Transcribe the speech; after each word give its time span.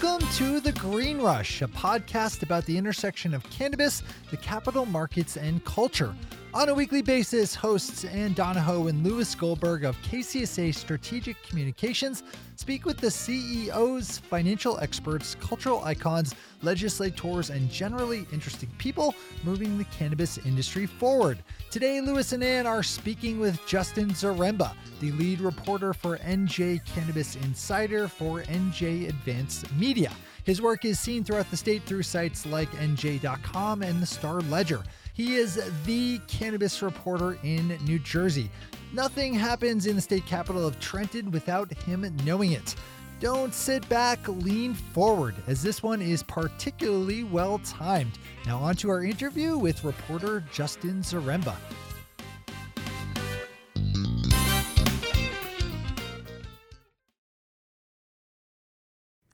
Welcome 0.00 0.28
to 0.34 0.60
The 0.60 0.70
Green 0.72 1.20
Rush, 1.20 1.60
a 1.60 1.66
podcast 1.66 2.44
about 2.44 2.64
the 2.66 2.78
intersection 2.78 3.34
of 3.34 3.42
cannabis, 3.50 4.04
the 4.30 4.36
capital 4.36 4.86
markets, 4.86 5.36
and 5.36 5.64
culture. 5.64 6.14
On 6.54 6.70
a 6.70 6.74
weekly 6.74 7.02
basis, 7.02 7.54
hosts 7.54 8.06
Ann 8.06 8.32
Donahoe 8.32 8.86
and 8.86 9.04
Lewis 9.04 9.34
Goldberg 9.34 9.84
of 9.84 10.00
KCSA 10.00 10.74
Strategic 10.74 11.40
Communications 11.42 12.22
speak 12.56 12.86
with 12.86 12.96
the 12.96 13.10
CEOs, 13.10 14.18
financial 14.18 14.78
experts, 14.78 15.36
cultural 15.40 15.84
icons, 15.84 16.34
legislators, 16.62 17.50
and 17.50 17.70
generally 17.70 18.26
interesting 18.32 18.70
people 18.78 19.14
moving 19.44 19.76
the 19.76 19.84
cannabis 19.84 20.38
industry 20.38 20.86
forward. 20.86 21.38
Today, 21.70 22.00
Lewis 22.00 22.32
and 22.32 22.42
Ann 22.42 22.66
are 22.66 22.82
speaking 22.82 23.38
with 23.38 23.60
Justin 23.66 24.08
Zaremba, 24.08 24.72
the 25.00 25.12
lead 25.12 25.42
reporter 25.42 25.92
for 25.92 26.16
NJ 26.16 26.82
Cannabis 26.86 27.36
Insider 27.36 28.08
for 28.08 28.40
NJ 28.44 29.10
Advanced 29.10 29.70
Media. 29.74 30.10
His 30.44 30.62
work 30.62 30.86
is 30.86 30.98
seen 30.98 31.24
throughout 31.24 31.50
the 31.50 31.58
state 31.58 31.82
through 31.82 32.04
sites 32.04 32.46
like 32.46 32.70
NJ.com 32.70 33.82
and 33.82 34.00
the 34.00 34.06
Star 34.06 34.40
Ledger. 34.40 34.82
He 35.18 35.34
is 35.34 35.60
the 35.84 36.20
cannabis 36.28 36.80
reporter 36.80 37.40
in 37.42 37.76
New 37.84 37.98
Jersey. 37.98 38.48
Nothing 38.92 39.34
happens 39.34 39.86
in 39.86 39.96
the 39.96 40.00
state 40.00 40.24
capital 40.26 40.64
of 40.64 40.78
Trenton 40.78 41.32
without 41.32 41.72
him 41.72 42.08
knowing 42.24 42.52
it. 42.52 42.76
Don't 43.18 43.52
sit 43.52 43.86
back, 43.88 44.28
lean 44.28 44.74
forward, 44.74 45.34
as 45.48 45.60
this 45.60 45.82
one 45.82 46.00
is 46.00 46.22
particularly 46.22 47.24
well 47.24 47.58
timed. 47.64 48.16
Now, 48.46 48.58
on 48.58 48.76
to 48.76 48.90
our 48.90 49.02
interview 49.02 49.58
with 49.58 49.82
reporter 49.82 50.44
Justin 50.52 51.02
Zaremba. 51.02 51.56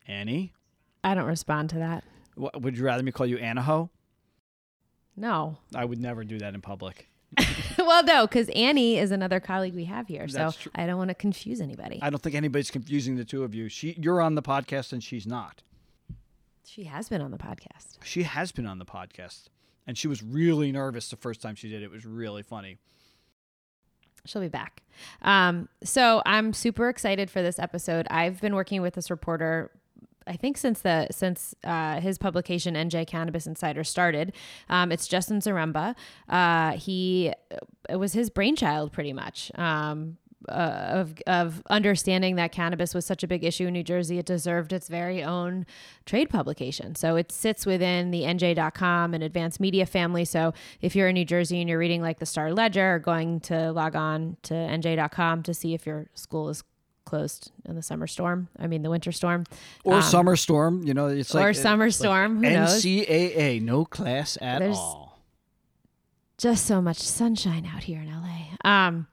Annie? 0.07 0.55
I 1.05 1.15
don't 1.15 1.27
respond 1.27 1.69
to 1.71 1.77
that. 1.77 2.05
What, 2.37 2.63
would 2.63 2.79
you 2.79 2.87
rather 2.87 3.03
me 3.03 3.13
call 3.13 3.27
you 3.27 3.37
Anaho? 3.37 3.91
No. 5.17 5.59
I 5.75 5.85
would 5.85 6.01
never 6.01 6.25
do 6.25 6.39
that 6.39 6.55
in 6.55 6.61
public. 6.61 7.09
well, 7.79 8.05
no, 8.05 8.27
because 8.27 8.49
Annie 8.51 8.99
is 8.99 9.11
another 9.11 9.41
colleague 9.41 9.75
we 9.75 9.85
have 9.87 10.07
here, 10.07 10.27
That's 10.29 10.57
so 10.57 10.63
true. 10.63 10.73
I 10.75 10.87
don't 10.87 10.99
want 10.99 11.09
to 11.09 11.15
confuse 11.15 11.61
anybody. 11.61 11.99
I 12.01 12.11
don't 12.11 12.23
think 12.23 12.35
anybody's 12.37 12.71
confusing 12.71 13.17
the 13.17 13.25
two 13.25 13.43
of 13.43 13.55
you. 13.55 13.69
She, 13.69 13.97
you're 14.01 14.21
on 14.21 14.35
the 14.37 14.43
podcast 14.43 14.93
and 14.93 15.03
she's 15.03 15.27
not. 15.27 15.63
she 16.65 16.85
has 16.85 17.09
been 17.09 17.21
on 17.21 17.31
the 17.33 17.39
podcast. 17.39 17.99
She 18.05 18.23
has 18.23 18.53
been 18.53 18.67
on 18.67 18.79
the 18.79 18.85
podcast, 18.85 19.45
and 19.87 19.99
she 19.99 20.07
was 20.09 20.23
really 20.23 20.71
nervous 20.73 21.09
the 21.09 21.17
first 21.17 21.43
time 21.43 21.55
she 21.57 21.69
did 21.69 21.83
it. 21.83 21.87
It 21.87 21.91
was 21.91 22.07
really 22.07 22.43
funny. 22.43 22.79
She'll 24.27 24.41
be 24.43 24.49
back. 24.49 24.83
Um, 25.23 25.69
so 25.83 26.23
I'm 26.25 26.53
super 26.55 26.89
excited 26.89 27.31
for 27.31 27.43
this 27.43 27.59
episode. 27.59 28.07
I've 28.11 28.41
been 28.41 28.55
working 28.55 28.81
with 28.81 28.95
this 28.95 29.11
reporter. 29.11 29.71
I 30.27 30.37
think 30.37 30.57
since 30.57 30.81
the 30.81 31.09
since 31.11 31.55
uh, 31.65 32.01
his 32.01 32.19
publication 32.19 32.75
NJ 32.75 33.07
Cannabis 33.07 33.47
Insider 33.47 33.85
started, 33.85 34.33
um, 34.69 34.93
it's 34.93 35.07
Justin 35.07 35.41
Zaremba. 35.41 35.95
Uh, 36.29 36.73
he 36.73 37.33
it 37.89 37.97
was 37.97 38.13
his 38.13 38.31
brainchild 38.31 38.93
pretty 38.93 39.13
much. 39.13 39.51
Um, 39.57 40.19
uh, 40.49 40.87
of 40.91 41.15
of 41.27 41.63
understanding 41.71 42.37
that 42.37 42.53
cannabis 42.53 42.95
was 42.95 43.07
such 43.07 43.23
a 43.23 43.27
big 43.27 43.45
issue 43.45 43.67
in 43.67 43.73
New 43.73 43.83
Jersey, 43.83 44.19
it 44.19 44.27
deserved 44.27 44.73
its 44.73 44.89
very 44.89 45.23
own 45.23 45.65
trade 46.05 46.29
publication. 46.29 46.95
So 46.95 47.17
it 47.17 47.33
sits 47.33 47.65
within 47.65 48.11
the 48.11 48.23
NJ.com 48.23 49.15
and 49.15 49.25
Advanced 49.25 49.59
Media 49.59 49.87
family. 49.87 50.25
So 50.25 50.53
if 50.83 50.95
you're 50.95 51.09
in 51.09 51.15
New 51.15 51.25
Jersey 51.25 51.61
and 51.61 51.69
you're 51.69 51.79
reading 51.79 52.03
like 52.03 52.19
the 52.19 52.27
Star 52.27 52.53
Ledger, 52.53 52.97
or 52.97 52.99
going 52.99 53.41
to 53.41 53.73
log 53.73 53.97
on 53.97 54.37
to 54.43 54.55
NJ.com 54.55 55.43
to 55.45 55.55
see 55.55 55.73
if 55.73 55.87
your 55.87 56.09
school 56.15 56.51
is 56.51 56.63
closed 57.15 57.53
in 57.65 57.75
the 57.77 57.83
summer 57.83 58.07
storm. 58.07 58.49
I 58.59 58.67
mean 58.67 58.83
the 58.83 58.91
winter 58.91 59.13
storm, 59.13 59.45
Or 59.85 59.95
Um, 59.97 60.03
summer 60.03 60.37
storm, 60.37 60.83
you 60.85 60.95
know, 60.95 61.07
it's 61.07 61.33
like 61.35 61.47
or 61.47 61.53
summer 61.55 61.91
storm. 61.91 62.43
Who 62.43 62.51
knows? 62.51 62.85
NCAA, 62.85 63.61
no 63.63 63.85
class 63.85 64.37
at 64.41 64.59
There's- 64.61 64.77
all. 64.77 65.21
just 66.39 66.67
so 66.67 66.83
much 66.83 66.99
sunshine 66.99 67.65
out 67.73 67.85
here 67.85 68.01
in 68.01 68.09
LA. 68.09 68.57
Um, 68.65 69.07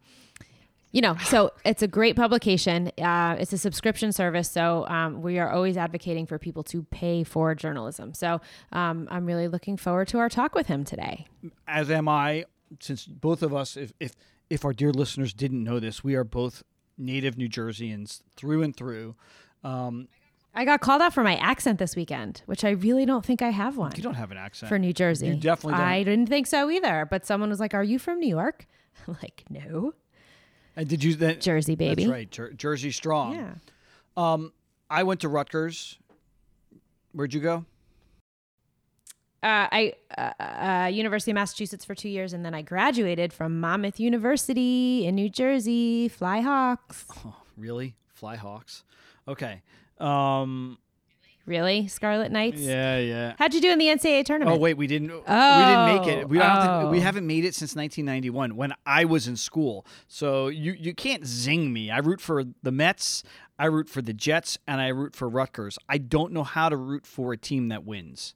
you 0.91 0.99
know, 1.01 1.15
so 1.23 1.51
it's 1.63 1.81
a 1.81 1.87
great 1.87 2.15
publication. 2.17 2.91
Uh, 2.97 3.37
it's 3.39 3.53
a 3.53 3.57
subscription 3.57 4.11
service, 4.11 4.49
so 4.51 4.85
um, 4.87 5.21
we 5.21 5.39
are 5.39 5.49
always 5.49 5.77
advocating 5.77 6.25
for 6.25 6.37
people 6.37 6.63
to 6.63 6.83
pay 6.83 7.23
for 7.23 7.55
journalism. 7.55 8.13
So 8.13 8.41
um, 8.73 9.07
I'm 9.09 9.25
really 9.25 9.47
looking 9.47 9.77
forward 9.77 10.09
to 10.09 10.17
our 10.17 10.27
talk 10.27 10.53
with 10.53 10.67
him 10.67 10.83
today. 10.83 11.27
As 11.67 11.89
am 11.89 12.09
I, 12.09 12.43
since 12.81 13.05
both 13.05 13.41
of 13.43 13.53
us, 13.53 13.77
if 13.77 13.93
if 14.01 14.15
if 14.49 14.65
our 14.65 14.73
dear 14.73 14.91
listeners 14.91 15.33
didn't 15.33 15.63
know 15.63 15.79
this, 15.79 16.03
we 16.03 16.15
are 16.15 16.25
both 16.25 16.61
native 16.97 17.37
New 17.37 17.49
Jerseyans 17.49 18.21
through 18.35 18.63
and 18.63 18.75
through. 18.75 19.15
Um, 19.63 20.07
I 20.53 20.65
got 20.65 20.81
called 20.81 21.01
out 21.01 21.13
for 21.13 21.23
my 21.23 21.37
accent 21.37 21.79
this 21.79 21.95
weekend, 21.95 22.41
which 22.45 22.65
I 22.65 22.71
really 22.71 23.05
don't 23.05 23.25
think 23.25 23.41
I 23.41 23.49
have 23.51 23.77
one 23.77 23.93
you 23.95 24.03
don't 24.03 24.15
have 24.15 24.31
an 24.31 24.37
accent. 24.37 24.67
for 24.69 24.77
New 24.77 24.91
Jersey. 24.93 25.27
You 25.27 25.35
definitely 25.35 25.77
don't. 25.77 25.87
I 25.87 26.03
didn't 26.03 26.27
think 26.27 26.47
so 26.47 26.69
either. 26.69 27.07
But 27.09 27.25
someone 27.25 27.49
was 27.49 27.59
like, 27.59 27.73
"Are 27.73 27.83
you 27.83 27.97
from 27.99 28.19
New 28.19 28.27
York?" 28.29 28.67
I'm 29.07 29.17
like, 29.21 29.43
"No, 29.49 29.93
and 30.75 30.87
did 30.89 31.03
you 31.03 31.15
then? 31.15 31.39
Jersey, 31.39 31.75
baby." 31.75 32.03
That's 32.03 32.11
right, 32.11 32.29
Jer- 32.29 32.53
Jersey 32.53 32.91
strong. 32.91 33.35
Yeah. 33.35 33.53
Um, 34.17 34.51
I 34.89 35.03
went 35.03 35.21
to 35.21 35.29
Rutgers. 35.29 35.97
Where'd 37.13 37.33
you 37.33 37.39
go? 37.39 37.65
Uh, 39.43 39.67
I 39.71 39.93
uh, 40.17 40.31
uh, 40.39 40.87
University 40.91 41.31
of 41.31 41.35
Massachusetts 41.35 41.83
for 41.85 41.95
two 41.95 42.09
years, 42.09 42.33
and 42.33 42.45
then 42.45 42.53
I 42.53 42.61
graduated 42.61 43.33
from 43.33 43.59
Monmouth 43.59 43.99
University 43.99 45.05
in 45.05 45.15
New 45.15 45.29
Jersey. 45.29 46.07
Fly 46.07 46.41
Hawks, 46.41 47.05
Oh, 47.25 47.35
really? 47.57 47.95
Fly 48.13 48.35
Hawks. 48.35 48.83
Okay. 49.27 49.61
Um, 49.99 50.77
really? 51.45 51.87
Scarlet 51.87 52.31
Knights. 52.31 52.61
yeah, 52.61 52.97
yeah. 52.99 53.33
How'd 53.39 53.53
you 53.53 53.61
do 53.61 53.71
in 53.71 53.79
the 53.79 53.87
NCAA 53.87 54.25
tournament? 54.25 54.55
Oh 54.55 54.59
wait, 54.59 54.75
we 54.77 54.87
didn't. 54.87 55.09
we 55.09 55.15
didn't 55.17 55.85
make 55.85 56.07
it. 56.07 56.29
We 56.29 56.37
don't 56.37 56.47
have 56.47 56.63
to, 56.63 56.87
Oh. 56.87 56.91
we 56.91 56.99
haven't 56.99 57.25
made 57.27 57.45
it 57.45 57.55
since 57.55 57.75
1991 57.75 58.55
when 58.55 58.73
I 58.85 59.05
was 59.05 59.27
in 59.27 59.35
school. 59.37 59.85
So 60.07 60.47
you 60.47 60.73
you 60.73 60.93
can't 60.93 61.25
zing 61.25 61.73
me. 61.73 61.89
I 61.91 61.97
root 61.99 62.21
for 62.21 62.43
the 62.63 62.71
Mets. 62.71 63.23
I 63.59 63.65
root 63.65 63.89
for 63.89 64.01
the 64.01 64.13
Jets, 64.13 64.57
and 64.67 64.81
I 64.81 64.87
root 64.87 65.15
for 65.15 65.29
Rutgers. 65.29 65.77
I 65.87 65.99
don't 65.99 66.31
know 66.33 66.43
how 66.43 66.69
to 66.69 66.75
root 66.77 67.05
for 67.05 67.31
a 67.33 67.37
team 67.37 67.67
that 67.69 67.83
wins. 67.85 68.33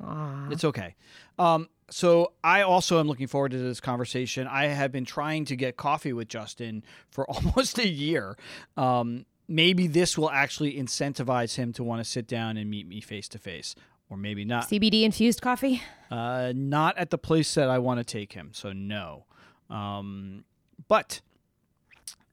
Aw. 0.00 0.50
It's 0.50 0.64
okay. 0.64 0.94
Um, 1.38 1.68
so 1.90 2.32
I 2.42 2.62
also 2.62 2.98
am 3.00 3.06
looking 3.06 3.26
forward 3.26 3.52
to 3.52 3.58
this 3.58 3.80
conversation. 3.80 4.46
I 4.46 4.66
have 4.66 4.92
been 4.92 5.04
trying 5.04 5.44
to 5.46 5.56
get 5.56 5.76
coffee 5.76 6.12
with 6.12 6.28
Justin 6.28 6.84
for 7.10 7.28
almost 7.30 7.78
a 7.78 7.86
year. 7.86 8.36
Um, 8.76 9.26
maybe 9.48 9.86
this 9.86 10.16
will 10.16 10.30
actually 10.30 10.74
incentivize 10.74 11.56
him 11.56 11.72
to 11.74 11.84
want 11.84 12.02
to 12.02 12.08
sit 12.08 12.26
down 12.26 12.56
and 12.56 12.70
meet 12.70 12.86
me 12.86 13.00
face 13.00 13.28
to 13.28 13.38
face, 13.38 13.74
or 14.08 14.16
maybe 14.16 14.44
not. 14.44 14.68
CBD 14.68 15.02
infused 15.02 15.42
coffee. 15.42 15.82
Uh, 16.10 16.52
not 16.54 16.96
at 16.98 17.10
the 17.10 17.18
place 17.18 17.54
that 17.54 17.68
I 17.68 17.78
want 17.78 17.98
to 17.98 18.04
take 18.04 18.32
him. 18.32 18.50
So 18.52 18.72
no. 18.72 19.26
Um, 19.68 20.44
but 20.88 21.20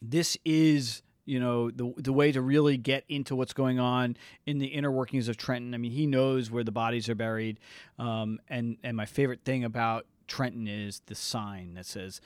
this 0.02 0.38
is 0.46 1.02
you 1.30 1.40
know 1.40 1.70
the 1.70 1.94
the 1.98 2.12
way 2.12 2.32
to 2.32 2.42
really 2.42 2.76
get 2.76 3.06
into 3.08 3.36
what's 3.36 3.54
going 3.54 3.80
on 3.80 4.18
in 4.48 4.58
the 4.58 4.66
inner 4.66 4.92
workings 4.92 5.28
of 5.28 5.38
Trenton. 5.38 5.76
I 5.76 5.78
mean, 5.78 5.92
he 5.92 6.08
knows 6.08 6.50
where 6.50 6.64
the 6.64 6.72
bodies 6.72 7.08
are 7.08 7.16
buried. 7.16 7.60
Um, 8.00 8.40
and 8.50 8.78
and 8.84 8.98
my 8.98 9.06
favorite 9.06 9.42
thing 9.46 9.64
about 9.64 10.08
Trenton 10.28 10.68
is 10.68 11.02
the 11.06 11.14
sign 11.14 11.76
that 11.76 11.86
says 11.86 12.20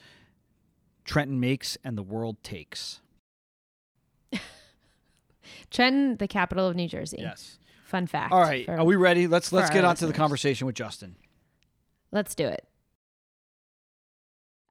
Trenton 1.04 1.38
makes 1.38 1.76
and 1.84 1.98
the 1.98 2.02
world 2.02 2.42
takes. 2.42 3.00
Trenton, 5.70 6.16
the 6.16 6.28
capital 6.28 6.66
of 6.66 6.74
New 6.74 6.88
Jersey. 6.88 7.18
Yes. 7.20 7.58
Fun 7.84 8.06
fact. 8.06 8.32
All 8.32 8.40
right. 8.40 8.66
Are 8.68 8.84
we 8.84 8.96
ready? 8.96 9.26
Let's 9.26 9.52
let's 9.52 9.68
get 9.68 9.84
on 9.84 9.96
to 9.96 10.06
the 10.06 10.14
conversation 10.14 10.66
with 10.66 10.76
Justin. 10.76 11.16
Let's 12.10 12.34
do 12.34 12.46
it. 12.46 12.66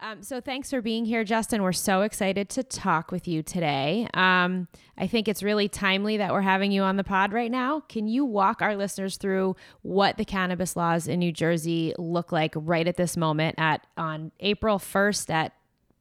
Um, 0.04 0.22
so 0.22 0.42
thanks 0.42 0.70
for 0.70 0.82
being 0.82 1.06
here, 1.06 1.24
Justin. 1.24 1.64
We're 1.64 1.72
so 1.72 2.02
excited 2.02 2.50
to 2.50 2.64
talk 2.64 3.10
with 3.10 3.26
you 3.26 3.42
today. 3.42 4.06
Um, 4.14 4.68
I 4.98 5.08
think 5.08 5.30
it's 5.30 5.42
really 5.42 5.70
timely 5.70 6.18
that 6.18 6.34
we're 6.34 6.42
having 6.42 6.74
you 6.74 6.82
on 6.82 6.98
the 6.98 7.06
pod 7.06 7.32
right 7.32 7.50
now. 7.50 7.80
Can 7.88 8.10
you 8.10 8.26
walk 8.26 8.62
our 8.62 8.76
listeners 8.76 9.16
through 9.16 9.56
what 9.82 10.18
the 10.18 10.26
cannabis 10.26 10.76
laws 10.76 11.08
in 11.08 11.20
New 11.20 11.32
Jersey 11.32 11.94
look 11.98 12.34
like 12.34 12.54
right 12.54 12.86
at 12.86 12.98
this 12.98 13.16
moment 13.16 13.56
at 13.58 13.88
on 13.96 14.34
April 14.42 14.78
first 14.78 15.32
at 15.32 15.54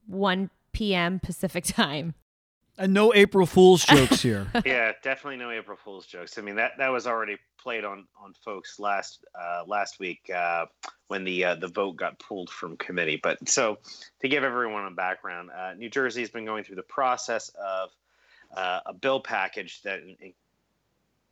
one 0.05 0.49
p.m. 0.73 1.21
Pacific 1.21 1.63
time? 1.65 2.13
And 2.77 2.93
no 2.93 3.13
April 3.13 3.45
Fool's 3.45 3.85
jokes 3.85 4.21
here. 4.21 4.47
yeah, 4.65 4.93
definitely 5.03 5.37
no 5.37 5.51
April 5.51 5.77
Fool's 5.77 6.05
jokes. 6.05 6.37
I 6.37 6.41
mean 6.41 6.55
that 6.55 6.71
that 6.77 6.89
was 6.89 7.05
already 7.07 7.37
played 7.57 7.85
on 7.85 8.05
on 8.21 8.33
folks 8.43 8.79
last 8.79 9.23
uh, 9.39 9.63
last 9.67 9.99
week 9.99 10.29
uh, 10.33 10.65
when 11.07 11.23
the 11.23 11.45
uh, 11.45 11.55
the 11.55 11.67
vote 11.67 11.95
got 11.95 12.19
pulled 12.19 12.49
from 12.49 12.77
committee. 12.77 13.19
But 13.21 13.47
so 13.47 13.77
to 14.21 14.27
give 14.27 14.43
everyone 14.43 14.85
a 14.85 14.91
background, 14.91 15.49
uh, 15.55 15.73
New 15.75 15.89
Jersey 15.89 16.21
has 16.21 16.29
been 16.29 16.45
going 16.45 16.63
through 16.63 16.77
the 16.77 16.83
process 16.83 17.49
of 17.49 17.89
uh, 18.55 18.79
a 18.87 18.93
bill 18.93 19.19
package 19.19 19.81
that 19.83 19.99
en- 19.99 20.33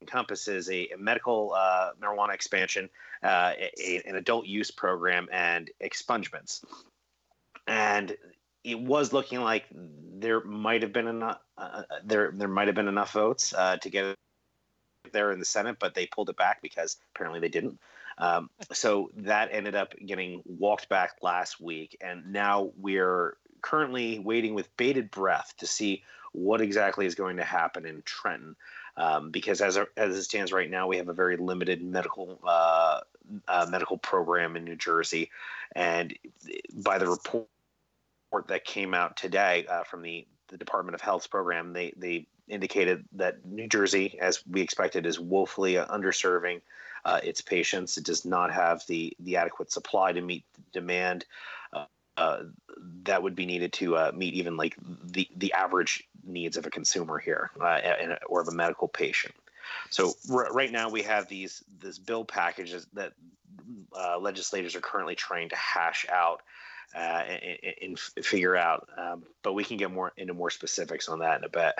encompasses 0.01 0.69
a, 0.69 0.89
a 0.89 0.97
medical 0.97 1.53
uh, 1.55 1.91
marijuana 2.01 2.33
expansion, 2.33 2.89
uh, 3.23 3.53
a, 3.79 4.01
an 4.05 4.15
adult 4.15 4.45
use 4.45 4.71
program, 4.71 5.27
and 5.31 5.69
expungements. 5.83 6.63
And 7.67 8.15
it 8.63 8.79
was 8.79 9.13
looking 9.13 9.41
like 9.41 9.65
there 9.71 10.43
might 10.43 10.83
have 10.83 10.93
been 10.93 11.07
enough. 11.07 11.39
Uh, 11.57 11.83
there, 12.03 12.31
there 12.33 12.47
might 12.47 12.67
have 12.67 12.75
been 12.75 12.87
enough 12.87 13.13
votes 13.13 13.53
uh, 13.53 13.77
to 13.77 13.89
get 13.89 14.15
there 15.11 15.31
in 15.31 15.39
the 15.39 15.45
Senate, 15.45 15.77
but 15.79 15.93
they 15.93 16.05
pulled 16.05 16.29
it 16.29 16.37
back 16.37 16.61
because 16.61 16.97
apparently 17.15 17.39
they 17.39 17.49
didn't. 17.49 17.79
Um, 18.17 18.49
so 18.71 19.09
that 19.17 19.49
ended 19.51 19.75
up 19.75 19.93
getting 20.05 20.41
walked 20.45 20.89
back 20.89 21.17
last 21.21 21.59
week, 21.59 21.97
and 22.01 22.31
now 22.31 22.71
we're 22.77 23.37
currently 23.61 24.19
waiting 24.19 24.53
with 24.53 24.75
bated 24.77 25.11
breath 25.11 25.53
to 25.57 25.67
see 25.67 26.03
what 26.33 26.61
exactly 26.61 27.05
is 27.05 27.15
going 27.15 27.37
to 27.37 27.43
happen 27.43 27.85
in 27.85 28.01
Trenton. 28.05 28.55
Um, 28.97 29.31
because 29.31 29.61
as, 29.61 29.77
as 29.95 30.17
it 30.17 30.23
stands 30.23 30.51
right 30.51 30.69
now, 30.69 30.87
we 30.87 30.97
have 30.97 31.07
a 31.07 31.13
very 31.13 31.37
limited 31.37 31.81
medical 31.81 32.39
uh, 32.45 32.99
uh, 33.47 33.67
medical 33.69 33.97
program 33.97 34.55
in 34.55 34.65
New 34.65 34.75
Jersey, 34.75 35.31
and 35.73 36.13
by 36.83 36.97
the 36.97 37.07
report 37.07 37.47
that 38.47 38.65
came 38.65 38.93
out 38.93 39.17
today 39.17 39.65
uh, 39.69 39.83
from 39.83 40.01
the, 40.01 40.25
the 40.47 40.57
Department 40.57 40.95
of 40.95 41.01
Health's 41.01 41.27
program, 41.27 41.73
they 41.73 41.93
they 41.97 42.27
indicated 42.47 43.05
that 43.13 43.45
New 43.45 43.67
Jersey, 43.67 44.17
as 44.19 44.45
we 44.49 44.61
expected, 44.61 45.05
is 45.05 45.19
woefully 45.19 45.75
underserving 45.75 46.61
uh, 47.05 47.19
its 47.23 47.41
patients. 47.41 47.97
It 47.97 48.05
does 48.05 48.25
not 48.25 48.51
have 48.51 48.85
the 48.87 49.13
the 49.19 49.37
adequate 49.37 49.71
supply 49.71 50.13
to 50.13 50.21
meet 50.21 50.43
demand. 50.71 51.25
Uh, 51.73 51.85
uh, 52.17 52.43
that 53.03 53.23
would 53.23 53.35
be 53.35 53.45
needed 53.45 53.73
to 53.73 53.95
uh, 53.95 54.11
meet 54.13 54.33
even 54.33 54.57
like 54.57 54.75
the 55.03 55.27
the 55.35 55.53
average 55.53 56.07
needs 56.23 56.57
of 56.57 56.65
a 56.65 56.69
consumer 56.69 57.17
here 57.17 57.51
uh, 57.59 57.65
and, 57.65 58.17
or 58.27 58.41
of 58.41 58.47
a 58.47 58.51
medical 58.51 58.87
patient. 58.87 59.33
So 59.89 60.13
r- 60.31 60.51
right 60.51 60.71
now 60.71 60.89
we 60.89 61.03
have 61.03 61.27
these 61.27 61.63
this 61.79 61.97
bill 61.97 62.25
packages 62.25 62.87
that 62.93 63.13
uh, 63.97 64.19
legislators 64.19 64.75
are 64.75 64.81
currently 64.81 65.15
trying 65.15 65.49
to 65.49 65.55
hash 65.55 66.05
out 66.09 66.41
uh, 66.95 66.97
and, 66.99 67.75
and, 67.81 68.25
figure 68.25 68.55
out. 68.55 68.89
Um, 68.97 69.23
but 69.43 69.53
we 69.53 69.63
can 69.63 69.77
get 69.77 69.91
more 69.91 70.11
into 70.17 70.33
more 70.33 70.49
specifics 70.49 71.09
on 71.09 71.19
that 71.19 71.39
in 71.39 71.43
a 71.43 71.49
bit. 71.49 71.73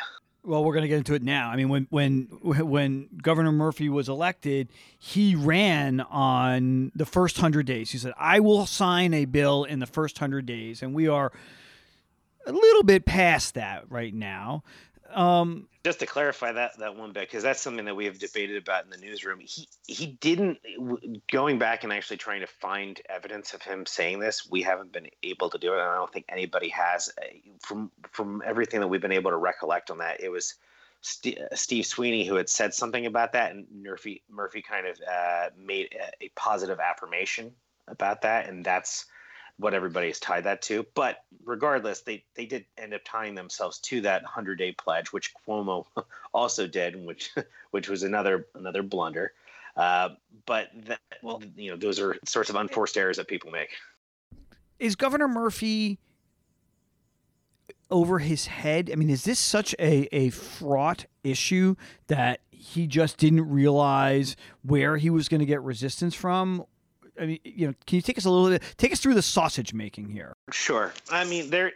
Well, 0.44 0.64
we're 0.64 0.74
going 0.74 0.84
to 0.84 0.88
get 0.88 0.98
into 0.98 1.14
it 1.14 1.22
now. 1.22 1.50
I 1.50 1.56
mean, 1.56 1.70
when 1.70 1.88
when 1.92 2.24
when 2.42 3.10
Governor 3.22 3.52
Murphy 3.52 3.90
was 3.90 4.10
elected, 4.10 4.70
he 4.98 5.36
ran 5.36 6.02
on 6.02 6.92
the 6.96 7.06
first 7.06 7.38
hundred 7.38 7.68
days. 7.68 7.92
He 7.92 8.00
said, 8.00 8.14
"I 8.18 8.40
will 8.40 8.66
sign 8.66 9.14
a 9.14 9.26
bill 9.26 9.66
in 9.66 9.80
the 9.80 9.86
first 9.86 10.18
hundred 10.18 10.48
days," 10.48 10.82
and 10.82 10.96
we 10.96 11.08
are 11.08 11.32
a 12.48 12.52
little 12.52 12.84
bit 12.84 13.06
past 13.06 13.54
that 13.54 13.84
right 13.90 14.14
now. 14.14 14.64
Um, 15.14 15.68
Just 15.84 16.00
to 16.00 16.06
clarify 16.06 16.52
that 16.54 16.78
that 16.80 16.96
one 16.96 17.12
bit, 17.12 17.28
because 17.28 17.44
that's 17.44 17.62
something 17.62 17.86
that 17.86 17.96
we 17.96 18.06
have 18.06 18.20
debated 18.20 18.58
about 18.58 18.86
in 18.86 18.90
the 18.90 18.98
newsroom. 18.98 19.40
He 19.40 19.68
he 19.88 20.08
didn't 20.08 20.60
going 21.32 21.60
back 21.60 21.84
and 21.84 21.92
actually 21.92 22.18
trying 22.18 22.42
to 22.42 22.48
find 22.48 23.00
evidence 23.10 23.54
of 23.54 23.62
him 23.62 23.86
saying 23.86 24.20
this. 24.20 24.50
We 24.50 24.62
haven't 24.62 24.92
been 24.92 25.08
able 25.24 25.50
to 25.50 25.58
do 25.58 25.74
it. 25.74 25.80
And 25.80 25.90
i 25.90 25.96
don't 25.96 26.12
think 26.12 26.26
anybody 26.30 26.70
has. 26.70 27.10
Uh, 27.18 27.26
from 27.60 27.92
from 28.12 28.42
everything 28.46 28.80
that 28.80 28.88
we've 28.88 29.02
been 29.02 29.12
able 29.12 29.32
to 29.32 29.38
recollect 29.38 29.92
on 29.92 30.00
that, 30.00 30.22
it 30.22 30.30
was 30.30 30.56
St- 31.02 31.40
Steve 31.54 31.86
Sweeney 31.86 32.26
who 32.26 32.36
had 32.36 32.50
said 32.50 32.74
something 32.74 33.06
about 33.06 33.34
that, 33.34 33.52
and 33.52 33.66
Murphy 33.72 34.22
Murphy 34.30 34.62
kind 34.62 34.88
of 34.88 35.00
uh, 35.12 35.50
made 35.58 35.96
a, 36.00 36.26
a 36.26 36.30
positive 36.36 36.80
affirmation 36.80 37.52
about 37.88 38.22
that, 38.22 38.48
and 38.48 38.64
that's 38.64 39.06
what 39.58 39.74
everybody's 39.74 40.20
tied 40.20 40.44
that 40.46 40.62
to. 40.64 40.86
But 40.94 41.24
regardless, 41.46 42.02
they 42.02 42.24
they 42.36 42.46
did 42.46 42.66
end 42.78 42.94
up 42.94 43.02
tying 43.06 43.36
themselves 43.36 43.80
to 43.80 44.02
that 44.02 44.24
hundred 44.24 44.56
day 44.56 44.72
pledge, 44.74 45.12
which 45.12 45.34
Cuomo 45.34 45.86
also 46.34 46.68
did, 46.68 46.96
which 47.06 47.32
which 47.72 47.90
was 47.90 48.04
another 48.04 48.48
another 48.56 48.84
blunder. 48.84 49.34
Uh, 49.76 50.10
but 50.46 50.70
that, 50.86 51.00
well, 51.24 51.42
you 51.56 51.72
know, 51.72 51.78
those 51.78 52.00
are 52.00 52.18
sorts 52.26 52.50
of 52.50 52.56
unforced 52.56 52.98
errors 52.98 53.18
that 53.18 53.28
people 53.28 53.52
make. 53.52 53.70
Is 54.80 54.96
Governor 54.96 55.28
Murphy 55.28 56.00
over 57.90 58.20
his 58.20 58.48
head? 58.48 58.90
I 58.92 58.96
mean, 58.96 59.10
is 59.10 59.24
this 59.24 59.40
such 59.40 59.74
a, 59.80 60.08
a 60.14 60.30
fraught 60.32 61.06
issue 61.24 61.76
that 62.08 62.42
he 62.50 62.88
just 62.88 63.18
didn't 63.18 63.50
realize 63.50 64.36
where 64.64 64.98
he 64.98 65.10
was 65.10 65.30
going 65.30 65.40
to 65.40 65.46
get 65.46 65.62
resistance 65.62 66.16
from? 66.16 66.66
I 67.22 67.28
mean, 67.28 67.40
you 67.44 67.68
know, 67.68 67.74
can 67.86 67.98
you 67.98 68.02
take 68.02 68.18
us 68.18 68.26
a 68.26 68.30
little 68.32 68.50
bit, 68.50 68.64
take 68.78 68.92
us 68.92 69.00
through 69.00 69.14
the 69.14 69.22
sausage 69.22 69.74
making 69.74 70.10
here? 70.10 70.36
Sure. 70.52 70.92
I 71.12 71.24
mean, 71.24 71.52
there. 71.52 71.74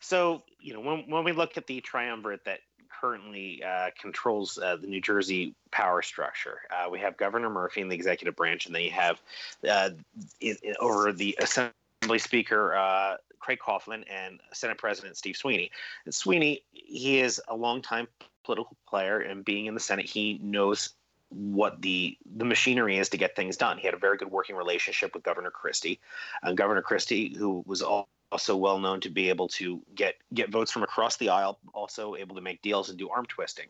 So 0.00 0.42
you 0.58 0.72
know, 0.72 0.80
when 0.80 1.04
when 1.08 1.22
we 1.22 1.32
look 1.32 1.58
at 1.58 1.66
the 1.66 1.80
triumvirate 1.82 2.44
that 2.46 2.60
currently 3.00 3.62
uh, 3.62 3.90
controls 4.00 4.58
uh, 4.58 4.76
the 4.76 4.86
New 4.86 5.02
Jersey 5.02 5.54
power 5.70 6.00
structure, 6.00 6.60
uh, 6.70 6.88
we 6.88 6.98
have 6.98 7.16
Governor 7.18 7.50
Murphy 7.50 7.82
in 7.82 7.88
the 7.88 7.94
executive 7.94 8.34
branch, 8.34 8.64
and 8.64 8.74
then 8.74 8.82
you 8.82 8.90
have 8.90 9.20
uh, 9.68 9.90
in, 10.40 10.56
in, 10.62 10.74
over 10.80 11.12
the 11.12 11.38
Assembly 11.40 12.18
Speaker. 12.18 12.74
Uh, 12.74 13.16
Craig 13.38 13.58
Coughlin 13.64 14.02
and 14.10 14.40
Senate 14.52 14.76
President 14.76 15.16
Steve 15.16 15.36
Sweeney. 15.36 15.70
And 16.04 16.12
Sweeney, 16.12 16.62
he 16.72 17.20
is 17.20 17.40
a 17.46 17.54
longtime 17.54 18.08
political 18.44 18.76
player, 18.88 19.20
and 19.20 19.44
being 19.44 19.66
in 19.66 19.74
the 19.74 19.78
Senate, 19.78 20.06
he 20.06 20.40
knows 20.42 20.94
what 21.30 21.82
the 21.82 22.16
the 22.36 22.44
machinery 22.44 22.98
is 22.98 23.08
to 23.10 23.16
get 23.16 23.36
things 23.36 23.56
done. 23.56 23.78
He 23.78 23.86
had 23.86 23.94
a 23.94 23.98
very 23.98 24.16
good 24.16 24.30
working 24.30 24.56
relationship 24.56 25.14
with 25.14 25.22
Governor 25.22 25.50
Christie, 25.50 26.00
and 26.42 26.56
Governor 26.56 26.82
Christie, 26.82 27.34
who 27.36 27.62
was 27.66 27.82
also 27.82 28.56
well 28.56 28.78
known 28.78 29.00
to 29.00 29.10
be 29.10 29.28
able 29.28 29.48
to 29.48 29.82
get 29.94 30.14
get 30.32 30.50
votes 30.50 30.70
from 30.70 30.82
across 30.82 31.16
the 31.16 31.30
aisle, 31.30 31.58
also 31.74 32.14
able 32.16 32.36
to 32.36 32.42
make 32.42 32.62
deals 32.62 32.90
and 32.90 32.98
do 32.98 33.08
arm 33.08 33.26
twisting. 33.26 33.66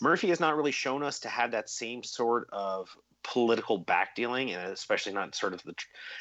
Murphy 0.00 0.28
has 0.28 0.40
not 0.40 0.56
really 0.56 0.72
shown 0.72 1.02
us 1.02 1.20
to 1.20 1.28
have 1.28 1.50
that 1.52 1.68
same 1.68 2.02
sort 2.02 2.48
of 2.52 2.88
political 3.24 3.82
backdealing, 3.82 4.54
and 4.54 4.72
especially 4.72 5.12
not 5.12 5.34
sort 5.34 5.54
of 5.54 5.62
the. 5.64 5.74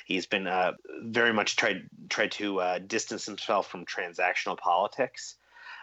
He's 0.06 0.25
been 0.25 0.48
uh, 0.48 0.74
very 1.04 1.33
much 1.33 1.56
tried 1.56 1.89
tried 2.10 2.31
to 2.33 2.60
uh, 2.60 2.80
distance 2.80 3.25
himself 3.25 3.68
from 3.68 3.86
transactional 3.86 4.57
politics. 4.57 5.36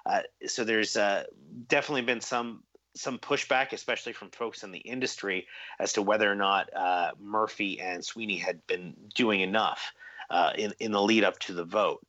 Uh, 0.07 0.23
so 0.47 0.65
there's 0.65 0.97
uh, 0.97 1.25
definitely 1.69 2.03
been 2.03 2.21
some 2.21 2.63
some 2.99 3.19
pushback, 3.19 3.73
especially 3.73 4.13
from 4.13 4.31
folks 4.31 4.63
in 4.63 4.73
the 4.73 4.79
industry, 4.79 5.47
as 5.79 5.93
to 5.95 6.03
whether 6.03 6.31
or 6.31 6.35
not 6.35 6.69
uh, 6.75 7.13
Murphy 7.21 7.81
and 7.81 8.05
Sweeney 8.05 8.37
had 8.37 8.67
been 8.67 8.95
doing 9.15 9.41
enough 9.41 9.93
uh, 10.31 10.53
in 10.57 10.73
in 10.81 10.93
the 10.93 11.03
lead 11.03 11.25
up 11.25 11.39
to 11.41 11.53
the 11.53 11.65
vote. 11.65 12.05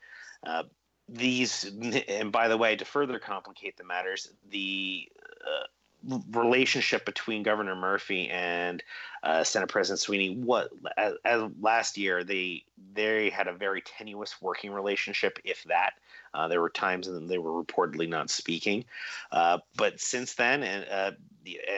Uh, 0.46 0.64
these, 1.08 1.66
and 2.08 2.32
by 2.32 2.48
the 2.48 2.58
way, 2.58 2.76
to 2.76 2.86
further 2.86 3.20
complicate 3.20 3.78
the 3.78 3.84
matters, 3.84 4.30
the 4.50 5.08
uh, 5.46 6.20
relationship 6.32 7.06
between 7.06 7.44
Governor 7.44 7.76
Murphy 7.76 8.30
and 8.30 8.82
uh, 9.24 9.44
Senate 9.44 9.70
President 9.70 10.00
Sweeney, 10.00 10.36
what 10.36 10.70
as, 10.98 11.14
as 11.26 11.44
last 11.60 11.98
year 11.98 12.24
they 12.24 12.64
they 12.94 13.30
had 13.30 13.48
a 13.48 13.54
very 13.54 13.82
tenuous 13.82 14.42
working 14.42 14.72
relationship, 14.72 15.40
if 15.44 15.64
that. 15.64 15.94
Uh, 16.34 16.48
there 16.48 16.62
were 16.62 16.70
times 16.70 17.08
when 17.08 17.28
they 17.28 17.38
were 17.38 17.64
reportedly 17.64 18.08
not 18.08 18.30
speaking, 18.30 18.86
uh, 19.32 19.58
but 19.76 20.00
since 20.00 20.36
then, 20.36 20.64
and 20.64 20.86
uh, 20.90 21.12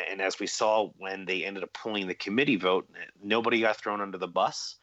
and 0.10 0.22
as 0.22 0.40
we 0.40 0.48
saw 0.48 0.90
when 0.98 1.26
they 1.26 1.46
ended 1.46 1.64
up 1.64 1.74
pulling 1.74 2.08
the 2.08 2.16
committee 2.16 2.58
vote, 2.58 2.90
nobody 3.24 3.62
got 3.62 3.78
thrown 3.78 4.02
under 4.02 4.18
the 4.18 4.28
bus. 4.28 4.76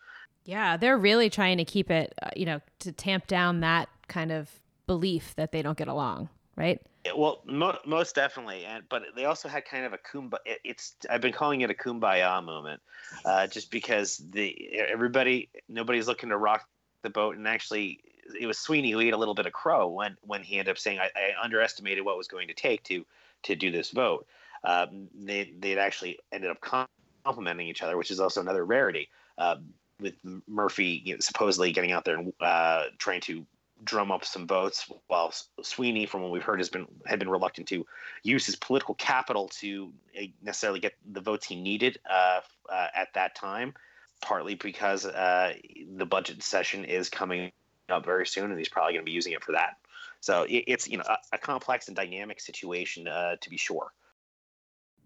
Yeah, 0.44 0.76
they're 0.76 0.96
really 0.96 1.28
trying 1.28 1.58
to 1.58 1.64
keep 1.64 1.90
it, 1.90 2.14
uh, 2.22 2.30
you 2.34 2.46
know, 2.46 2.60
to 2.80 2.92
tamp 2.92 3.26
down 3.26 3.60
that 3.60 3.88
kind 4.08 4.32
of 4.32 4.50
belief 4.86 5.34
that 5.36 5.52
they 5.52 5.60
don't 5.60 5.76
get 5.76 5.88
along, 5.88 6.30
right? 6.56 6.80
Well, 7.14 7.42
mo- 7.46 7.78
most 7.86 8.14
definitely, 8.14 8.64
and 8.64 8.84
but 8.88 9.02
they 9.14 9.24
also 9.24 9.48
had 9.48 9.64
kind 9.64 9.84
of 9.84 9.92
a 9.92 9.98
kumbaya. 9.98 10.38
It's 10.64 10.96
I've 11.08 11.20
been 11.20 11.32
calling 11.32 11.60
it 11.60 11.70
a 11.70 11.74
kumbaya 11.74 12.42
moment, 12.42 12.80
uh, 13.24 13.46
just 13.46 13.70
because 13.70 14.22
the 14.30 14.78
everybody 14.78 15.50
nobody's 15.68 16.08
looking 16.08 16.30
to 16.30 16.36
rock 16.36 16.66
the 17.02 17.10
boat, 17.10 17.36
and 17.36 17.46
actually 17.46 18.00
it 18.38 18.46
was 18.46 18.58
Sweeney 18.58 18.90
who 18.90 19.00
ate 19.00 19.12
a 19.12 19.16
little 19.16 19.34
bit 19.34 19.46
of 19.46 19.52
crow 19.52 19.88
when 19.88 20.16
when 20.22 20.42
he 20.42 20.58
ended 20.58 20.72
up 20.72 20.78
saying 20.78 20.98
I, 20.98 21.10
I 21.14 21.42
underestimated 21.42 22.04
what 22.04 22.16
was 22.16 22.28
going 22.28 22.48
to 22.48 22.54
take 22.54 22.82
to 22.84 23.04
to 23.44 23.56
do 23.56 23.70
this 23.70 23.90
vote. 23.90 24.26
Um, 24.64 25.08
they 25.14 25.52
they'd 25.58 25.78
actually 25.78 26.18
ended 26.32 26.50
up 26.50 26.88
complimenting 27.24 27.68
each 27.68 27.82
other, 27.82 27.96
which 27.96 28.10
is 28.10 28.20
also 28.20 28.40
another 28.40 28.64
rarity. 28.64 29.08
Uh, 29.36 29.56
with 30.00 30.14
Murphy 30.46 31.02
you 31.04 31.14
know, 31.14 31.20
supposedly 31.20 31.72
getting 31.72 31.92
out 31.92 32.04
there 32.04 32.16
and 32.16 32.32
uh, 32.40 32.84
trying 32.98 33.20
to 33.22 33.44
drum 33.82 34.10
up 34.10 34.24
some 34.24 34.46
votes, 34.46 34.90
while 35.06 35.32
Sweeney, 35.62 36.06
from 36.06 36.22
what 36.22 36.30
we've 36.30 36.42
heard, 36.42 36.60
has 36.60 36.68
been 36.68 36.86
had 37.06 37.18
been 37.18 37.28
reluctant 37.28 37.68
to 37.68 37.86
use 38.22 38.46
his 38.46 38.56
political 38.56 38.94
capital 38.94 39.48
to 39.60 39.92
uh, 40.18 40.24
necessarily 40.42 40.80
get 40.80 40.94
the 41.10 41.20
votes 41.20 41.46
he 41.46 41.56
needed 41.56 41.98
uh, 42.08 42.40
uh, 42.68 42.86
at 42.94 43.08
that 43.14 43.34
time. 43.34 43.74
Partly 44.20 44.56
because 44.56 45.06
uh, 45.06 45.54
the 45.94 46.06
budget 46.06 46.42
session 46.42 46.84
is 46.84 47.08
coming 47.08 47.52
up 47.90 48.04
very 48.04 48.26
soon, 48.26 48.50
and 48.50 48.58
he's 48.58 48.68
probably 48.68 48.94
going 48.94 49.04
to 49.04 49.10
be 49.10 49.12
using 49.12 49.32
it 49.32 49.42
for 49.42 49.52
that. 49.52 49.76
So 50.20 50.42
it, 50.42 50.64
it's 50.66 50.88
you 50.88 50.98
know 50.98 51.04
a, 51.08 51.16
a, 51.32 51.38
complex 51.38 51.88
and 51.88 51.96
dynamic 51.96 52.40
situation 52.40 53.08
uh, 53.08 53.36
to 53.40 53.50
be 53.50 53.56
sure. 53.56 53.92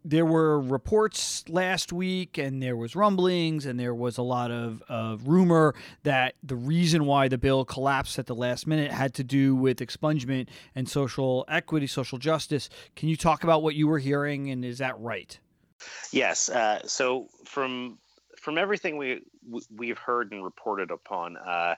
There 0.05 0.27
were 0.27 0.61
reports 0.61 1.49
last 1.49 1.93
week, 1.93 2.37
and 2.37 2.61
there 2.61 2.77
was 2.77 2.97
rumblings, 2.97 3.67
and 3.67 3.79
there 3.79 3.95
was 3.95 4.19
a 4.19 4.23
lot 4.23 4.51
of, 4.51 4.83
of 4.89 5.29
rumor 5.29 5.77
that 6.03 6.35
the 6.43 6.57
reason 6.57 7.05
why 7.07 7.29
the 7.29 7.39
bill 7.39 7.65
collapsed 7.65 8.19
at 8.19 8.27
the 8.27 8.35
last 8.35 8.67
minute 8.67 8.91
had 8.91 9.15
to 9.15 9.23
do 9.23 9.55
with 9.55 9.79
expungement 9.79 10.49
and 10.75 10.89
social 10.89 11.45
equity, 11.47 11.87
social 11.87 12.19
justice. 12.19 12.69
Can 12.97 13.11
you 13.11 13.17
talk 13.17 13.45
about 13.45 13.63
what 13.63 13.77
you 13.77 13.87
were 13.87 14.01
hearing, 14.01 14.51
and 14.51 14.65
is 14.65 14.79
that 14.79 14.99
right? 14.99 15.39
Yes. 16.11 16.49
Uh, 16.49 16.81
so 16.85 17.29
from 17.45 17.99
from 18.43 18.59
everything 18.59 18.97
we 18.97 19.21
we've 19.71 19.99
heard 19.99 20.33
and 20.33 20.43
reported 20.45 20.91
upon, 20.91 21.37
uh, 21.37 21.77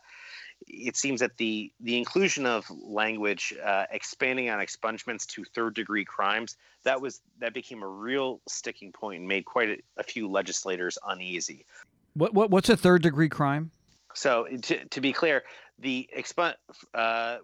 it 0.67 0.97
seems 0.97 1.21
that 1.21 1.37
the 1.37 1.73
the 1.81 1.99
inclusion 1.99 2.47
of 2.47 2.65
language 2.71 3.55
uh, 3.63 3.85
expanding 3.91 4.51
on 4.51 4.59
expungements 4.61 5.27
to 5.27 5.45
third 5.45 5.75
degree 5.75 6.05
crimes 6.05 6.57
that 6.85 7.01
was 7.01 7.21
that 7.41 7.53
became 7.53 7.83
a 7.83 7.89
real 7.89 8.41
sticking 8.49 8.93
point 8.93 9.21
and 9.21 9.29
made 9.29 9.45
quite 9.45 9.69
a, 9.69 9.79
a 9.99 10.03
few 10.03 10.29
legislators 10.29 10.97
uneasy. 11.07 11.67
What, 12.15 12.33
what 12.33 12.51
what's 12.51 12.69
a 12.69 12.77
third 12.77 13.03
degree 13.03 13.29
crime? 13.29 13.71
So 14.15 14.47
to, 14.63 14.85
to 14.85 15.01
be 15.01 15.13
clear, 15.13 15.43
the 15.79 16.09
expunge 16.17 16.55
uh, 16.95 17.39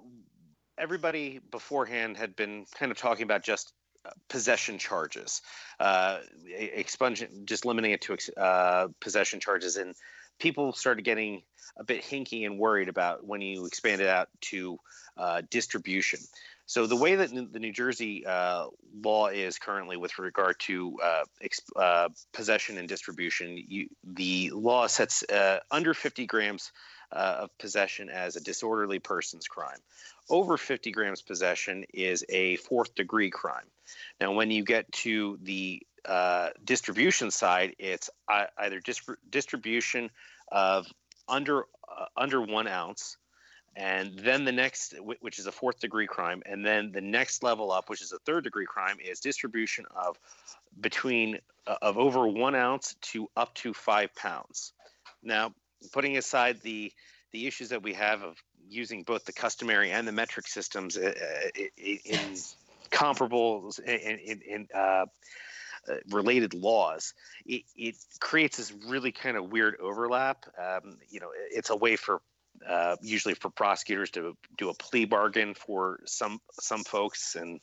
everybody 0.79 1.41
beforehand 1.51 2.17
had 2.17 2.37
been 2.37 2.65
kind 2.75 2.93
of 2.93 2.99
talking 2.99 3.25
about 3.25 3.43
just 3.43 3.73
uh, 4.05 4.11
possession 4.29 4.79
charges, 4.79 5.43
uh, 5.79 6.21
expunging, 6.49 7.45
just 7.45 7.67
limiting 7.67 7.93
it 7.93 8.01
to 8.03 8.17
uh, 8.41 8.89
possession 9.01 9.41
charges, 9.41 9.77
and 9.77 9.95
people 10.41 10.73
started 10.73 11.05
getting 11.05 11.43
a 11.77 11.85
bit 11.85 12.03
hinky 12.03 12.45
and 12.45 12.59
worried 12.59 12.89
about 12.89 13.25
when 13.25 13.41
you 13.41 13.67
expand 13.67 14.01
it 14.01 14.09
out 14.09 14.29
to 14.41 14.79
uh, 15.17 15.43
distribution. 15.51 16.19
So 16.67 16.87
the 16.87 16.97
way 16.97 17.17
that 17.17 17.31
the 17.31 17.59
New 17.59 17.73
Jersey 17.73 18.25
uh, 18.25 18.67
law 19.03 19.27
is 19.27 19.59
currently 19.59 19.97
with 19.97 20.19
regard 20.19 20.59
to 20.61 20.99
uh, 21.03 21.25
exp- 21.43 21.71
uh, 21.75 22.09
possession 22.33 22.79
and 22.79 22.89
distribution, 22.89 23.63
you, 23.67 23.89
the 24.05 24.51
law 24.55 24.87
sets 24.87 25.25
uh, 25.25 25.59
under 25.71 25.95
50 25.95 26.27
grams 26.27 26.71
uh, 27.13 27.39
of 27.41 27.59
possession 27.59 28.09
as 28.09 28.37
a 28.37 28.41
disorderly 28.41 29.01
person's 29.01 29.49
crime. 29.49 29.79
Over 30.29 30.57
50 30.57 30.93
grams 30.93 31.23
possession 31.23 31.87
is 31.93 32.25
a 32.29 32.55
fourth 32.57 32.95
degree 32.95 33.31
crime. 33.31 33.67
Now, 34.21 34.33
when 34.33 34.53
you 34.53 34.63
get 34.63 34.91
to 34.93 35.39
the 35.43 35.83
uh, 36.05 36.51
distribution 36.65 37.31
side, 37.31 37.75
it's 37.79 38.11
either 38.59 38.81
distribution 39.31 40.11
of 40.51 40.87
under 41.29 41.65
uh, 41.89 42.07
under 42.17 42.41
one 42.41 42.67
ounce, 42.67 43.17
and 43.77 44.19
then 44.19 44.45
the 44.45 44.53
next, 44.53 44.95
which 45.21 45.39
is 45.39 45.47
a 45.47 45.53
fourth 45.53 45.81
degree 45.81 46.07
crime, 46.07 46.43
and 46.47 46.65
then 46.65 46.93
the 46.93 47.01
next 47.01 47.43
level 47.43 47.71
up, 47.71 47.89
which 47.89 48.03
is 48.03 48.13
a 48.13 48.19
third 48.19 48.45
degree 48.45 48.67
crime, 48.67 48.97
is 49.01 49.21
distribution 49.21 49.85
of 49.95 50.19
between 50.81 51.39
uh, 51.67 51.77
of 51.83 51.99
over 51.99 52.27
one 52.27 52.55
ounce 52.55 52.95
to 53.01 53.29
up 53.37 53.55
to 53.55 53.73
five 53.73 54.15
pounds. 54.15 54.73
Now, 55.23 55.53
putting 55.93 56.17
aside 56.17 56.61
the 56.63 56.93
the 57.33 57.47
issues 57.47 57.69
that 57.69 57.83
we 57.83 57.95
have 57.95 58.23
of 58.23 58.37
using 58.69 59.03
both 59.03 59.25
the 59.25 59.33
customary 59.33 59.91
and 59.91 60.07
the 60.07 60.13
metric 60.13 60.47
systems 60.47 60.97
uh, 60.97 61.13
uh 61.57 61.63
in 61.77 62.37
comparables 62.91 63.79
in, 63.81 64.19
in, 64.19 64.41
in 64.43 64.69
uh, 65.89 65.95
related 66.11 66.55
laws, 66.55 67.15
it, 67.47 67.63
it, 67.77 67.97
creates 68.21 68.57
this 68.59 68.73
really 68.87 69.13
kind 69.13 69.37
of 69.37 69.51
weird 69.51 69.77
overlap. 69.81 70.47
Um, 70.59 70.99
you 71.09 71.21
know, 71.21 71.31
it's 71.51 71.71
a 71.71 71.77
way 71.77 71.97
for 71.97 72.21
uh, 72.69 72.97
usually 73.01 73.35
for 73.35 73.51
prosecutors 73.51 74.11
to 74.11 74.37
do 74.59 74.69
a 74.69 74.75
plea 74.75 75.05
bargain 75.07 75.55
for 75.55 76.01
some 76.05 76.41
some 76.53 76.85
folks 76.85 77.35
and 77.35 77.61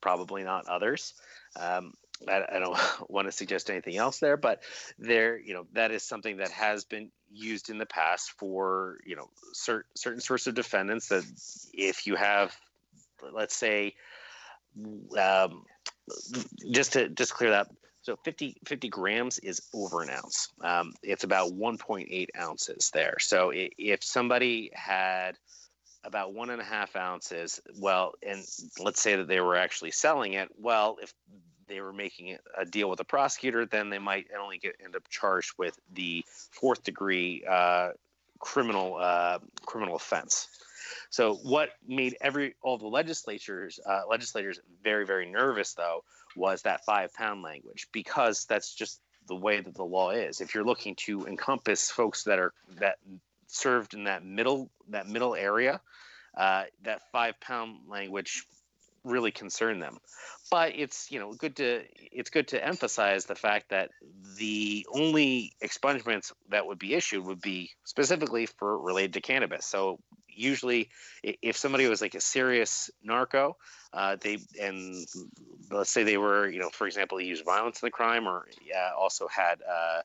probably 0.00 0.44
not 0.44 0.68
others. 0.68 1.14
Um, 1.56 1.92
I, 2.26 2.44
I, 2.50 2.58
don't 2.58 2.78
want 3.08 3.28
to 3.28 3.32
suggest 3.32 3.70
anything 3.70 3.96
else 3.96 4.18
there, 4.18 4.36
but 4.36 4.62
there, 4.98 5.38
you 5.38 5.54
know, 5.54 5.66
that 5.72 5.90
is 5.90 6.02
something 6.02 6.38
that 6.38 6.50
has 6.50 6.84
been 6.84 7.10
used 7.30 7.70
in 7.70 7.78
the 7.78 7.86
past 7.86 8.32
for 8.38 8.98
you 9.04 9.16
know 9.16 9.28
cert, 9.54 9.82
certain 9.94 10.20
sorts 10.20 10.46
of 10.46 10.54
defendants. 10.54 11.08
That 11.08 11.24
if 11.72 12.06
you 12.06 12.16
have, 12.16 12.56
let's 13.32 13.56
say, 13.56 13.94
um, 15.18 15.64
just 16.70 16.94
to 16.94 17.08
just 17.08 17.34
clear 17.34 17.50
that 17.50 17.68
so 18.02 18.16
50, 18.24 18.56
50 18.64 18.88
grams 18.88 19.38
is 19.40 19.60
over 19.74 20.02
an 20.02 20.08
ounce. 20.08 20.48
Um, 20.62 20.94
it's 21.02 21.24
about 21.24 21.52
1.8 21.52 22.28
ounces 22.40 22.90
there. 22.94 23.16
So 23.18 23.52
if 23.54 24.02
somebody 24.02 24.70
had 24.72 25.36
about 26.04 26.32
one 26.32 26.48
and 26.50 26.60
a 26.60 26.64
half 26.64 26.96
ounces 26.96 27.60
well 27.78 28.12
and 28.26 28.44
let's 28.78 29.02
say 29.02 29.16
that 29.16 29.28
they 29.28 29.40
were 29.40 29.56
actually 29.56 29.90
selling 29.90 30.34
it 30.34 30.48
well 30.56 30.96
if 31.02 31.12
they 31.66 31.80
were 31.80 31.92
making 31.92 32.36
a 32.56 32.64
deal 32.64 32.88
with 32.88 33.00
a 33.00 33.04
prosecutor 33.04 33.66
then 33.66 33.90
they 33.90 33.98
might 33.98 34.26
only 34.40 34.58
get 34.58 34.76
end 34.82 34.94
up 34.94 35.02
charged 35.10 35.52
with 35.58 35.76
the 35.92 36.24
fourth 36.52 36.84
degree 36.84 37.44
uh, 37.50 37.90
criminal 38.38 38.96
uh, 38.96 39.38
criminal 39.66 39.96
offense 39.96 40.48
so 41.10 41.34
what 41.34 41.70
made 41.86 42.16
every 42.20 42.54
all 42.62 42.78
the 42.78 42.86
legislatures 42.86 43.80
uh, 43.84 44.02
legislators 44.08 44.60
very 44.82 45.06
very 45.06 45.30
nervous 45.30 45.74
though 45.74 46.04
was 46.36 46.62
that 46.62 46.84
five 46.84 47.12
pound 47.14 47.42
language 47.42 47.88
because 47.92 48.44
that's 48.46 48.74
just 48.74 49.00
the 49.28 49.36
way 49.36 49.60
that 49.60 49.74
the 49.74 49.84
law 49.84 50.10
is. 50.10 50.40
If 50.40 50.54
you're 50.54 50.64
looking 50.64 50.96
to 51.06 51.26
encompass 51.26 51.90
folks 51.90 52.24
that 52.24 52.38
are 52.38 52.52
that 52.80 52.96
served 53.46 53.94
in 53.94 54.04
that 54.04 54.24
middle 54.24 54.70
that 54.88 55.06
middle 55.06 55.34
area, 55.34 55.80
uh, 56.36 56.64
that 56.82 57.02
five 57.12 57.38
pound 57.40 57.88
language 57.88 58.44
really 59.04 59.30
concerned 59.30 59.80
them. 59.80 59.98
But 60.50 60.72
it's 60.74 61.10
you 61.10 61.20
know 61.20 61.32
good 61.32 61.56
to 61.56 61.82
it's 61.94 62.30
good 62.30 62.48
to 62.48 62.64
emphasize 62.64 63.26
the 63.26 63.34
fact 63.34 63.70
that 63.70 63.90
the 64.36 64.86
only 64.90 65.52
expungements 65.62 66.32
that 66.50 66.66
would 66.66 66.78
be 66.78 66.94
issued 66.94 67.24
would 67.24 67.40
be 67.40 67.70
specifically 67.84 68.46
for 68.46 68.78
related 68.78 69.14
to 69.14 69.20
cannabis. 69.20 69.66
So 69.66 70.00
usually 70.38 70.88
if 71.22 71.56
somebody 71.56 71.86
was 71.86 72.00
like 72.00 72.14
a 72.14 72.20
serious 72.20 72.90
narco 73.02 73.56
uh, 73.92 74.16
they 74.20 74.38
and 74.60 75.06
let's 75.70 75.90
say 75.90 76.02
they 76.04 76.16
were 76.16 76.48
you 76.48 76.60
know 76.60 76.70
for 76.70 76.86
example 76.86 77.20
used 77.20 77.44
violence 77.44 77.82
in 77.82 77.86
the 77.86 77.90
crime 77.90 78.26
or 78.26 78.46
uh, 78.74 78.96
also 78.96 79.26
had 79.28 79.60
uh, 79.68 80.00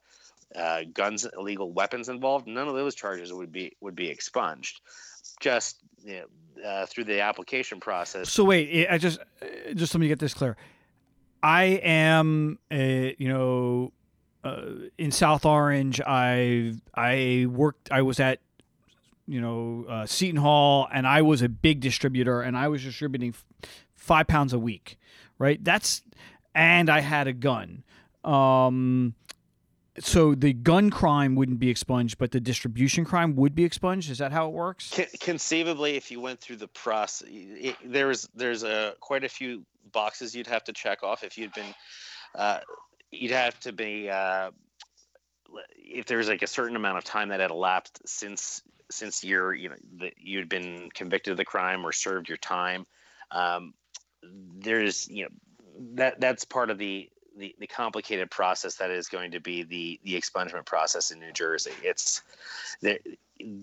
uh, 0.58 0.82
guns 0.94 1.28
illegal 1.38 1.72
weapons 1.72 2.10
involved 2.10 2.48
none 2.48 2.68
of 2.68 2.76
those 2.76 2.96
charges 2.96 3.32
would 3.32 3.52
be 3.52 3.76
would 3.82 3.96
be 3.96 4.10
expunged 4.10 4.82
just 5.40 5.78
you 6.04 6.22
know, 6.22 6.68
uh, 6.68 6.86
through 6.86 7.04
the 7.04 7.22
application 7.22 7.80
process 7.80 8.30
so 8.30 8.44
wait 8.44 8.88
i 8.90 8.98
just 8.98 9.20
uh, 9.20 9.74
just 9.74 9.94
let 9.94 10.02
me 10.02 10.08
get 10.08 10.20
this 10.20 10.34
clear 10.34 10.58
i 11.42 11.64
am 11.64 12.58
a 12.72 13.16
you 13.20 13.30
know 13.30 13.92
in 14.98 15.12
South 15.12 15.46
Orange, 15.46 16.02
I 16.06 16.74
I 16.94 17.48
worked. 17.50 17.92
I 17.92 18.02
was 18.02 18.20
at 18.20 18.40
you 19.28 19.42
know 19.42 19.86
uh, 19.88 20.06
Seton 20.06 20.38
Hall, 20.40 20.88
and 20.92 21.08
I 21.08 21.22
was 21.22 21.42
a 21.42 21.50
big 21.50 21.80
distributor, 21.80 22.42
and 22.42 22.58
I 22.58 22.68
was 22.68 22.84
distributing 22.84 23.30
f- 23.30 23.46
five 23.96 24.28
pounds 24.28 24.54
a 24.54 24.60
week, 24.60 24.98
right? 25.38 25.64
That's 25.64 26.02
and 26.54 26.90
I 26.90 27.02
had 27.02 27.28
a 27.28 27.34
gun. 27.34 27.84
Um, 28.24 29.16
so 30.00 30.34
the 30.34 30.54
gun 30.54 30.90
crime 30.90 31.36
wouldn't 31.36 31.60
be 31.60 31.70
expunged, 31.70 32.18
but 32.18 32.32
the 32.32 32.40
distribution 32.40 33.06
crime 33.06 33.36
would 33.36 33.54
be 33.54 33.64
expunged. 33.64 34.10
Is 34.10 34.18
that 34.18 34.32
how 34.32 34.48
it 34.48 34.54
works? 34.54 35.00
conceivably, 35.20 35.96
if 35.96 36.10
you 36.10 36.20
went 36.20 36.40
through 36.40 36.56
the 36.56 36.68
process, 36.68 37.28
there's 37.86 38.28
there's 38.36 38.64
a 38.64 38.96
quite 39.00 39.24
a 39.24 39.30
few 39.30 39.66
boxes 39.92 40.36
you'd 40.36 40.48
have 40.48 40.64
to 40.64 40.74
check 40.74 41.04
off 41.04 41.24
if 41.24 41.38
you'd 41.38 41.54
been. 41.54 41.76
Uh, 42.36 42.60
you'd 43.12 43.32
have 43.32 43.60
to 43.60 43.72
be 43.72 44.10
uh, 44.10 44.50
if 45.76 46.06
there's 46.06 46.28
like 46.28 46.42
a 46.42 46.48
certain 46.48 46.76
amount 46.76 46.98
of 46.98 47.04
time 47.04 47.30
that 47.30 47.40
had 47.40 47.52
elapsed 47.52 48.02
since 48.08 48.64
since 48.94 49.24
you're 49.24 49.54
you 49.54 49.70
know 49.70 49.76
that 50.00 50.14
you'd 50.18 50.50
been 50.50 50.90
convicted 50.94 51.32
of 51.32 51.38
the 51.38 51.46
crime 51.46 51.86
or 51.86 51.92
served 51.92 52.30
your 52.30 52.38
time 52.38 52.86
um, 53.32 53.74
there's 54.60 55.10
you 55.10 55.24
know 55.24 55.30
that 55.96 56.20
that's 56.20 56.46
part 56.46 56.70
of 56.70 56.78
the, 56.78 57.10
the 57.38 57.56
the 57.60 57.68
complicated 57.68 58.30
process 58.30 58.76
that 58.76 58.92
is 58.92 59.08
going 59.08 59.32
to 59.32 59.40
be 59.40 59.64
the 59.64 60.00
the 60.04 60.20
expungement 60.20 60.66
process 60.66 61.12
in 61.12 61.20
New 61.20 61.32
Jersey. 61.32 61.74
It's 61.82 62.22
they're, 62.82 63.00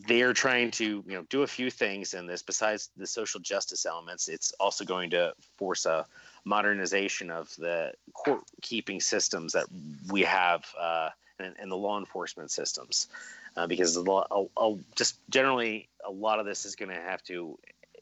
they're 0.06 0.32
trying 0.32 0.70
to 0.72 1.04
you 1.06 1.14
know 1.14 1.24
do 1.30 1.42
a 1.42 1.46
few 1.46 1.70
things 1.70 2.14
in 2.14 2.26
this. 2.26 2.42
Besides 2.42 2.90
the 2.96 3.06
social 3.06 3.40
justice 3.40 3.86
elements 3.86 4.28
it's 4.28 4.52
also 4.60 4.84
going 4.84 5.10
to 5.10 5.32
force 5.56 5.86
a 5.86 6.06
modernization 6.44 7.30
of 7.30 7.54
the 7.56 7.92
court 8.14 8.42
keeping 8.62 9.00
systems 9.00 9.52
that 9.52 9.66
we 10.10 10.22
have 10.22 10.64
uh, 10.78 11.10
and, 11.38 11.54
and 11.60 11.70
the 11.70 11.76
law 11.76 11.98
enforcement 11.98 12.50
systems 12.50 13.08
uh, 13.56 13.66
because 13.66 13.96
a 13.96 14.02
lot, 14.02 14.28
a, 14.30 14.44
a, 14.60 14.76
just 14.96 15.18
generally 15.28 15.88
a 16.06 16.10
lot 16.10 16.40
of 16.40 16.46
this 16.46 16.64
is 16.64 16.76
going 16.76 16.88
to 16.90 17.00
have 17.00 17.22
to 17.24 17.58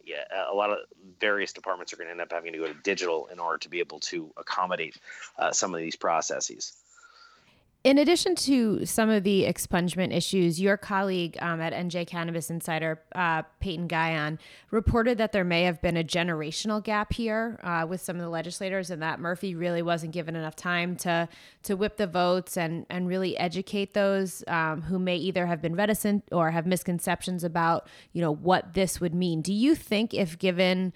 yeah, 0.09 0.25
a 0.51 0.55
lot 0.55 0.71
of 0.71 0.79
various 1.21 1.53
departments 1.53 1.93
are 1.93 1.97
going 1.97 2.07
to 2.07 2.13
end 2.13 2.21
up 2.21 2.33
having 2.33 2.53
to 2.55 2.59
go 2.59 2.67
to 2.67 2.75
digital 2.83 3.27
in 3.27 3.39
order 3.39 3.59
to 3.59 3.69
be 3.69 3.81
able 3.81 4.01
to 4.01 4.33
accommodate 4.39 4.97
uh, 5.39 5.53
some 5.53 5.75
of 5.75 5.81
these 5.81 5.97
processes. 5.97 6.73
In 7.89 7.97
addition 7.97 8.35
to 8.35 8.85
some 8.85 9.09
of 9.09 9.25
the 9.25 9.45
expungement 9.45 10.15
issues, 10.15 10.61
your 10.61 10.77
colleague 10.77 11.39
um, 11.41 11.59
at 11.59 11.73
NJ 11.73 12.07
Cannabis 12.07 12.51
Insider, 12.51 13.01
uh, 13.15 13.45
Payton 13.61 13.89
Guion, 13.89 14.39
reported 14.71 15.17
that 15.17 15.33
there 15.33 15.43
may 15.43 15.63
have 15.63 15.81
been 15.81 15.97
a 15.97 16.05
generational 16.05 16.85
gap 16.85 17.15
here 17.15 17.59
uh, 17.63 17.87
with 17.89 18.03
some 18.03 18.17
of 18.17 18.21
the 18.21 18.29
legislators, 18.29 18.91
and 18.91 19.01
that 19.01 19.21
Murphy 19.21 19.55
really 19.55 19.81
wasn't 19.81 20.13
given 20.13 20.37
enough 20.37 20.55
time 20.55 20.97
to 20.97 21.31
to 21.63 21.77
whip 21.79 21.97
the 21.97 22.07
votes 22.07 22.59
and 22.59 22.85
and 22.91 23.09
really 23.09 23.39
educate 23.39 23.95
those 23.95 24.45
um, 24.49 24.83
who 24.83 24.99
may 24.99 25.17
either 25.17 25.47
have 25.47 25.63
been 25.63 25.75
reticent 25.75 26.25
or 26.31 26.51
have 26.51 26.67
misconceptions 26.67 27.43
about 27.43 27.89
you 28.13 28.21
know 28.21 28.35
what 28.35 28.75
this 28.75 29.01
would 29.01 29.15
mean. 29.15 29.41
Do 29.41 29.55
you 29.55 29.75
think 29.75 30.13
if 30.13 30.39
given 30.39 30.93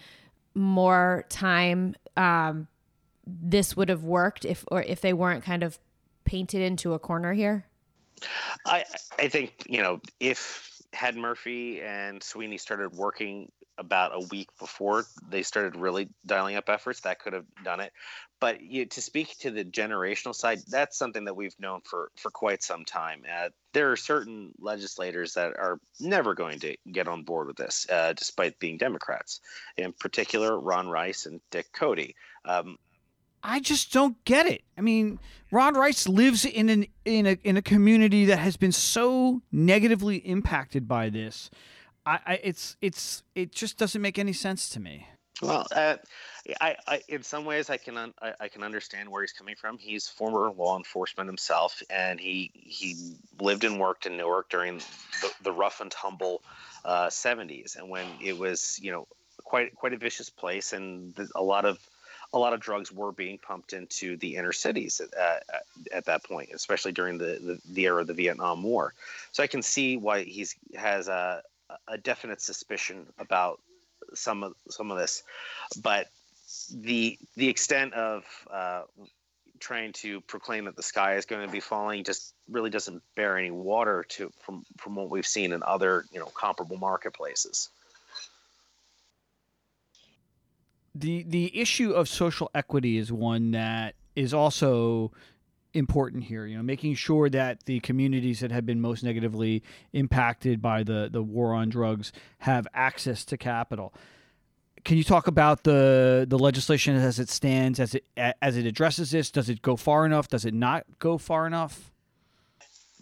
more 0.55 1.25
time, 1.31 1.95
um, 2.19 2.69
this 3.27 3.79
would 3.79 3.89
have 3.89 4.05
worked 4.05 4.45
if 4.45 4.63
or 4.71 4.83
if 4.83 5.01
they 5.01 5.15
weren't 5.15 5.43
kind 5.43 5.63
of 5.63 5.79
painted 6.25 6.63
into 6.63 6.95
a 6.95 6.99
corner 6.99 7.33
here? 7.33 7.67
I 8.67 8.85
I 9.19 9.29
think 9.29 9.65
you 9.67 9.83
know 9.83 10.01
if 10.21 10.71
had 10.93 11.17
Murphy 11.17 11.81
and 11.81 12.23
Sweeney 12.23 12.59
started 12.59 12.93
working 12.93 13.51
about 13.79 14.13
a 14.15 14.27
week 14.31 14.49
before 14.59 15.05
they 15.29 15.43
started 15.43 15.77
really 15.77 16.09
dialing 16.27 16.57
up 16.57 16.69
efforts, 16.69 17.01
that 17.01 17.19
could 17.19 17.33
have 17.33 17.47
done 17.65 17.81
it. 17.81 17.93
But 18.39 18.61
you, 18.61 18.87
to 18.87 19.01
speak 19.01 19.39
to 19.39 19.51
the 19.51 19.65
generational 19.65 20.35
side, 20.35 20.61
that's 20.69 20.99
something 20.99 21.25
that 21.25 21.37
we've 21.37 21.59
known 21.59 21.81
for 21.85 22.11
for 22.17 22.31
quite 22.31 22.63
some 22.63 22.85
time. 22.85 23.23
Uh, 23.31 23.49
there 23.73 23.91
are 23.93 23.97
certain 23.97 24.53
legislators 24.59 25.35
that 25.35 25.57
are 25.59 25.79
never 26.01 26.35
going 26.35 26.59
to 26.61 26.77
get 26.91 27.09
on 27.09 27.23
board 27.23 27.47
with 27.47 27.57
this, 27.57 27.87
uh, 27.91 28.13
despite 28.13 28.59
being 28.59 28.79
Democrats. 28.79 29.41
In 29.77 29.93
particular, 29.93 30.59
Ron 30.59 30.89
Rice 30.89 31.27
and 31.27 31.41
Dick 31.51 31.73
Codey. 31.73 32.15
Um, 32.45 32.77
I 33.43 33.61
just 33.61 33.93
don't 33.93 34.23
get 34.25 34.47
it. 34.47 34.63
I 34.79 34.81
mean, 34.81 35.19
Ron 35.51 35.75
Rice 35.75 36.09
lives 36.09 36.45
in 36.45 36.69
an 36.69 36.87
in 37.05 37.27
a 37.27 37.39
in 37.43 37.57
a 37.57 37.63
community 37.63 38.25
that 38.27 38.39
has 38.39 38.57
been 38.57 38.73
so 38.73 39.43
negatively 39.51 40.17
impacted 40.19 40.87
by 40.87 41.11
this. 41.11 41.51
I, 42.07 42.19
I 42.27 42.41
it's 42.43 42.77
it's 42.81 43.23
it 43.35 43.53
just 43.53 43.79
doesn't 43.79 44.01
make 44.01 44.19
any 44.19 44.33
sense 44.33 44.69
to 44.71 44.81
me. 44.81 45.09
Well, 45.41 45.67
uh, 45.75 45.97
I, 46.61 46.77
I, 46.87 47.03
in 47.09 47.25
some 47.25 47.45
ways 47.45 47.69
I 47.69 47.77
can 47.77 47.97
un, 47.97 48.15
I, 48.23 48.33
I, 48.41 48.49
can 48.49 48.63
understand 48.63 49.09
where 49.09 49.23
he's 49.23 49.33
coming 49.33 49.57
from. 49.57 49.77
He's 49.77 50.07
former 50.07 50.51
law 50.53 50.77
enforcement 50.77 51.29
himself, 51.29 51.83
and 51.91 52.21
he 52.21 52.53
he 52.55 53.17
lived 53.41 53.65
and 53.65 53.81
worked 53.81 54.07
in 54.07 54.17
Newark 54.17 54.51
during 54.51 54.79
the, 54.79 55.33
the 55.43 55.53
rough 55.53 55.81
and 55.81 55.91
tumble 55.91 56.43
uh, 56.85 57.09
70s, 57.09 57.77
and 57.77 57.91
when 57.91 58.07
it 58.21 58.39
was 58.39 58.79
you 58.81 58.93
know 58.93 59.09
quite 59.43 59.75
quite 59.75 59.93
a 59.95 59.97
vicious 59.97 60.31
place, 60.31 60.73
and 60.73 61.15
a 61.35 61.43
lot 61.43 61.65
of 61.65 61.79
a 62.33 62.39
lot 62.39 62.53
of 62.53 62.61
drugs 62.61 62.91
were 62.91 63.13
being 63.13 63.39
pumped 63.39 63.73
into 63.73 64.17
the 64.17 64.37
inner 64.37 64.53
cities 64.53 65.01
at, 65.01 65.19
uh, 65.19 65.59
at 65.93 66.05
that 66.07 66.25
point, 66.25 66.51
especially 66.55 66.93
during 66.93 67.19
the, 67.19 67.39
the, 67.43 67.61
the, 67.73 67.85
era 67.85 68.01
of 68.01 68.07
the 68.07 68.15
Vietnam 68.15 68.63
War. 68.63 68.95
So 69.33 69.43
I 69.43 69.47
can 69.47 69.63
see 69.63 69.97
why 69.97 70.25
he 70.25 70.47
has 70.75 71.09
a, 71.09 71.43
a 71.89 71.99
definite 71.99 72.41
suspicion 72.41 73.07
about 73.19 73.61
some 74.15 74.43
of 74.43 74.55
some 74.69 74.91
of 74.91 74.99
this, 74.99 75.23
but 75.83 76.09
the 76.75 77.19
the 77.37 77.49
extent 77.49 77.95
of 77.95 78.25
uh, 78.51 78.83
trying 79.61 79.93
to 79.93 80.21
proclaim 80.23 80.65
that 80.65 80.77
the 80.77 80.83
sky 80.83 81.15
is 81.15 81.25
going 81.25 81.47
to 81.47 81.53
be 81.53 81.61
falling 81.61 82.05
just 82.05 82.35
really 82.51 82.71
doesn't 82.71 83.03
bear 83.15 83.39
any 83.39 83.51
water 83.51 84.05
to 84.09 84.31
from 84.41 84.65
from 84.77 84.97
what 84.97 85.09
we've 85.09 85.27
seen 85.27 85.53
in 85.53 85.63
other 85.63 86.05
you 86.13 86.19
know 86.19 86.27
comparable 86.27 86.77
marketplaces 86.77 87.71
the 90.95 91.23
the 91.25 91.59
issue 91.59 91.93
of 91.93 92.09
social 92.09 92.51
equity 92.55 92.99
is 92.99 93.13
one 93.13 93.53
that 93.53 93.95
is 94.15 94.35
also 94.35 95.13
important 95.75 96.25
here 96.25 96.45
you 96.45 96.55
know 96.55 96.63
making 96.63 96.95
sure 96.95 97.31
that 97.31 97.65
the 97.65 97.81
communities 97.81 98.41
that 98.41 98.53
have 98.53 98.67
been 98.67 98.79
most 98.79 99.03
negatively 99.03 99.63
impacted 99.95 100.61
by 100.61 100.83
the 100.83 101.09
the 101.11 101.23
war 101.23 101.55
on 101.55 101.69
drugs 101.69 102.13
have 102.39 102.67
access 102.75 103.25
to 103.25 103.37
capital. 103.37 103.95
Can 104.85 104.97
you 104.97 105.05
talk 105.05 105.29
about 105.29 105.63
the 105.65 106.27
the 106.29 106.39
legislation 106.39 106.97
as 106.97 107.19
it 107.19 107.31
stands 107.31 107.81
as 107.81 107.95
it 107.95 108.05
as 108.17 108.57
it 108.57 108.67
addresses 108.67 109.13
this? 109.13 109.31
Does 109.31 109.49
it 109.49 109.63
go 109.63 109.77
far 109.77 110.05
enough? 110.05 110.29
Does 110.29 110.45
it 110.45 110.55
not 110.55 110.85
go 110.99 111.19
far 111.19 111.47
enough? 111.47 111.93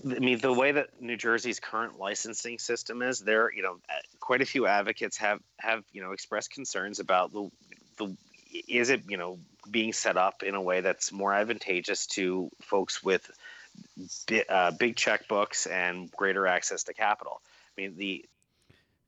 I 0.05 0.19
mean, 0.19 0.39
the 0.39 0.53
way 0.53 0.73
that 0.73 0.89
New 1.01 1.17
Jersey's 1.17 1.61
current 1.61 1.99
licensing 1.99 2.59
system 2.59 3.03
is, 3.03 3.21
there, 3.21 3.53
you 3.53 3.63
know, 3.63 3.79
quite 4.19 4.41
a 4.41 4.47
few 4.47 4.67
advocates 4.67 5.17
have 5.19 5.41
have 5.59 5.85
you 5.93 6.03
know 6.03 6.13
expressed 6.13 6.51
concerns 6.51 7.01
about 7.01 7.33
the 7.33 7.51
the 8.00 8.16
is 8.69 8.90
it 8.90 9.02
you 9.09 9.16
know 9.16 9.38
being 9.71 9.92
set 9.92 10.16
up 10.16 10.42
in 10.42 10.54
a 10.54 10.62
way 10.62 10.80
that's 10.80 11.12
more 11.12 11.33
advantageous 11.33 12.07
to 12.07 12.50
folks 12.61 13.02
with 13.02 13.30
uh, 14.49 14.73
big 14.73 14.97
checkbooks 14.97 15.71
and 15.71 16.11
greater 16.11 16.47
access 16.47 16.85
to 16.85 16.95
capital. 16.95 17.40
I 17.76 17.80
mean 17.80 17.97
the. 17.97 18.25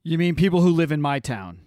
You 0.03 0.17
mean 0.17 0.35
people 0.35 0.61
who 0.61 0.69
live 0.69 0.91
in 0.91 1.01
my 1.01 1.19
town? 1.19 1.59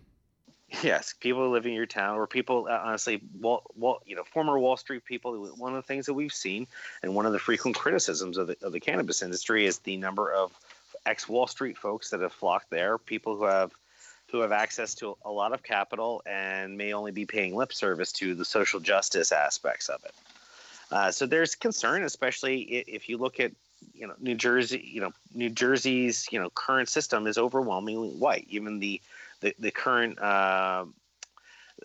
Yes, 0.83 1.15
people 1.19 1.45
who 1.45 1.53
live 1.53 1.65
in 1.65 1.73
your 1.73 1.87
town, 1.87 2.17
or 2.17 2.27
people 2.27 2.67
uh, 2.69 2.81
honestly, 2.85 3.21
well, 3.41 3.63
well, 3.77 4.01
you 4.05 4.17
know, 4.17 4.25
former 4.25 4.59
Wall 4.59 4.77
Street 4.77 5.05
people. 5.05 5.47
One 5.57 5.73
of 5.73 5.77
the 5.77 5.87
things 5.87 6.07
that 6.07 6.15
we've 6.15 6.33
seen, 6.33 6.67
and 7.03 7.15
one 7.15 7.25
of 7.25 7.33
the 7.33 7.39
frequent 7.39 7.77
criticisms 7.77 8.37
of 8.37 8.49
the 8.49 8.57
of 8.63 8.73
the 8.73 8.81
cannabis 8.81 9.23
industry, 9.23 9.67
is 9.67 9.79
the 9.79 9.97
number 9.97 10.33
of 10.33 10.53
ex 11.07 11.29
Wall 11.29 11.47
Street 11.47 11.79
folks 11.79 12.11
that 12.11 12.21
have 12.21 12.33
flocked 12.33 12.71
there. 12.71 12.99
People 12.99 13.37
who 13.37 13.45
have 13.45 13.73
who 14.31 14.41
have 14.41 14.53
access 14.53 14.95
to 14.97 15.17
a 15.25 15.31
lot 15.31 15.53
of 15.53 15.63
capital 15.63 16.23
and 16.27 16.77
may 16.77 16.93
only 16.93 17.13
be 17.13 17.25
paying 17.25 17.55
lip 17.55 17.73
service 17.73 18.13
to 18.13 18.35
the 18.35 18.45
social 18.45 18.81
justice 18.81 19.33
aspects 19.33 19.89
of 19.89 20.05
it. 20.05 20.15
Uh, 20.91 21.11
so 21.11 21.27
there's 21.27 21.55
concern, 21.55 22.03
especially 22.05 22.61
if 22.61 23.09
you 23.09 23.19
look 23.19 23.41
at 23.41 23.53
you 23.95 24.07
know 24.07 24.15
New 24.21 24.35
Jersey. 24.35 24.89
You 24.93 25.01
know 25.01 25.13
New 25.35 25.51
Jersey's 25.51 26.27
you 26.31 26.41
know 26.41 26.51
current 26.51 26.89
system 26.89 27.27
is 27.27 27.39
overwhelmingly 27.39 28.11
white. 28.11 28.47
Even 28.49 28.79
the 28.79 29.01
the, 29.41 29.55
the 29.59 29.71
current 29.71 30.19
uh, 30.19 30.87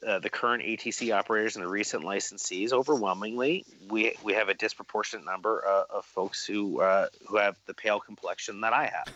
uh, 0.06 0.20
the 0.20 0.30
current 0.30 0.64
ATC 0.64 1.14
operators 1.14 1.56
and 1.56 1.66
the 1.66 1.70
recent 1.70 2.04
licensees, 2.04 2.72
overwhelmingly, 2.72 3.66
we 3.90 4.16
we 4.24 4.34
have 4.34 4.50
a 4.50 4.54
disproportionate 4.54 5.26
number 5.26 5.64
uh, 5.68 5.84
of 5.90 6.06
folks 6.06 6.46
who 6.46 6.82
uh, 6.82 7.08
who 7.28 7.38
have 7.38 7.58
the 7.66 7.74
pale 7.74 8.00
complexion 8.00 8.62
that 8.62 8.74
I 8.74 8.84
have. 8.84 9.10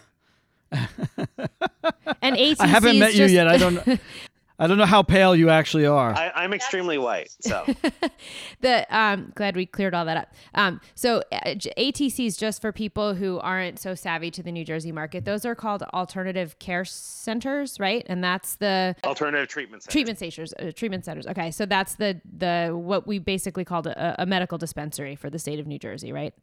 And 2.22 2.36
ATC 2.36 2.56
I 2.60 2.68
haven't 2.68 3.00
met 3.00 3.16
you 3.16 3.26
yet. 3.26 3.48
I 3.48 3.58
don't. 3.58 4.00
I 4.58 4.68
don't 4.68 4.78
know 4.78 4.86
how 4.86 5.04
pale 5.04 5.36
you 5.36 5.50
actually 5.50 5.86
are. 5.86 6.14
I, 6.14 6.46
am 6.46 6.54
extremely 6.54 6.98
white, 6.98 7.30
so. 7.42 7.66
the 8.62 8.86
um, 8.90 9.34
glad 9.36 9.56
we 9.58 9.66
cleared 9.66 9.94
all 9.94 10.06
that 10.06 10.16
up. 10.16 10.34
Um, 10.54 10.80
so 10.96 11.22
uh, 11.32 11.56
ATC 11.78 12.26
is 12.26 12.38
just 12.38 12.62
for 12.62 12.72
people 12.72 13.16
who 13.16 13.38
aren't 13.40 13.80
so 13.80 13.96
savvy 13.96 14.32
to 14.32 14.42
the 14.42 14.54
New 14.54 14.64
Jersey 14.64 14.94
market. 14.94 15.26
Those 15.26 15.44
are 15.44 15.56
called 15.56 15.84
alternative 15.94 16.58
care 16.60 16.86
centers, 16.86 17.82
right? 17.82 18.06
And 18.08 18.24
that's 18.24 18.56
the 18.56 18.96
alternative 19.04 19.50
treatment 19.50 19.84
centers. 19.84 19.92
treatment 19.92 20.18
stations, 20.20 20.54
uh, 20.58 20.72
treatment 20.74 21.04
centers. 21.04 21.28
Okay, 21.28 21.52
so 21.52 21.66
that's 21.66 21.96
the 21.96 22.22
the 22.38 22.72
what 22.74 23.06
we 23.06 23.20
basically 23.20 23.66
called 23.66 23.88
a, 23.88 24.22
a 24.22 24.26
medical 24.26 24.58
dispensary 24.58 25.18
for 25.18 25.30
the 25.30 25.40
state 25.40 25.60
of 25.60 25.68
New 25.68 25.80
Jersey, 25.80 26.14
right? 26.14 26.34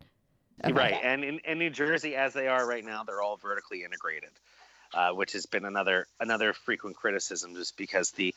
Right, 0.70 0.98
and 1.02 1.24
in, 1.24 1.38
in 1.40 1.58
New 1.58 1.70
Jersey, 1.70 2.14
as 2.14 2.32
they 2.34 2.48
are 2.48 2.66
right 2.66 2.84
now, 2.84 3.02
they're 3.04 3.20
all 3.20 3.36
vertically 3.36 3.82
integrated, 3.84 4.30
uh, 4.94 5.10
which 5.10 5.32
has 5.32 5.46
been 5.46 5.64
another 5.64 6.06
another 6.20 6.52
frequent 6.52 6.96
criticism, 6.96 7.54
just 7.54 7.76
because 7.76 8.12
the 8.12 8.34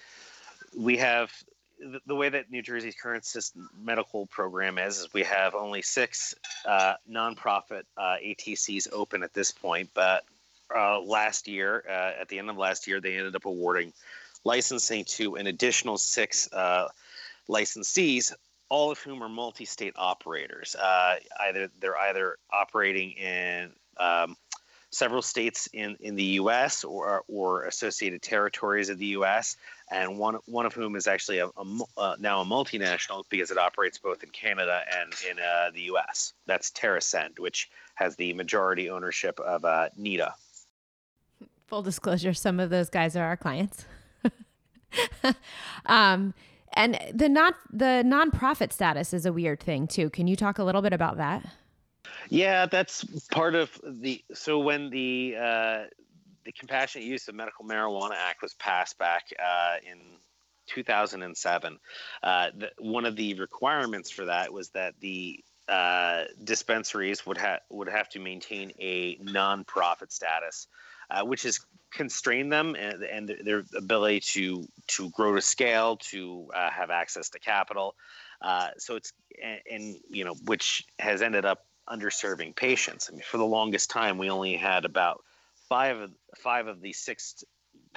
we 0.75 0.97
have 0.97 1.31
the, 1.79 1.99
the 2.05 2.15
way 2.15 2.29
that 2.29 2.49
New 2.49 2.61
Jersey's 2.61 2.95
current 2.95 3.25
system, 3.25 3.69
medical 3.83 4.25
program 4.27 4.77
is, 4.77 4.99
is 4.99 5.13
we 5.13 5.23
have 5.23 5.55
only 5.55 5.81
six 5.81 6.33
uh, 6.65 6.95
nonprofit 7.09 7.83
uh, 7.97 8.15
ATCs 8.23 8.87
open 8.91 9.23
at 9.23 9.33
this 9.33 9.51
point, 9.51 9.89
but 9.93 10.23
uh, 10.75 10.99
last 11.01 11.47
year, 11.47 11.83
uh, 11.87 12.19
at 12.19 12.27
the 12.29 12.39
end 12.39 12.49
of 12.49 12.57
last 12.57 12.87
year, 12.87 12.99
they 12.99 13.17
ended 13.17 13.35
up 13.35 13.45
awarding 13.45 13.93
licensing 14.43 15.03
to 15.05 15.35
an 15.35 15.47
additional 15.47 15.97
six 15.97 16.51
uh, 16.53 16.87
licensees 17.49 18.33
all 18.69 18.91
of 18.91 18.99
whom 18.99 19.21
are 19.21 19.29
multi-state 19.29 19.93
operators. 19.95 20.75
Uh, 20.75 21.15
either 21.41 21.69
they're 21.79 21.97
either 21.97 22.37
operating 22.51 23.11
in 23.11 23.71
um, 23.97 24.35
several 24.95 25.21
states 25.21 25.67
in, 25.73 25.95
in 25.99 26.15
the 26.15 26.23
U.S. 26.23 26.83
or 26.83 27.23
or 27.27 27.65
associated 27.65 28.21
territories 28.21 28.89
of 28.89 28.97
the 28.97 29.07
U.S. 29.07 29.57
and 29.91 30.17
one 30.17 30.37
one 30.45 30.65
of 30.65 30.73
whom 30.73 30.95
is 30.95 31.05
actually 31.05 31.39
a, 31.39 31.47
a 31.47 31.79
uh, 31.97 32.15
now 32.19 32.41
a 32.41 32.45
multinational 32.45 33.23
because 33.29 33.51
it 33.51 33.57
operates 33.57 33.97
both 33.97 34.23
in 34.23 34.29
Canada 34.29 34.81
and 34.99 35.13
in 35.29 35.37
uh, 35.39 35.69
the 35.73 35.81
U.S. 35.81 36.33
That's 36.47 36.71
TerrAscend, 36.71 37.39
which 37.39 37.69
has 37.95 38.15
the 38.15 38.33
majority 38.33 38.89
ownership 38.89 39.39
of 39.39 39.65
uh, 39.65 39.89
NIDA. 39.99 40.31
Full 41.67 41.81
disclosure: 41.81 42.33
some 42.33 42.59
of 42.59 42.69
those 42.69 42.89
guys 42.89 43.15
are 43.15 43.25
our 43.25 43.37
clients. 43.37 43.85
um, 45.85 46.33
and 46.75 46.99
the 47.13 47.29
not 47.29 47.55
the 47.71 48.03
nonprofit 48.05 48.71
status 48.71 49.13
is 49.13 49.25
a 49.25 49.33
weird 49.33 49.61
thing 49.61 49.87
too. 49.87 50.09
Can 50.09 50.27
you 50.27 50.35
talk 50.35 50.59
a 50.59 50.63
little 50.63 50.81
bit 50.81 50.93
about 50.93 51.17
that? 51.17 51.45
Yeah, 52.29 52.65
that's 52.65 53.03
part 53.31 53.55
of 53.55 53.79
the. 53.83 54.23
So 54.33 54.59
when 54.59 54.89
the 54.89 55.35
uh, 55.39 55.83
the 56.43 56.51
Compassionate 56.51 57.07
Use 57.07 57.27
of 57.27 57.35
Medical 57.35 57.65
Marijuana 57.65 58.15
Act 58.15 58.41
was 58.41 58.53
passed 58.55 58.97
back 58.97 59.25
uh, 59.39 59.75
in 59.89 59.99
2007, 60.67 61.79
uh, 62.23 62.49
the, 62.57 62.71
one 62.79 63.05
of 63.05 63.15
the 63.15 63.33
requirements 63.35 64.11
for 64.11 64.25
that 64.25 64.51
was 64.51 64.69
that 64.69 64.93
the 64.99 65.43
uh, 65.67 66.25
dispensaries 66.43 67.25
would 67.25 67.37
have 67.37 67.61
would 67.69 67.89
have 67.89 68.09
to 68.09 68.19
maintain 68.19 68.71
a 68.79 69.17
nonprofit 69.17 70.11
status, 70.11 70.67
uh, 71.09 71.23
which 71.23 71.45
is 71.45 71.65
constrain 71.95 72.49
them 72.49 72.75
and, 72.75 73.03
and 73.03 73.35
their 73.43 73.63
ability 73.75 74.19
to 74.19 74.67
to 74.87 75.09
grow 75.11 75.35
to 75.35 75.41
scale, 75.41 75.97
to 75.97 76.49
uh, 76.53 76.69
have 76.69 76.89
access 76.89 77.29
to 77.29 77.39
capital. 77.39 77.95
Uh, 78.41 78.69
so 78.77 78.95
it's 78.95 79.13
and, 79.41 79.59
and, 79.71 79.95
you 80.09 80.25
know 80.25 80.35
which 80.45 80.85
has 80.99 81.21
ended 81.21 81.45
up 81.45 81.65
underserving 81.89 82.55
patients. 82.55 83.09
I 83.09 83.13
mean, 83.13 83.23
for 83.23 83.37
the 83.37 83.45
longest 83.45 83.89
time, 83.89 84.17
we 84.17 84.29
only 84.29 84.55
had 84.55 84.85
about 84.85 85.23
five 85.69 85.97
of 85.97 86.11
five 86.37 86.67
of 86.67 86.81
the 86.81 86.93
six 86.93 87.43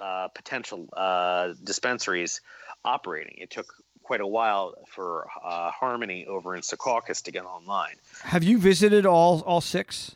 uh, 0.00 0.28
potential 0.28 0.88
uh, 0.96 1.54
dispensaries 1.62 2.40
operating. 2.84 3.36
It 3.38 3.50
took 3.50 3.74
quite 4.02 4.20
a 4.20 4.26
while 4.26 4.74
for 4.88 5.28
uh, 5.44 5.70
Harmony 5.70 6.26
over 6.26 6.54
in 6.54 6.62
Secaucus 6.62 7.22
to 7.24 7.32
get 7.32 7.44
online. 7.44 7.96
Have 8.22 8.44
you 8.44 8.58
visited 8.58 9.04
all 9.04 9.42
all 9.42 9.60
six? 9.60 10.14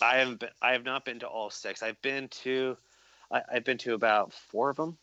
I 0.00 0.16
have 0.18 0.38
been, 0.38 0.50
I 0.62 0.72
have 0.72 0.84
not 0.84 1.04
been 1.04 1.18
to 1.20 1.26
all 1.26 1.50
six. 1.50 1.82
I've 1.82 2.00
been 2.02 2.28
to 2.28 2.76
I, 3.30 3.42
I've 3.52 3.64
been 3.64 3.78
to 3.78 3.94
about 3.94 4.32
four 4.32 4.70
of 4.70 4.76
them. 4.76 4.98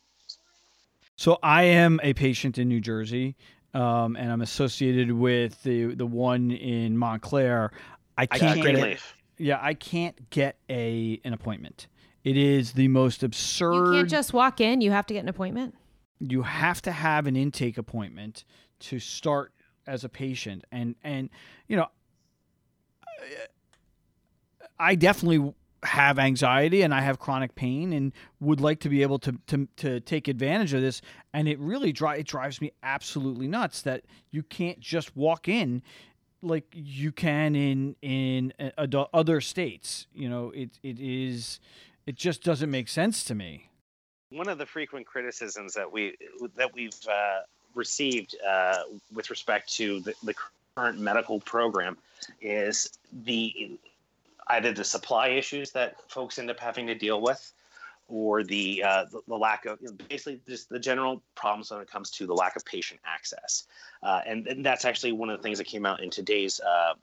So 1.16 1.38
I 1.42 1.62
am 1.64 1.98
a 2.02 2.12
patient 2.14 2.58
in 2.58 2.68
New 2.68 2.80
Jersey, 2.80 3.36
um, 3.72 4.16
and 4.16 4.30
I'm 4.30 4.42
associated 4.42 5.10
with 5.12 5.62
the 5.62 5.94
the 5.94 6.06
one 6.06 6.50
in 6.50 6.96
Montclair. 6.98 7.72
I 8.18 8.26
can't, 8.26 8.42
I 8.42 8.46
can't 8.54 8.62
get 8.66 8.74
it. 8.76 8.82
leave. 8.82 9.14
Yeah, 9.38 9.58
I 9.62 9.74
can't 9.74 10.28
get 10.30 10.56
a 10.68 11.20
an 11.24 11.32
appointment. 11.32 11.86
It 12.24 12.36
is 12.36 12.72
the 12.72 12.88
most 12.88 13.22
absurd. 13.22 13.72
You 13.74 13.92
can't 14.00 14.10
just 14.10 14.32
walk 14.32 14.60
in. 14.60 14.80
You 14.80 14.90
have 14.90 15.06
to 15.06 15.14
get 15.14 15.20
an 15.20 15.28
appointment. 15.28 15.74
you 16.20 16.42
have 16.42 16.82
to 16.82 16.92
have 16.92 17.26
an 17.26 17.36
intake 17.36 17.78
appointment 17.78 18.44
to 18.80 18.98
start 18.98 19.52
as 19.86 20.02
a 20.04 20.08
patient 20.08 20.64
and 20.72 20.96
and 21.04 21.30
you 21.68 21.76
know 21.76 21.86
i 24.78 24.94
definitely 24.94 25.54
have 25.82 26.18
anxiety 26.18 26.82
and 26.82 26.94
i 26.94 27.00
have 27.00 27.18
chronic 27.18 27.54
pain 27.54 27.92
and 27.92 28.12
would 28.40 28.60
like 28.60 28.80
to 28.80 28.88
be 28.88 29.02
able 29.02 29.18
to 29.18 29.38
to, 29.46 29.68
to 29.76 30.00
take 30.00 30.28
advantage 30.28 30.72
of 30.72 30.80
this. 30.80 31.02
And 31.32 31.48
it 31.48 31.58
really 31.58 31.92
dri- 31.92 32.20
it 32.20 32.26
drives 32.26 32.60
me 32.60 32.72
absolutely 32.82 33.46
nuts 33.46 33.82
that 33.82 34.04
you 34.30 34.42
can't 34.42 34.80
just 34.80 35.16
walk 35.16 35.48
in 35.48 35.82
like 36.42 36.64
you 36.72 37.12
can 37.12 37.54
in 37.54 37.96
in 38.02 38.52
uh, 38.58 39.04
other 39.12 39.40
states 39.40 40.06
you 40.14 40.28
know 40.28 40.50
it 40.50 40.78
it 40.82 40.98
is 40.98 41.60
it 42.06 42.14
just 42.14 42.42
doesn't 42.42 42.70
make 42.70 42.88
sense 42.88 43.24
to 43.24 43.34
me. 43.34 43.68
One 44.30 44.48
of 44.48 44.58
the 44.58 44.66
frequent 44.66 45.06
criticisms 45.06 45.74
that 45.74 45.90
we 45.90 46.16
that 46.56 46.72
we've 46.74 46.98
uh, 47.10 47.40
received 47.74 48.36
uh, 48.46 48.82
with 49.12 49.30
respect 49.30 49.72
to 49.74 50.00
the, 50.00 50.14
the 50.22 50.34
current 50.76 50.98
medical 50.98 51.40
program 51.40 51.96
is 52.40 52.98
the 53.24 53.78
either 54.48 54.72
the 54.72 54.84
supply 54.84 55.28
issues 55.28 55.70
that 55.72 55.96
folks 56.10 56.38
end 56.38 56.50
up 56.50 56.60
having 56.60 56.86
to 56.86 56.94
deal 56.94 57.20
with 57.20 57.52
or 58.08 58.44
the 58.44 58.82
uh, 58.84 59.04
the, 59.10 59.20
the 59.26 59.34
lack 59.34 59.66
of 59.66 59.78
basically 60.08 60.40
just 60.48 60.68
the 60.68 60.78
general 60.78 61.22
problems 61.34 61.70
when 61.70 61.80
it 61.80 61.90
comes 61.90 62.10
to 62.10 62.26
the 62.26 62.34
lack 62.34 62.56
of 62.56 62.64
patient 62.64 63.00
access. 63.04 63.66
Uh, 64.02 64.20
and, 64.26 64.46
and 64.46 64.64
that's 64.64 64.84
actually 64.84 65.12
one 65.12 65.28
of 65.30 65.38
the 65.38 65.42
things 65.42 65.58
that 65.58 65.66
came 65.66 65.84
out 65.84 66.02
in 66.02 66.10
today's 66.10 66.60
uh, 66.60 66.94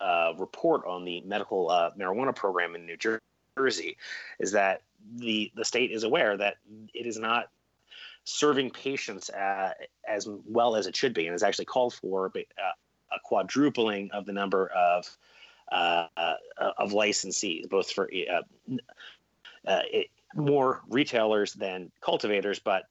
uh, 0.00 0.32
report 0.38 0.86
on 0.86 1.04
the 1.04 1.20
medical 1.22 1.70
uh, 1.70 1.90
marijuana 1.98 2.34
program 2.34 2.74
in 2.74 2.86
New 2.86 2.96
Jersey 3.56 3.96
is 4.38 4.52
that 4.52 4.82
the 5.16 5.50
the 5.54 5.64
state 5.64 5.90
is 5.90 6.04
aware 6.04 6.36
that 6.36 6.56
it 6.94 7.06
is 7.06 7.18
not 7.18 7.50
serving 8.24 8.70
patients 8.70 9.30
uh, 9.30 9.72
as 10.06 10.28
well 10.46 10.76
as 10.76 10.86
it 10.86 10.94
should 10.94 11.14
be, 11.14 11.26
and 11.26 11.32
has 11.32 11.42
actually 11.42 11.64
called 11.64 11.94
for 11.94 12.32
a 12.36 13.20
quadrupling 13.24 14.10
of 14.12 14.26
the 14.26 14.32
number 14.32 14.68
of 14.68 15.08
of 15.70 16.92
licensees, 16.92 17.68
both 17.68 17.90
for 17.90 18.10
uh, 18.30 18.42
uh, 19.66 19.82
it, 19.92 20.08
more 20.34 20.82
retailers 20.88 21.54
than 21.54 21.90
cultivators, 22.00 22.58
but 22.58 22.84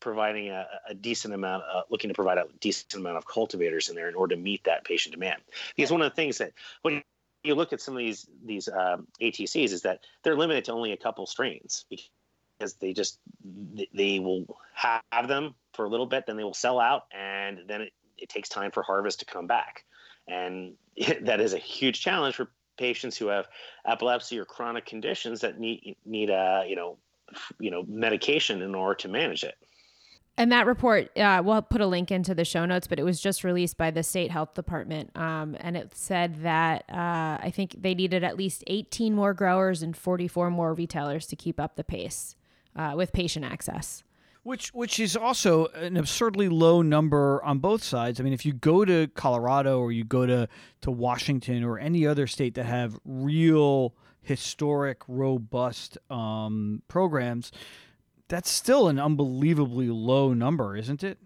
providing 0.00 0.50
a, 0.50 0.66
a 0.88 0.94
decent 0.94 1.34
amount, 1.34 1.64
uh, 1.72 1.82
looking 1.90 2.08
to 2.08 2.14
provide 2.14 2.38
a 2.38 2.46
decent 2.60 2.94
amount 2.94 3.16
of 3.16 3.26
cultivators 3.26 3.88
in 3.88 3.94
there 3.94 4.08
in 4.08 4.14
order 4.14 4.34
to 4.34 4.40
meet 4.40 4.62
that 4.64 4.84
patient 4.84 5.14
demand. 5.14 5.40
Because 5.74 5.90
one 5.90 6.02
of 6.02 6.10
the 6.10 6.14
things 6.14 6.38
that 6.38 6.52
when 6.82 7.02
you 7.42 7.54
look 7.54 7.72
at 7.72 7.80
some 7.80 7.94
of 7.94 7.98
these 7.98 8.26
these 8.44 8.68
um, 8.68 9.06
ATCs 9.20 9.72
is 9.72 9.82
that 9.82 10.00
they're 10.22 10.36
limited 10.36 10.64
to 10.66 10.72
only 10.72 10.92
a 10.92 10.96
couple 10.96 11.26
strains 11.26 11.86
because 11.88 12.74
they 12.80 12.92
just 12.92 13.18
they 13.94 14.18
will 14.18 14.44
have 14.74 15.28
them 15.28 15.54
for 15.72 15.84
a 15.84 15.88
little 15.88 16.06
bit, 16.06 16.26
then 16.26 16.36
they 16.36 16.44
will 16.44 16.54
sell 16.54 16.80
out, 16.80 17.04
and 17.12 17.60
then 17.66 17.82
it, 17.82 17.92
it 18.18 18.28
takes 18.28 18.48
time 18.48 18.70
for 18.70 18.82
harvest 18.82 19.20
to 19.20 19.26
come 19.26 19.46
back, 19.46 19.84
and 20.28 20.74
that 21.22 21.40
is 21.40 21.52
a 21.52 21.58
huge 21.58 22.00
challenge 22.00 22.34
for 22.34 22.48
patients 22.76 23.16
who 23.16 23.28
have 23.28 23.46
epilepsy 23.86 24.38
or 24.38 24.44
chronic 24.44 24.84
conditions 24.84 25.40
that 25.40 25.58
need 25.58 25.96
need 26.04 26.30
a 26.30 26.64
you 26.68 26.76
know 26.76 26.98
you 27.58 27.70
know 27.70 27.84
medication 27.88 28.62
in 28.62 28.74
order 28.74 28.94
to 28.94 29.08
manage 29.08 29.44
it. 29.44 29.56
And 30.38 30.52
that 30.52 30.66
report, 30.66 31.16
uh, 31.16 31.40
we'll 31.42 31.62
put 31.62 31.80
a 31.80 31.86
link 31.86 32.10
into 32.10 32.34
the 32.34 32.44
show 32.44 32.66
notes, 32.66 32.86
but 32.86 32.98
it 32.98 33.04
was 33.04 33.22
just 33.22 33.42
released 33.42 33.78
by 33.78 33.90
the 33.90 34.02
state 34.02 34.30
health 34.30 34.52
department. 34.52 35.16
Um, 35.16 35.56
and 35.60 35.78
it 35.78 35.96
said 35.96 36.42
that 36.42 36.84
uh, 36.90 37.38
I 37.40 37.50
think 37.54 37.80
they 37.80 37.94
needed 37.94 38.22
at 38.22 38.36
least 38.36 38.62
18 38.66 39.14
more 39.14 39.32
growers 39.32 39.82
and 39.82 39.96
44 39.96 40.50
more 40.50 40.74
retailers 40.74 41.26
to 41.28 41.36
keep 41.36 41.58
up 41.58 41.76
the 41.76 41.84
pace 41.84 42.36
uh, 42.76 42.92
with 42.94 43.14
patient 43.14 43.46
access. 43.46 44.04
Which 44.46 44.72
which 44.72 45.00
is 45.00 45.16
also 45.16 45.66
an 45.74 45.96
absurdly 45.96 46.48
low 46.48 46.80
number 46.80 47.42
on 47.42 47.58
both 47.58 47.82
sides. 47.82 48.20
I 48.20 48.22
mean, 48.22 48.32
if 48.32 48.46
you 48.46 48.52
go 48.52 48.84
to 48.84 49.08
Colorado 49.08 49.80
or 49.80 49.90
you 49.90 50.04
go 50.04 50.24
to, 50.24 50.48
to 50.82 50.90
Washington 50.92 51.64
or 51.64 51.80
any 51.80 52.06
other 52.06 52.28
state 52.28 52.54
that 52.54 52.64
have 52.64 52.96
real 53.04 53.92
historic, 54.22 55.02
robust 55.08 55.98
um, 56.10 56.80
programs, 56.86 57.50
that's 58.28 58.48
still 58.48 58.86
an 58.86 59.00
unbelievably 59.00 59.88
low 59.88 60.32
number, 60.32 60.76
isn't 60.76 61.02
it? 61.02 61.18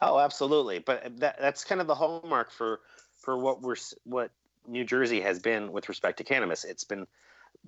Oh, 0.00 0.18
absolutely. 0.18 0.80
But 0.80 1.16
that, 1.20 1.38
that's 1.38 1.62
kind 1.62 1.80
of 1.80 1.86
the 1.86 1.94
hallmark 1.94 2.50
for 2.50 2.80
for 3.20 3.38
what 3.38 3.62
we're 3.62 3.76
what 4.02 4.32
New 4.66 4.82
Jersey 4.82 5.20
has 5.20 5.38
been 5.38 5.70
with 5.70 5.88
respect 5.88 6.18
to 6.18 6.24
cannabis. 6.24 6.64
It's 6.64 6.82
been 6.82 7.06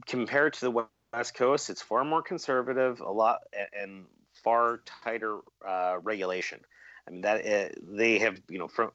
compared 0.04 0.54
to 0.54 0.60
the 0.62 0.86
West 1.16 1.34
Coast. 1.34 1.70
It's 1.70 1.82
far 1.82 2.04
more 2.04 2.22
conservative, 2.22 3.00
a 3.00 3.10
lot 3.10 3.40
and 3.78 4.06
far 4.32 4.80
tighter 5.02 5.38
uh, 5.66 5.96
regulation. 6.02 6.60
I 7.06 7.10
mean 7.10 7.22
that 7.22 7.46
uh, 7.46 7.68
they 7.82 8.18
have 8.18 8.40
you 8.48 8.58
know 8.58 8.68
from 8.68 8.90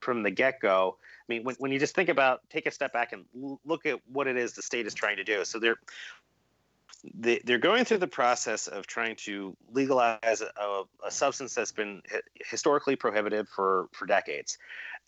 from 0.00 0.22
the 0.22 0.30
get 0.30 0.60
go. 0.60 0.96
I 1.00 1.26
mean, 1.32 1.44
when, 1.44 1.54
when 1.56 1.72
you 1.72 1.78
just 1.78 1.94
think 1.94 2.08
about 2.08 2.40
take 2.50 2.66
a 2.66 2.70
step 2.70 2.92
back 2.92 3.12
and 3.12 3.24
look 3.64 3.86
at 3.86 4.00
what 4.10 4.26
it 4.26 4.36
is 4.36 4.54
the 4.54 4.62
state 4.62 4.86
is 4.86 4.94
trying 4.94 5.16
to 5.16 5.24
do. 5.24 5.44
So 5.44 5.58
they're 5.58 5.78
they, 7.14 7.40
they're 7.44 7.58
going 7.58 7.84
through 7.84 7.98
the 7.98 8.06
process 8.06 8.68
of 8.68 8.86
trying 8.86 9.16
to 9.16 9.56
legalize 9.72 10.40
a, 10.40 10.82
a 11.04 11.10
substance 11.10 11.54
that's 11.54 11.72
been 11.72 12.02
historically 12.48 12.94
prohibited 12.94 13.48
for, 13.48 13.88
for 13.92 14.06
decades. 14.06 14.56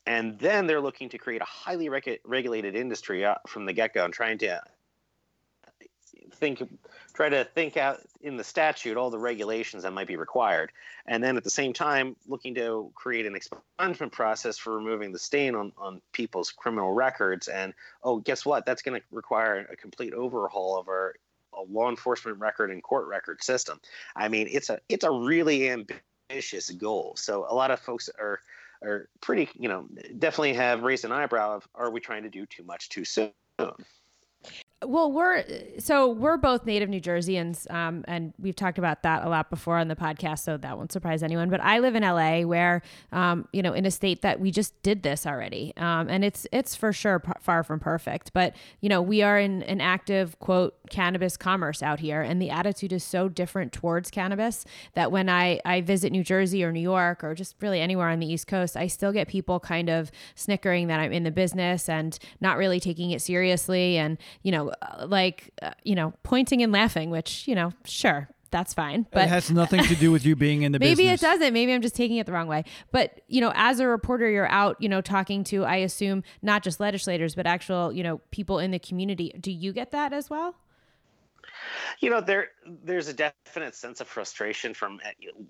And 0.06 0.38
then 0.38 0.66
they're 0.66 0.80
looking 0.80 1.08
to 1.10 1.18
create 1.18 1.40
a 1.40 1.46
highly 1.46 1.88
regu- 1.88 2.18
regulated 2.24 2.74
industry 2.74 3.24
uh, 3.24 3.36
from 3.46 3.64
the 3.64 3.72
get 3.72 3.94
go 3.94 4.04
and 4.04 4.12
trying 4.12 4.38
to 4.38 4.60
think, 6.34 6.62
try 7.14 7.28
to 7.28 7.44
think 7.44 7.76
out 7.76 8.00
in 8.20 8.36
the 8.36 8.44
statute 8.44 8.96
all 8.96 9.10
the 9.10 9.18
regulations 9.18 9.82
that 9.82 9.92
might 9.92 10.06
be 10.06 10.16
required. 10.16 10.72
And 11.06 11.22
then 11.22 11.36
at 11.36 11.44
the 11.44 11.50
same 11.50 11.72
time, 11.72 12.16
looking 12.26 12.54
to 12.56 12.90
create 12.94 13.26
an 13.26 13.34
expungement 13.34 14.12
process 14.12 14.58
for 14.58 14.76
removing 14.76 15.12
the 15.12 15.18
stain 15.18 15.54
on, 15.54 15.72
on 15.78 16.00
people's 16.12 16.50
criminal 16.50 16.92
records. 16.92 17.48
And 17.48 17.74
oh, 18.02 18.18
guess 18.18 18.44
what? 18.44 18.66
That's 18.66 18.82
going 18.82 19.00
to 19.00 19.06
require 19.10 19.66
a 19.70 19.76
complete 19.76 20.12
overhaul 20.12 20.78
of 20.78 20.88
our 20.88 21.14
law 21.70 21.88
enforcement 21.88 22.38
record 22.38 22.70
and 22.70 22.82
court 22.82 23.06
record 23.06 23.42
system. 23.42 23.80
I 24.16 24.28
mean, 24.28 24.48
it's 24.50 24.70
a 24.70 24.80
it's 24.88 25.04
a 25.04 25.10
really 25.10 25.70
ambitious 25.70 26.70
goal. 26.70 27.14
So 27.16 27.46
a 27.48 27.54
lot 27.54 27.70
of 27.70 27.80
folks 27.80 28.08
are 28.18 28.40
are 28.82 29.08
pretty, 29.20 29.48
you 29.58 29.68
know, 29.68 29.86
definitely 30.18 30.54
have 30.54 30.82
raised 30.82 31.04
an 31.04 31.12
eyebrow 31.12 31.56
of 31.56 31.68
are 31.74 31.90
we 31.90 32.00
trying 32.00 32.24
to 32.24 32.28
do 32.28 32.46
too 32.46 32.64
much 32.64 32.88
too 32.88 33.04
soon? 33.04 33.32
Well, 34.86 35.10
we're 35.10 35.44
so 35.78 36.10
we're 36.10 36.36
both 36.36 36.66
native 36.66 36.88
New 36.88 37.00
Jerseyans, 37.00 37.70
um, 37.72 38.04
and 38.06 38.32
we've 38.38 38.56
talked 38.56 38.78
about 38.78 39.02
that 39.02 39.24
a 39.24 39.28
lot 39.28 39.50
before 39.50 39.78
on 39.78 39.88
the 39.88 39.96
podcast, 39.96 40.40
so 40.40 40.56
that 40.56 40.76
won't 40.76 40.92
surprise 40.92 41.22
anyone. 41.22 41.50
But 41.50 41.60
I 41.60 41.78
live 41.78 41.94
in 41.94 42.02
LA, 42.02 42.40
where 42.40 42.82
um, 43.12 43.48
you 43.52 43.62
know, 43.62 43.72
in 43.72 43.86
a 43.86 43.90
state 43.90 44.22
that 44.22 44.40
we 44.40 44.50
just 44.50 44.80
did 44.82 45.02
this 45.02 45.26
already, 45.26 45.72
um, 45.76 46.08
and 46.08 46.24
it's 46.24 46.46
it's 46.52 46.74
for 46.74 46.92
sure 46.92 47.20
p- 47.20 47.32
far 47.40 47.62
from 47.62 47.80
perfect. 47.80 48.32
But 48.32 48.54
you 48.80 48.88
know, 48.88 49.00
we 49.00 49.22
are 49.22 49.38
in 49.38 49.62
an 49.64 49.80
active 49.80 50.38
quote 50.38 50.74
cannabis 50.90 51.36
commerce 51.36 51.82
out 51.82 52.00
here, 52.00 52.22
and 52.22 52.40
the 52.40 52.50
attitude 52.50 52.92
is 52.92 53.04
so 53.04 53.28
different 53.28 53.72
towards 53.72 54.10
cannabis 54.10 54.64
that 54.94 55.10
when 55.10 55.28
I 55.28 55.60
I 55.64 55.80
visit 55.80 56.12
New 56.12 56.24
Jersey 56.24 56.62
or 56.64 56.72
New 56.72 56.80
York 56.80 57.24
or 57.24 57.34
just 57.34 57.56
really 57.60 57.80
anywhere 57.80 58.08
on 58.08 58.18
the 58.18 58.30
East 58.30 58.46
Coast, 58.46 58.76
I 58.76 58.86
still 58.86 59.12
get 59.12 59.28
people 59.28 59.60
kind 59.60 59.88
of 59.88 60.10
snickering 60.34 60.88
that 60.88 61.00
I'm 61.00 61.12
in 61.12 61.24
the 61.24 61.30
business 61.30 61.88
and 61.88 62.18
not 62.40 62.58
really 62.58 62.80
taking 62.80 63.10
it 63.10 63.22
seriously, 63.22 63.96
and 63.98 64.18
you 64.42 64.52
know 64.52 64.72
like 65.06 65.50
uh, 65.62 65.70
you 65.82 65.94
know 65.94 66.12
pointing 66.22 66.62
and 66.62 66.72
laughing 66.72 67.10
which 67.10 67.46
you 67.48 67.54
know 67.54 67.72
sure 67.84 68.28
that's 68.54 68.72
fine 68.72 69.04
but 69.10 69.24
it 69.24 69.28
has 69.28 69.50
nothing 69.50 69.82
to 69.82 69.96
do 69.96 70.12
with 70.12 70.24
you 70.24 70.36
being 70.36 70.62
in 70.62 70.70
the 70.70 70.78
maybe 70.80 71.02
business. 71.04 71.22
it 71.22 71.26
doesn't. 71.26 71.52
Maybe 71.52 71.72
i'm 71.72 71.82
just 71.82 71.96
taking 71.96 72.18
it 72.18 72.26
the 72.26 72.32
wrong 72.32 72.46
way. 72.46 72.64
But 72.92 73.20
you 73.26 73.40
know 73.40 73.52
as 73.56 73.80
a 73.80 73.86
reporter 73.88 74.30
you're 74.30 74.48
out 74.48 74.76
you 74.80 74.88
know 74.88 75.00
talking 75.00 75.42
to 75.44 75.64
i 75.64 75.76
assume 75.76 76.22
not 76.40 76.62
just 76.62 76.78
legislators 76.78 77.34
but 77.34 77.46
actual 77.46 77.92
you 77.92 78.04
know 78.04 78.20
people 78.30 78.60
in 78.60 78.70
the 78.70 78.78
community. 78.78 79.34
Do 79.40 79.50
you 79.50 79.72
get 79.72 79.90
that 79.90 80.12
as 80.12 80.30
well? 80.30 80.54
You 81.98 82.10
know 82.10 82.20
there 82.20 82.50
there's 82.84 83.08
a 83.08 83.12
definite 83.12 83.74
sense 83.74 84.00
of 84.00 84.06
frustration 84.06 84.72
from 84.72 85.00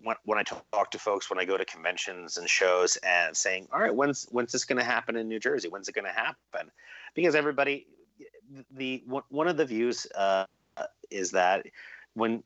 when, 0.02 0.16
when 0.24 0.38
i 0.38 0.42
talk 0.42 0.90
to 0.90 0.98
folks 0.98 1.28
when 1.28 1.38
i 1.38 1.44
go 1.44 1.58
to 1.58 1.64
conventions 1.66 2.38
and 2.38 2.48
shows 2.48 2.96
and 3.02 3.37
saying 3.37 3.68
all 3.70 3.80
right 3.80 3.94
when's 3.94 4.26
when's 4.30 4.52
this 4.52 4.64
going 4.64 4.78
to 4.78 4.84
happen 4.84 5.16
in 5.16 5.28
new 5.28 5.38
jersey? 5.38 5.68
When's 5.68 5.88
it 5.88 5.94
going 5.94 6.06
to 6.06 6.10
happen? 6.10 6.70
Because 7.14 7.34
everybody 7.34 7.87
the 8.70 9.02
one 9.28 9.48
of 9.48 9.57
the 9.57 9.64
views 9.64 10.07
uh, 10.14 10.46
is 11.11 11.30
that 11.33 11.66
when 12.14 12.42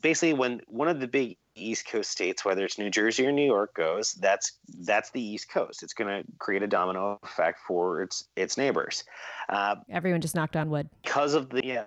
basically 0.00 0.32
when 0.32 0.60
one 0.68 0.88
of 0.88 1.00
the 1.00 1.08
big 1.08 1.36
East 1.54 1.86
Coast 1.86 2.10
states, 2.10 2.44
whether 2.44 2.64
it's 2.64 2.78
New 2.78 2.90
Jersey 2.90 3.26
or 3.26 3.32
New 3.32 3.44
York, 3.44 3.74
goes, 3.74 4.14
that's 4.14 4.52
that's 4.80 5.10
the 5.10 5.20
East 5.20 5.50
Coast. 5.50 5.82
It's 5.82 5.92
going 5.92 6.22
to 6.22 6.30
create 6.38 6.62
a 6.62 6.66
domino 6.66 7.18
effect 7.22 7.60
for 7.66 8.02
its 8.02 8.24
its 8.36 8.56
neighbors. 8.56 9.04
Uh, 9.48 9.76
Everyone 9.90 10.20
just 10.20 10.34
knocked 10.34 10.56
on 10.56 10.70
wood 10.70 10.88
because 11.02 11.34
of 11.34 11.50
the 11.50 11.64
yeah, 11.64 11.84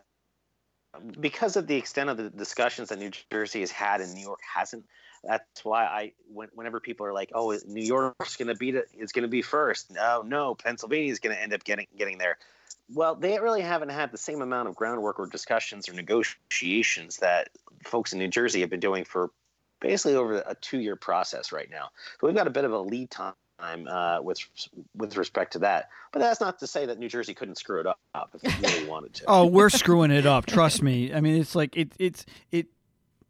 because 1.19 1.55
of 1.55 1.67
the 1.67 1.75
extent 1.75 2.09
of 2.09 2.17
the 2.17 2.29
discussions 2.29 2.89
that 2.89 2.99
New 2.99 3.11
Jersey 3.31 3.61
has 3.61 3.71
had 3.71 4.01
and 4.01 4.13
New 4.13 4.21
York 4.21 4.39
hasn't. 4.53 4.85
That's 5.23 5.65
why 5.65 5.85
I, 5.85 6.11
when, 6.31 6.49
whenever 6.53 6.79
people 6.79 7.07
are 7.07 7.13
like, 7.13 7.31
"Oh, 7.33 7.57
New 7.65 7.83
York's 7.83 8.35
going 8.35 8.49
to 8.49 8.55
beat 8.55 8.75
it, 8.75 8.85
it's 8.93 9.11
going 9.11 9.23
to 9.23 9.29
be 9.29 9.41
first. 9.41 9.91
No, 9.91 10.21
no, 10.21 10.53
Pennsylvania 10.53 11.11
is 11.11 11.19
going 11.19 11.35
to 11.35 11.41
end 11.41 11.53
up 11.53 11.63
getting 11.63 11.88
getting 11.97 12.19
there. 12.19 12.38
Well, 12.93 13.15
they 13.15 13.39
really 13.39 13.61
haven't 13.61 13.89
had 13.89 14.11
the 14.11 14.17
same 14.17 14.41
amount 14.41 14.69
of 14.69 14.75
groundwork 14.75 15.19
or 15.19 15.25
discussions 15.27 15.89
or 15.89 15.93
negotiations 15.93 17.17
that 17.17 17.49
folks 17.83 18.13
in 18.13 18.19
New 18.19 18.27
Jersey 18.27 18.61
have 18.61 18.69
been 18.69 18.79
doing 18.79 19.05
for 19.05 19.31
basically 19.79 20.15
over 20.15 20.43
a 20.45 20.55
two-year 20.55 20.95
process 20.95 21.51
right 21.51 21.69
now. 21.69 21.89
So 22.19 22.27
we've 22.27 22.35
got 22.35 22.47
a 22.47 22.51
bit 22.51 22.63
of 22.63 22.71
a 22.71 22.79
lead 22.79 23.09
time 23.09 23.33
uh, 23.59 24.19
with 24.21 24.39
with 24.95 25.17
respect 25.17 25.53
to 25.53 25.59
that. 25.59 25.89
But 26.11 26.19
that's 26.19 26.39
not 26.39 26.59
to 26.59 26.67
say 26.67 26.85
that 26.85 26.99
New 26.99 27.09
Jersey 27.09 27.33
couldn't 27.33 27.55
screw 27.55 27.79
it 27.79 27.87
up 27.87 28.29
if 28.33 28.43
it 28.43 28.61
really 28.61 28.85
wanted 28.89 29.13
to. 29.15 29.25
oh, 29.27 29.45
we're 29.45 29.69
screwing 29.71 30.11
it 30.11 30.25
up. 30.25 30.45
Trust 30.45 30.81
me. 30.81 31.13
I 31.13 31.21
mean, 31.21 31.39
it's 31.39 31.55
like 31.55 31.75
it 31.75 31.93
it's 31.99 32.25
it 32.51 32.67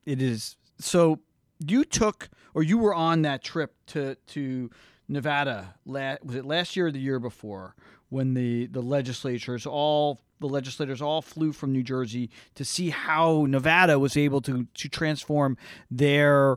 it 0.05 0.21
is. 0.21 0.57
So 0.79 1.19
you 1.65 1.85
took 1.85 2.29
or 2.53 2.63
you 2.63 2.77
were 2.77 2.93
on 2.93 3.21
that 3.23 3.43
trip 3.43 3.73
to 3.87 4.15
to 4.27 4.69
Nevada. 5.07 5.75
La- 5.85 6.17
was 6.23 6.35
it 6.35 6.45
last 6.45 6.75
year 6.75 6.87
or 6.87 6.91
the 6.91 6.99
year 6.99 7.19
before 7.19 7.75
when 8.15 8.33
the 8.33 8.65
the 8.67 8.81
legislatures 8.81 9.65
all 9.65 10.21
the 10.39 10.47
legislators 10.47 11.01
all 11.01 11.21
flew 11.21 11.51
from 11.51 11.73
New 11.73 11.83
Jersey 11.83 12.29
to 12.55 12.63
see 12.63 12.89
how 12.89 13.45
Nevada 13.45 13.99
was 13.99 14.15
able 14.15 14.39
to 14.41 14.67
to 14.73 14.89
transform 14.89 15.57
their 15.91 16.55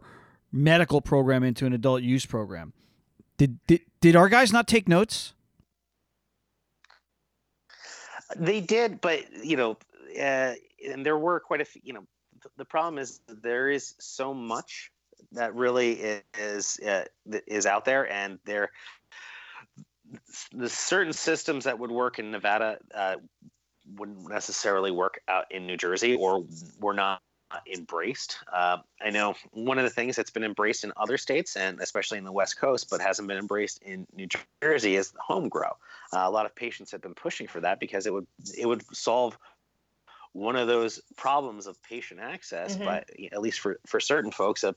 medical 0.53 1.01
program 1.01 1.42
into 1.42 1.66
an 1.66 1.73
adult 1.73 2.03
use 2.03 2.25
program. 2.25 2.73
Did 3.38 3.59
did, 3.66 3.81
did 4.01 4.14
our 4.14 4.29
guys 4.29 4.53
not 4.53 4.68
take 4.68 4.88
notes? 4.88 5.35
They 8.37 8.61
did, 8.61 9.01
but 9.01 9.25
you 9.44 9.57
know, 9.57 9.79
uh, 10.16 10.55
and 10.87 11.05
there 11.05 11.18
were 11.18 11.40
quite 11.40 11.61
a 11.61 11.64
few. 11.64 11.83
You 11.85 11.94
know, 11.94 12.07
th- 12.40 12.53
the 12.57 12.64
problem 12.64 12.99
is 12.99 13.21
there 13.27 13.68
is 13.68 13.94
so 13.99 14.33
much 14.33 14.92
that 15.33 15.57
really 15.57 16.23
is 16.38 16.79
uh, 16.87 17.05
is 17.49 17.66
out 17.66 17.85
there, 17.85 18.11
and 18.12 18.38
there 18.44 18.71
the 20.53 20.68
certain 20.68 21.12
systems 21.12 21.64
that 21.64 21.79
would 21.79 21.90
work 21.90 22.18
in 22.18 22.31
Nevada 22.31 22.79
uh, 22.94 23.16
wouldn't 23.97 24.29
necessarily 24.29 24.90
work 24.90 25.21
out 25.29 25.51
in 25.51 25.66
New 25.66 25.77
Jersey, 25.77 26.14
or 26.14 26.44
were 26.81 26.94
not 26.94 27.23
embraced. 27.73 28.38
Uh, 28.53 28.79
I 29.01 29.11
know 29.11 29.35
one 29.53 29.79
of 29.79 29.85
the 29.85 29.90
things 29.90 30.16
that's 30.16 30.31
been 30.31 30.44
embraced 30.44 30.85
in 30.85 30.92
other 30.97 31.16
states, 31.16 31.57
and 31.57 31.81
especially 31.81 32.18
in 32.18 32.25
the 32.25 32.33
West 32.33 32.59
Coast, 32.59 32.88
but 32.90 33.01
hasn't 33.01 33.29
been 33.29 33.38
embraced 33.38 33.83
in 33.83 34.07
New 34.14 34.29
Jersey, 34.62 34.97
is 34.97 35.12
home 35.18 35.49
grow. 35.49 35.71
Uh, 36.12 36.21
a 36.25 36.31
lot 36.31 36.47
of 36.47 36.55
patients 36.55 36.90
have 36.92 37.01
been 37.01 37.14
pushing 37.14 37.47
for 37.47 37.61
that 37.61 37.81
because 37.81 38.07
it 38.07 38.12
would 38.12 38.27
it 38.57 38.66
would 38.66 38.85
solve 38.94 39.38
one 40.33 40.57
of 40.57 40.68
those 40.68 41.01
problems 41.16 41.66
of 41.66 41.83
patient 41.83 42.21
access, 42.21 42.77
mm-hmm. 42.77 42.85
but 42.85 43.11
at 43.33 43.40
least 43.40 43.61
for 43.61 43.81
for 43.87 44.01
certain 44.01 44.31
folks, 44.31 44.62
of 44.62 44.77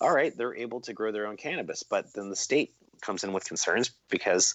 all 0.00 0.14
right, 0.14 0.36
they're 0.36 0.54
able 0.54 0.80
to 0.82 0.92
grow 0.92 1.12
their 1.12 1.26
own 1.26 1.36
cannabis, 1.36 1.82
but 1.82 2.12
then 2.14 2.28
the 2.28 2.36
state 2.36 2.74
comes 3.02 3.24
in 3.24 3.32
with 3.32 3.44
concerns 3.44 3.90
because, 4.08 4.54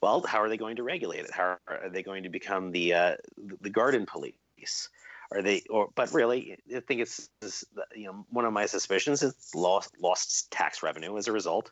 well, 0.00 0.22
how 0.26 0.40
are 0.42 0.48
they 0.48 0.56
going 0.56 0.76
to 0.76 0.82
regulate 0.82 1.24
it? 1.24 1.30
How 1.30 1.56
are 1.66 1.88
they 1.90 2.02
going 2.02 2.24
to 2.24 2.28
become 2.28 2.72
the 2.72 2.94
uh, 2.94 3.16
the 3.60 3.70
garden 3.70 4.06
police? 4.06 4.88
Are 5.32 5.42
they? 5.42 5.62
Or 5.70 5.88
but 5.94 6.12
really, 6.12 6.58
I 6.74 6.80
think 6.80 7.00
it's, 7.00 7.28
it's 7.40 7.64
you 7.94 8.06
know 8.06 8.26
one 8.30 8.44
of 8.44 8.52
my 8.52 8.66
suspicions 8.66 9.22
is 9.22 9.34
lost 9.54 9.94
lost 10.00 10.50
tax 10.50 10.82
revenue 10.82 11.16
as 11.16 11.28
a 11.28 11.32
result. 11.32 11.70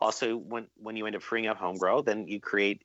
Also, 0.00 0.36
when 0.36 0.66
when 0.76 0.96
you 0.96 1.06
end 1.06 1.16
up 1.16 1.22
freeing 1.22 1.46
up 1.46 1.58
home 1.58 1.76
grow, 1.76 2.02
then 2.02 2.26
you 2.26 2.40
create 2.40 2.84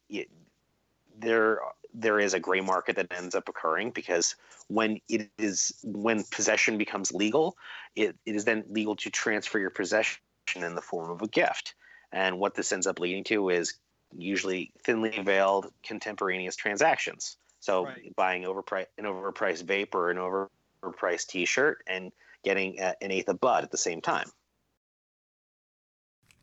there 1.20 1.62
there 1.94 2.20
is 2.20 2.34
a 2.34 2.40
gray 2.40 2.62
market 2.62 2.96
that 2.96 3.12
ends 3.12 3.34
up 3.34 3.50
occurring 3.50 3.92
because 3.92 4.36
when 4.68 5.00
it 5.10 5.30
is 5.38 5.74
when 5.84 6.24
possession 6.32 6.78
becomes 6.78 7.12
legal, 7.12 7.58
it, 7.96 8.16
it 8.26 8.36
is 8.36 8.46
then 8.46 8.64
legal 8.70 8.96
to 8.96 9.10
transfer 9.10 9.58
your 9.58 9.70
possession 9.70 10.20
in 10.56 10.76
the 10.76 10.82
form 10.82 11.10
of 11.10 11.22
a 11.22 11.28
gift. 11.28 11.74
And 12.12 12.40
what 12.40 12.56
this 12.56 12.72
ends 12.72 12.88
up 12.88 13.00
leading 13.00 13.24
to 13.26 13.50
is 13.50 13.74
usually 14.16 14.72
thinly 14.84 15.22
veiled 15.22 15.72
contemporaneous 15.84 16.56
transactions. 16.56 17.38
So 17.60 17.86
right. 17.86 18.16
buying 18.16 18.44
overpriced 18.44 18.88
an 18.98 19.06
overpriced 19.06 19.66
vape 19.66 19.94
or 19.94 20.10
an 20.10 20.18
overpriced 20.18 21.28
T-shirt 21.28 21.84
and 21.88 22.12
getting 22.44 22.80
an 22.80 22.96
eighth 23.02 23.30
of 23.30 23.40
bud 23.40 23.64
at 23.64 23.72
the 23.72 23.78
same 23.78 24.02
time. 24.02 24.30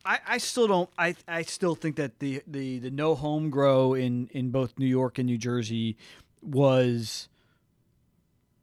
I, 0.05 0.19
I 0.27 0.39
still 0.39 0.67
don't. 0.67 0.91
I, 0.99 1.15
I 1.27 1.43
still 1.43 1.75
think 1.75 1.97
that 1.97 2.19
the, 2.19 2.43
the, 2.47 2.79
the 2.79 2.91
no 2.91 3.15
home 3.15 3.49
grow 3.49 3.95
in, 3.95 4.29
in 4.33 4.51
both 4.51 4.79
New 4.79 4.87
York 4.87 5.19
and 5.19 5.27
New 5.27 5.39
Jersey 5.39 5.97
was. 6.43 7.29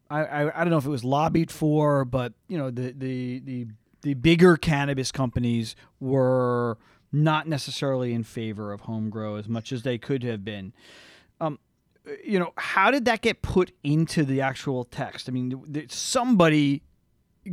I, 0.09 0.23
I, 0.23 0.61
I 0.61 0.63
don't 0.63 0.69
know 0.69 0.77
if 0.77 0.85
it 0.85 0.89
was 0.89 1.03
lobbied 1.03 1.49
for, 1.49 2.05
but 2.05 2.33
you 2.47 2.57
know 2.57 2.69
the 2.69 2.91
the 2.91 3.39
the 3.39 3.67
the 4.01 4.13
bigger 4.15 4.57
cannabis 4.57 5.11
companies 5.11 5.75
were 5.99 6.77
not 7.11 7.47
necessarily 7.47 8.13
in 8.13 8.23
favor 8.23 8.71
of 8.71 8.81
home 8.81 9.09
grow 9.09 9.35
as 9.35 9.47
much 9.47 9.71
as 9.71 9.83
they 9.83 9.97
could 9.97 10.23
have 10.23 10.43
been. 10.45 10.73
Um, 11.39 11.59
you 12.23 12.39
know, 12.39 12.53
how 12.57 12.89
did 12.91 13.05
that 13.05 13.21
get 13.21 13.41
put 13.41 13.71
into 13.83 14.23
the 14.23 14.41
actual 14.41 14.85
text? 14.85 15.29
I 15.29 15.31
mean, 15.31 15.87
somebody 15.89 16.81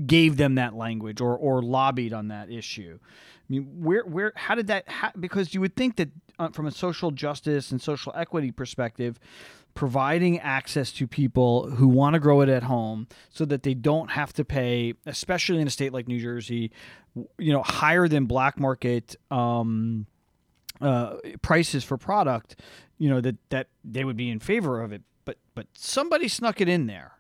gave 0.06 0.36
them 0.36 0.54
that 0.56 0.74
language 0.74 1.20
or 1.20 1.36
or 1.36 1.62
lobbied 1.62 2.12
on 2.12 2.28
that 2.28 2.50
issue. 2.50 2.98
I 3.02 3.46
mean, 3.48 3.64
where 3.82 4.04
where 4.04 4.32
how 4.36 4.54
did 4.54 4.66
that? 4.68 4.88
How, 4.88 5.10
because 5.18 5.54
you 5.54 5.60
would 5.60 5.76
think 5.76 5.96
that 5.96 6.10
uh, 6.38 6.48
from 6.50 6.66
a 6.66 6.70
social 6.70 7.10
justice 7.10 7.70
and 7.70 7.80
social 7.80 8.12
equity 8.14 8.50
perspective, 8.50 9.18
providing 9.78 10.40
access 10.40 10.90
to 10.90 11.06
people 11.06 11.70
who 11.70 11.86
want 11.86 12.14
to 12.14 12.18
grow 12.18 12.40
it 12.40 12.48
at 12.48 12.64
home 12.64 13.06
so 13.30 13.44
that 13.44 13.62
they 13.62 13.74
don't 13.74 14.10
have 14.10 14.32
to 14.32 14.44
pay, 14.44 14.92
especially 15.06 15.60
in 15.60 15.68
a 15.68 15.70
state 15.70 15.92
like 15.92 16.08
New 16.08 16.18
Jersey, 16.18 16.72
you 17.38 17.52
know, 17.52 17.62
higher 17.62 18.08
than 18.08 18.24
black 18.24 18.58
market 18.58 19.14
um, 19.30 20.04
uh, 20.80 21.14
prices 21.42 21.84
for 21.84 21.96
product, 21.96 22.56
you 22.98 23.08
know, 23.08 23.20
that, 23.20 23.36
that 23.50 23.68
they 23.84 24.02
would 24.02 24.16
be 24.16 24.30
in 24.30 24.40
favor 24.40 24.82
of 24.82 24.90
it. 24.90 25.02
But, 25.24 25.36
but 25.54 25.68
somebody 25.74 26.26
snuck 26.26 26.60
it 26.60 26.68
in 26.68 26.88
there. 26.88 27.12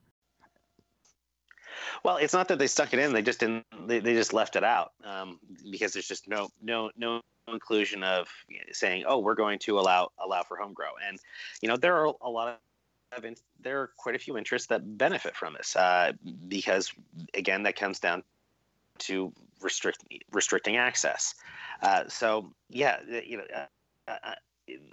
Well, 2.02 2.16
it's 2.16 2.34
not 2.34 2.48
that 2.48 2.58
they 2.58 2.66
stuck 2.66 2.92
it 2.92 2.98
in; 2.98 3.12
they 3.12 3.22
just 3.22 3.38
didn't. 3.38 3.64
They, 3.86 4.00
they 4.00 4.14
just 4.14 4.32
left 4.32 4.56
it 4.56 4.64
out 4.64 4.92
um, 5.04 5.38
because 5.70 5.92
there's 5.92 6.06
just 6.06 6.28
no 6.28 6.48
no 6.62 6.90
no 6.96 7.22
inclusion 7.52 8.02
of 8.02 8.28
saying, 8.72 9.04
"Oh, 9.06 9.18
we're 9.18 9.34
going 9.34 9.58
to 9.60 9.78
allow 9.78 10.10
allow 10.18 10.42
for 10.42 10.56
home 10.56 10.72
grow." 10.72 10.90
And 11.06 11.18
you 11.62 11.68
know, 11.68 11.76
there 11.76 11.96
are 11.96 12.12
a 12.20 12.30
lot 12.30 12.48
of 12.48 12.58
there 13.60 13.80
are 13.80 13.90
quite 13.96 14.14
a 14.14 14.18
few 14.18 14.36
interests 14.36 14.68
that 14.68 14.98
benefit 14.98 15.34
from 15.34 15.54
this 15.54 15.74
uh, 15.76 16.12
because, 16.46 16.92
again, 17.34 17.62
that 17.62 17.76
comes 17.76 18.00
down 18.00 18.22
to 18.98 19.32
restrict 19.60 20.04
restricting 20.32 20.76
access. 20.76 21.34
Uh, 21.82 22.04
so, 22.08 22.52
yeah, 22.68 22.98
you 23.24 23.38
know, 23.38 23.44
uh, 23.54 24.12
uh, 24.12 24.34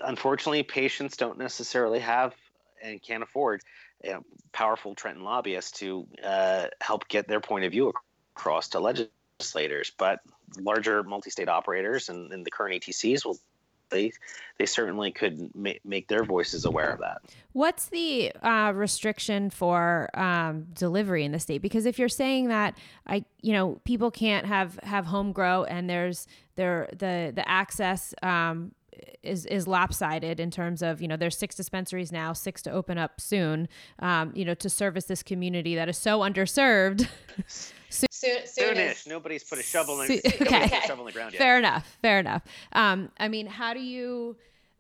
unfortunately, 0.04 0.64
patients 0.64 1.18
don't 1.18 1.38
necessarily 1.38 2.00
have 2.00 2.34
and 2.82 3.02
can't 3.02 3.24
afford 3.24 3.62
you 4.04 4.12
know, 4.12 4.24
powerful 4.52 4.96
Trenton 4.96 5.24
lobbyists 5.24 5.80
to 5.80 6.08
uh, 6.24 6.68
help 6.82 7.08
get 7.08 7.28
their 7.28 7.40
point 7.40 7.66
of 7.66 7.72
view 7.72 7.92
across 8.36 8.70
to 8.70 8.80
legislators, 8.80 9.12
but 9.98 10.20
larger 10.60 11.04
multi-state 11.04 11.50
operators 11.50 12.10
and, 12.10 12.32
and 12.32 12.46
the 12.46 12.52
current 12.52 12.82
ATCs 12.82 13.26
will 13.26 13.38
they 13.90 14.12
they 14.58 14.66
certainly 14.66 15.12
could 15.12 15.54
ma- 15.56 15.72
make 15.84 16.08
their 16.08 16.24
voices 16.24 16.66
aware 16.66 16.90
of 16.90 17.00
that. 17.00 17.22
What's 17.54 17.88
the 17.88 18.32
uh, 18.42 18.72
restriction 18.74 19.50
for 19.50 20.10
um, 20.14 20.68
delivery 20.74 21.24
in 21.24 21.32
the 21.32 21.40
state? 21.40 21.62
Because 21.62 21.86
if 21.86 22.00
you're 22.00 22.10
saying 22.10 22.48
that 22.50 22.78
I, 23.06 23.26
you 23.42 23.54
know, 23.54 23.80
people 23.84 24.12
can't 24.12 24.46
have 24.46 24.80
have 24.84 25.06
home 25.06 25.32
grow 25.32 25.64
and 25.66 25.90
there's 25.90 26.28
there 26.56 26.90
the 26.92 27.32
the 27.36 27.48
access 27.48 28.14
um, 28.24 28.72
is 29.24 29.46
is 29.46 29.68
lopsided 29.68 30.40
in 30.40 30.52
terms 30.52 30.82
of 30.82 31.02
you 31.02 31.08
know 31.08 31.18
there's 31.18 31.38
six 31.38 31.56
dispensaries 31.56 32.12
now, 32.12 32.34
six 32.34 32.62
to 32.64 32.72
open 32.72 32.98
up 32.98 33.20
soon. 33.20 33.68
Um, 34.00 34.32
you 34.36 34.46
know, 34.46 34.54
to 34.56 34.70
service 34.70 35.06
this 35.06 35.24
community 35.24 35.76
that 35.76 35.90
is 35.90 35.98
so 35.98 36.20
underserved. 36.20 37.08
Soon, 37.88 38.40
Soonish. 38.40 39.08
Nobody's 39.08 39.44
put 39.44 39.58
a 39.58 39.64
shovel 39.64 40.02
in, 40.02 40.08
the, 40.08 40.22
okay. 40.42 40.66
a 40.66 40.88
shovel 40.88 41.08
in 41.08 41.14
the 41.14 41.18
ground 41.18 41.32
yet. 41.32 41.40
Fair 41.40 41.58
enough. 41.58 41.98
Fair 42.02 42.20
enough. 42.20 42.42
Um, 42.74 43.10
I 43.18 43.30
mean, 43.30 43.48
how 43.48 43.74
do 43.74 43.80
you? 43.80 44.36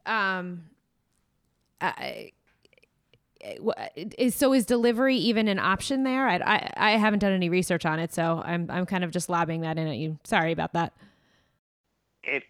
Um, 0.05 0.63
I, 1.79 2.31
is 3.95 4.35
so 4.35 4.53
is 4.53 4.65
delivery 4.65 5.17
even 5.17 5.47
an 5.47 5.59
option 5.59 6.03
there? 6.03 6.27
I, 6.27 6.37
I, 6.37 6.71
I 6.75 6.91
haven't 6.91 7.19
done 7.19 7.31
any 7.31 7.49
research 7.49 7.85
on 7.85 7.99
it, 7.99 8.13
so 8.13 8.41
I'm 8.43 8.69
I'm 8.69 8.85
kind 8.85 9.03
of 9.03 9.11
just 9.11 9.29
lobbing 9.29 9.61
that 9.61 9.77
in 9.77 9.87
at 9.87 9.97
you. 9.97 10.17
Sorry 10.23 10.51
about 10.51 10.73
that. 10.73 10.93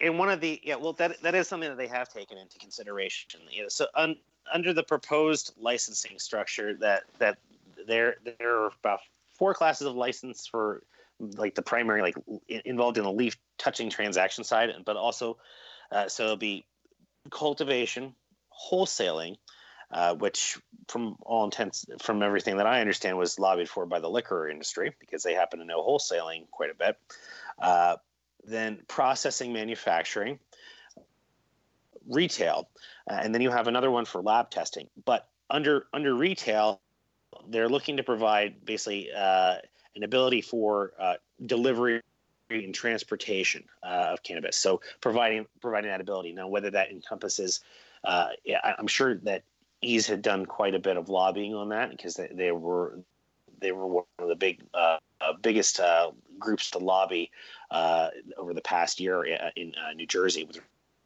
And 0.01 0.17
one 0.17 0.29
of 0.29 0.41
the 0.41 0.59
yeah, 0.63 0.75
well, 0.75 0.93
that 0.93 1.21
that 1.21 1.35
is 1.35 1.47
something 1.47 1.69
that 1.69 1.77
they 1.77 1.87
have 1.87 2.09
taken 2.09 2.37
into 2.37 2.57
consideration. 2.59 3.41
You 3.49 3.63
know, 3.63 3.69
so 3.69 3.87
un, 3.95 4.15
under 4.53 4.73
the 4.73 4.83
proposed 4.83 5.53
licensing 5.57 6.19
structure 6.19 6.75
that 6.75 7.03
that 7.19 7.37
there 7.87 8.15
there 8.39 8.63
are 8.63 8.71
about 8.79 8.99
four 9.33 9.53
classes 9.53 9.87
of 9.87 9.95
license 9.95 10.47
for 10.47 10.83
like 11.19 11.55
the 11.55 11.61
primary 11.61 12.01
like 12.01 12.15
involved 12.47 12.97
in 12.97 13.03
the 13.03 13.11
leaf 13.11 13.37
touching 13.57 13.89
transaction 13.89 14.43
side, 14.43 14.69
but 14.85 14.97
also 14.97 15.37
uh, 15.91 16.07
so 16.07 16.23
it'll 16.23 16.37
be 16.37 16.65
cultivation, 17.29 18.13
wholesaling, 18.69 19.37
uh, 19.91 20.15
which 20.15 20.57
from 20.87 21.15
all 21.21 21.45
intents, 21.45 21.85
from 22.01 22.23
everything 22.23 22.57
that 22.57 22.67
I 22.67 22.81
understand, 22.81 23.17
was 23.17 23.39
lobbied 23.39 23.69
for 23.69 23.85
by 23.85 23.99
the 23.99 24.09
liquor 24.09 24.49
industry 24.49 24.93
because 24.99 25.23
they 25.23 25.33
happen 25.33 25.59
to 25.59 25.65
know 25.65 25.81
wholesaling 25.81 26.49
quite 26.51 26.71
a 26.71 26.75
bit. 26.75 26.97
Uh, 27.59 27.97
then 28.47 28.79
processing, 28.87 29.53
manufacturing, 29.53 30.39
retail, 32.07 32.69
uh, 33.09 33.19
and 33.21 33.33
then 33.33 33.41
you 33.41 33.51
have 33.51 33.67
another 33.67 33.91
one 33.91 34.05
for 34.05 34.21
lab 34.21 34.49
testing. 34.49 34.87
But 35.05 35.27
under 35.49 35.87
under 35.93 36.13
retail, 36.13 36.79
they're 37.49 37.69
looking 37.69 37.97
to 37.97 38.03
provide 38.03 38.65
basically 38.65 39.09
uh, 39.11 39.55
an 39.95 40.03
ability 40.03 40.41
for 40.41 40.93
uh, 40.99 41.15
delivery 41.45 42.01
and 42.49 42.73
transportation 42.73 43.63
uh, 43.83 44.09
of 44.13 44.23
cannabis. 44.23 44.57
So 44.57 44.81
providing 45.01 45.45
providing 45.61 45.89
that 45.89 46.01
ability. 46.01 46.33
Now, 46.33 46.47
whether 46.47 46.69
that 46.71 46.91
encompasses, 46.91 47.61
uh, 48.03 48.29
I'm 48.77 48.87
sure 48.87 49.15
that 49.19 49.43
Eaze 49.81 50.07
had 50.07 50.21
done 50.21 50.45
quite 50.45 50.75
a 50.75 50.79
bit 50.79 50.97
of 50.97 51.09
lobbying 51.09 51.53
on 51.53 51.69
that 51.69 51.91
because 51.91 52.15
they, 52.15 52.27
they 52.31 52.51
were 52.51 52.99
they 53.59 53.71
were 53.71 53.87
one 53.87 54.05
of 54.19 54.27
the 54.27 54.35
big 54.35 54.61
uh, 54.73 54.97
uh 55.21 55.33
biggest 55.41 55.79
uh, 55.79 56.11
groups 56.39 56.71
to 56.71 56.79
lobby 56.79 57.31
uh, 57.71 58.09
over 58.37 58.53
the 58.53 58.61
past 58.61 58.99
year 58.99 59.23
in 59.55 59.73
New 59.95 60.05
Jersey 60.07 60.43
with 60.45 60.59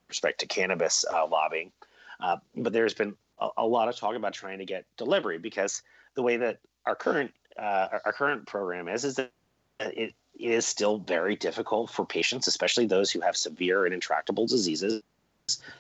respect 0.08 0.40
to 0.40 0.48
cannabis 0.48 1.06
lobbying. 1.30 1.72
but 2.56 2.74
there's 2.74 2.94
been 2.94 3.16
a, 3.40 3.50
a, 3.58 3.68
lot 3.68 3.88
of 3.88 3.96
talk 3.96 4.16
about 4.16 4.34
trying 4.34 4.60
to 4.60 4.66
get 4.66 4.86
delivery 4.98 5.38
because 5.38 5.84
the 6.16 6.22
way 6.22 6.38
that 6.38 6.60
our 6.86 6.96
current 6.96 7.32
our 7.58 8.14
current 8.14 8.46
program 8.48 8.88
is 8.88 9.06
is 9.06 9.16
that 9.16 9.32
it 9.80 10.14
is 10.40 10.66
still 10.66 10.98
very 11.00 11.36
difficult 11.36 11.90
for 11.90 12.06
patients, 12.06 12.48
especially 12.48 12.86
those 12.86 13.12
who 13.12 13.20
have 13.20 13.36
severe 13.36 13.86
and 13.86 13.94
intractable 13.94 14.48
diseases, 14.48 15.02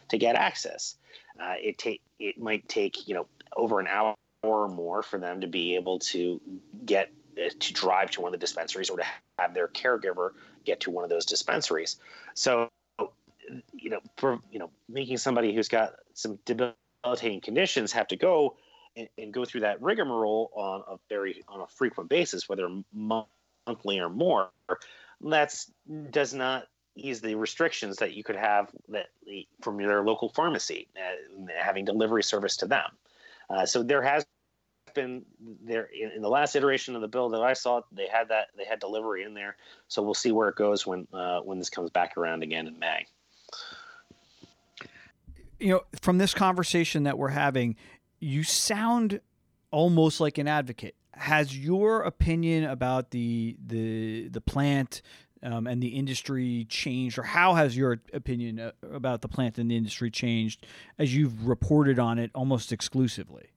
to 0.10 0.18
get 0.18 0.36
access. 0.36 0.96
Uh, 1.40 1.56
it 1.62 1.78
take 1.78 2.02
it 2.20 2.40
might 2.40 2.68
take 2.68 3.08
you 3.08 3.16
know 3.16 3.26
over 3.56 3.80
an 3.80 3.88
hour 3.88 4.16
or 4.44 4.68
more 4.68 5.02
for 5.02 5.18
them 5.18 5.42
to 5.42 5.48
be 5.48 5.76
able 5.76 6.00
to 6.00 6.40
get 6.86 7.08
uh, 7.08 7.19
to 7.48 7.74
drive 7.74 8.12
to 8.12 8.22
one 8.22 8.34
of 8.34 8.40
the 8.40 8.44
dispensaries 8.44 8.90
or 8.90 8.98
to 8.98 9.06
have 9.38 9.54
their 9.54 9.68
caregiver 9.68 10.32
get 10.66 10.80
to 10.82 10.92
one 10.92 11.04
of 11.04 11.10
those 11.10 11.26
dispensaries. 11.26 11.98
So, 12.34 12.70
you 13.74 13.90
know, 13.90 14.00
for 14.18 14.40
you 14.52 14.60
know, 14.60 14.70
making 14.88 15.18
somebody 15.18 15.54
who's 15.54 15.68
got 15.68 15.94
some 16.14 16.40
debilitating 16.46 17.42
conditions 17.42 17.92
have 17.94 18.08
to 18.08 18.16
go 18.16 18.58
and, 18.96 19.08
and 19.18 19.34
go 19.34 19.46
through 19.46 19.62
that 19.62 19.82
rigmarole 19.82 20.52
on 20.54 20.84
a 20.88 20.98
very 21.08 21.44
on 21.48 21.62
a 21.62 21.68
frequent 21.68 22.10
basis, 22.10 22.50
whether 22.50 22.68
monthly 22.94 24.00
or 24.00 24.10
more, 24.10 24.50
that's 25.22 25.72
does 26.12 26.34
not 26.34 26.68
ease 26.96 27.22
the 27.22 27.36
restrictions 27.36 27.98
that 27.98 28.14
you 28.14 28.24
could 28.24 28.36
have 28.36 28.70
that 28.90 29.08
from 29.62 29.78
their 29.78 30.04
local 30.04 30.30
pharmacy, 30.30 30.88
uh, 30.98 31.46
having 31.58 31.86
delivery 31.86 32.24
service 32.24 32.58
to 32.58 32.68
them. 32.68 32.90
Uh, 33.50 33.66
so 33.66 33.82
there 33.82 34.02
has 34.02 34.26
been 34.94 35.26
there 35.64 35.86
in, 35.86 36.12
in, 36.12 36.22
the 36.22 36.30
last 36.30 36.56
iteration 36.56 36.96
of 36.96 37.02
the 37.02 37.08
bill 37.08 37.30
that 37.30 37.42
I 37.42 37.54
saw, 37.54 37.82
they 37.92 38.08
had 38.08 38.30
that 38.30 38.48
they 38.58 38.66
had 38.66 38.80
delivery 38.80 39.24
in 39.24 39.34
there. 39.34 39.56
So 39.88 40.02
we'll 40.02 40.14
see 40.14 40.32
where 40.32 40.50
it 40.50 40.56
goes 40.56 40.86
when 40.86 41.08
uh, 41.14 41.40
when 41.42 41.58
this 41.58 41.70
comes 41.70 41.90
back 41.90 42.18
around 42.18 42.44
again 42.44 42.68
in 42.68 42.78
May. 42.80 43.06
You 45.60 45.70
know, 45.70 45.82
from 46.02 46.18
this 46.18 46.34
conversation 46.34 47.04
that 47.04 47.18
we're 47.18 47.30
having, 47.30 47.76
you 48.20 48.44
sound 48.44 49.20
almost 49.72 50.20
like 50.20 50.38
an 50.38 50.48
advocate. 50.48 50.96
Has 51.14 51.58
your 51.58 52.04
opinion 52.04 52.64
about 52.64 53.12
the 53.12 53.58
the 53.66 54.30
the 54.30 54.42
plant 54.42 55.02
um, 55.44 55.68
and 55.68 55.82
the 55.82 55.90
industry 55.90 56.66
changed, 56.70 57.18
or 57.18 57.24
how 57.24 57.54
has 57.56 57.76
your 57.76 58.02
opinion 58.14 58.60
uh, 58.60 58.72
about 58.92 59.22
the 59.22 59.28
plant 59.28 59.58
and 59.58 59.70
the 59.70 59.78
industry 59.78 60.12
changed 60.12 60.66
as 60.98 61.16
you've 61.16 61.48
reported 61.48 62.00
on 62.00 62.20
it 62.20 62.32
almost 62.34 62.72
exclusively? 62.72 63.52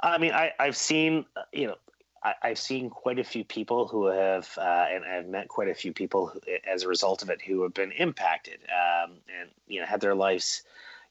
I 0.00 0.18
mean, 0.18 0.32
I, 0.32 0.52
have 0.58 0.76
seen, 0.76 1.24
uh, 1.36 1.42
you 1.52 1.68
know, 1.68 1.76
I, 2.22 2.48
have 2.48 2.58
seen 2.58 2.90
quite 2.90 3.18
a 3.18 3.24
few 3.24 3.44
people 3.44 3.86
who 3.86 4.06
have, 4.06 4.48
uh, 4.56 4.86
and 4.90 5.04
I've 5.04 5.28
met 5.28 5.48
quite 5.48 5.68
a 5.68 5.74
few 5.74 5.92
people 5.92 6.26
who, 6.26 6.40
as 6.66 6.82
a 6.82 6.88
result 6.88 7.22
of 7.22 7.30
it 7.30 7.42
who 7.42 7.62
have 7.62 7.74
been 7.74 7.92
impacted 7.92 8.60
um, 8.70 9.12
and, 9.40 9.50
you 9.66 9.80
know, 9.80 9.86
had 9.86 10.00
their 10.00 10.14
lives, 10.14 10.62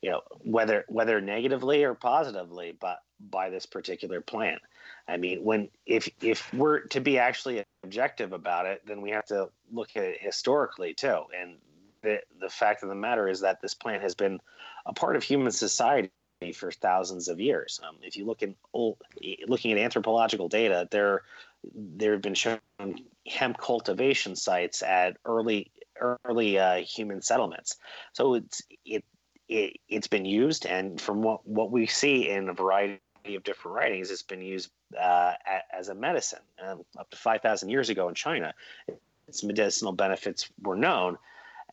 you 0.01 0.09
know, 0.09 0.21
whether 0.43 0.85
whether 0.87 1.21
negatively 1.21 1.83
or 1.83 1.93
positively, 1.93 2.75
but 2.79 3.03
by 3.19 3.49
this 3.49 3.65
particular 3.65 4.21
plant. 4.21 4.61
I 5.07 5.17
mean, 5.17 5.43
when 5.43 5.69
if 5.85 6.09
if 6.21 6.51
we're 6.53 6.81
to 6.87 6.99
be 6.99 7.19
actually 7.19 7.63
objective 7.83 8.33
about 8.33 8.65
it, 8.65 8.81
then 8.85 9.01
we 9.01 9.11
have 9.11 9.25
to 9.27 9.49
look 9.71 9.95
at 9.95 10.03
it 10.03 10.17
historically 10.19 10.93
too. 10.93 11.23
And 11.39 11.57
the 12.01 12.21
the 12.39 12.49
fact 12.49 12.83
of 12.83 12.89
the 12.89 12.95
matter 12.95 13.27
is 13.27 13.41
that 13.41 13.61
this 13.61 13.73
plant 13.73 14.01
has 14.01 14.15
been 14.15 14.39
a 14.85 14.93
part 14.93 15.15
of 15.15 15.23
human 15.23 15.51
society 15.51 16.09
for 16.51 16.71
thousands 16.71 17.27
of 17.27 17.39
years. 17.39 17.79
Um, 17.87 17.95
if 18.01 18.17
you 18.17 18.25
look 18.25 18.43
in 18.43 18.55
old, 18.73 18.97
looking 19.47 19.71
at 19.71 19.77
anthropological 19.77 20.49
data, 20.49 20.87
there 20.91 21.21
there 21.73 22.11
have 22.11 22.21
been 22.21 22.33
shown 22.33 22.59
hemp 23.25 23.57
cultivation 23.57 24.35
sites 24.35 24.83
at 24.83 25.17
early 25.25 25.71
early 26.25 26.59
uh, 26.59 26.77
human 26.77 27.21
settlements. 27.21 27.77
So 28.13 28.35
it's 28.35 28.61
it, 28.85 29.05
it 29.47 29.77
it's 29.87 30.07
been 30.07 30.25
used, 30.25 30.65
and 30.65 30.99
from 30.99 31.21
what 31.21 31.47
what 31.47 31.71
we 31.71 31.87
see 31.87 32.29
in 32.29 32.49
a 32.49 32.53
variety 32.53 32.99
of 33.35 33.43
different 33.43 33.75
writings, 33.75 34.11
it's 34.11 34.23
been 34.23 34.41
used 34.41 34.69
uh, 34.99 35.33
as 35.71 35.89
a 35.89 35.95
medicine. 35.95 36.41
Um, 36.61 36.83
up 36.97 37.09
to 37.11 37.17
5,000 37.17 37.69
years 37.69 37.89
ago 37.89 38.09
in 38.09 38.15
China, 38.15 38.53
its 39.27 39.43
medicinal 39.43 39.93
benefits 39.93 40.49
were 40.61 40.75
known. 40.75 41.17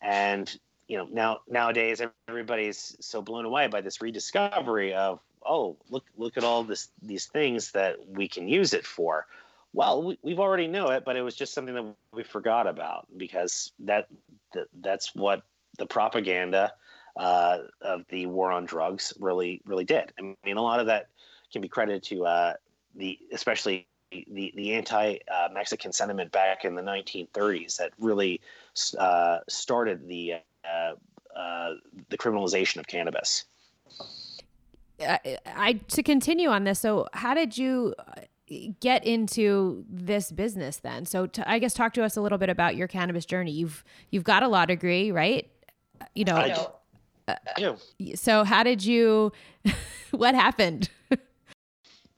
And 0.01 0.53
you 0.91 0.97
know 0.97 1.07
now 1.09 1.39
nowadays 1.49 2.01
everybody's 2.27 2.97
so 2.99 3.21
blown 3.21 3.45
away 3.45 3.67
by 3.67 3.79
this 3.79 4.01
rediscovery 4.01 4.93
of 4.93 5.21
oh 5.45 5.77
look 5.89 6.03
look 6.17 6.35
at 6.35 6.43
all 6.43 6.65
this 6.65 6.89
these 7.01 7.27
things 7.27 7.71
that 7.71 7.95
we 8.09 8.27
can 8.27 8.45
use 8.45 8.73
it 8.73 8.85
for. 8.85 9.25
Well 9.71 10.03
we, 10.03 10.19
we've 10.21 10.41
already 10.41 10.67
know 10.67 10.89
it 10.89 11.05
but 11.05 11.15
it 11.15 11.21
was 11.21 11.33
just 11.33 11.53
something 11.53 11.73
that 11.75 11.85
we 12.13 12.23
forgot 12.23 12.67
about 12.67 13.07
because 13.15 13.71
that, 13.79 14.09
that 14.53 14.67
that's 14.81 15.15
what 15.15 15.43
the 15.77 15.85
propaganda 15.85 16.73
uh, 17.15 17.59
of 17.79 18.03
the 18.09 18.25
war 18.25 18.51
on 18.51 18.65
drugs 18.65 19.13
really 19.17 19.61
really 19.65 19.85
did. 19.85 20.11
I 20.19 20.35
mean 20.43 20.57
a 20.57 20.61
lot 20.61 20.81
of 20.81 20.87
that 20.87 21.07
can 21.53 21.61
be 21.61 21.69
credited 21.69 22.03
to 22.03 22.25
uh, 22.25 22.53
the 22.95 23.17
especially 23.31 23.87
the 24.11 24.51
the 24.57 24.73
anti 24.73 25.19
uh, 25.33 25.47
Mexican 25.53 25.93
sentiment 25.93 26.33
back 26.33 26.65
in 26.65 26.75
the 26.75 26.81
1930s 26.81 27.77
that 27.77 27.91
really 27.97 28.41
uh, 28.99 29.37
started 29.47 30.05
the 30.05 30.33
uh, 30.33 30.37
the 30.63 32.17
criminalization 32.17 32.77
of 32.77 32.87
cannabis. 32.87 33.45
I, 35.01 35.37
I 35.45 35.73
to 35.89 36.03
continue 36.03 36.49
on 36.49 36.63
this. 36.63 36.79
So, 36.79 37.07
how 37.13 37.33
did 37.33 37.57
you 37.57 37.95
uh, 37.99 38.21
get 38.79 39.05
into 39.05 39.85
this 39.89 40.31
business 40.31 40.77
then? 40.77 41.05
So, 41.05 41.27
to, 41.27 41.49
I 41.49 41.59
guess 41.59 41.73
talk 41.73 41.93
to 41.93 42.03
us 42.03 42.17
a 42.17 42.21
little 42.21 42.37
bit 42.37 42.49
about 42.49 42.75
your 42.75 42.87
cannabis 42.87 43.25
journey. 43.25 43.51
You've 43.51 43.83
you've 44.11 44.23
got 44.23 44.43
a 44.43 44.47
law 44.47 44.65
degree, 44.65 45.11
right? 45.11 45.49
You 46.13 46.25
know. 46.25 46.35
I, 46.35 46.67
uh, 47.27 47.75
so, 48.15 48.43
how 48.43 48.63
did 48.63 48.83
you? 48.83 49.31
what 50.11 50.35
happened? 50.35 50.89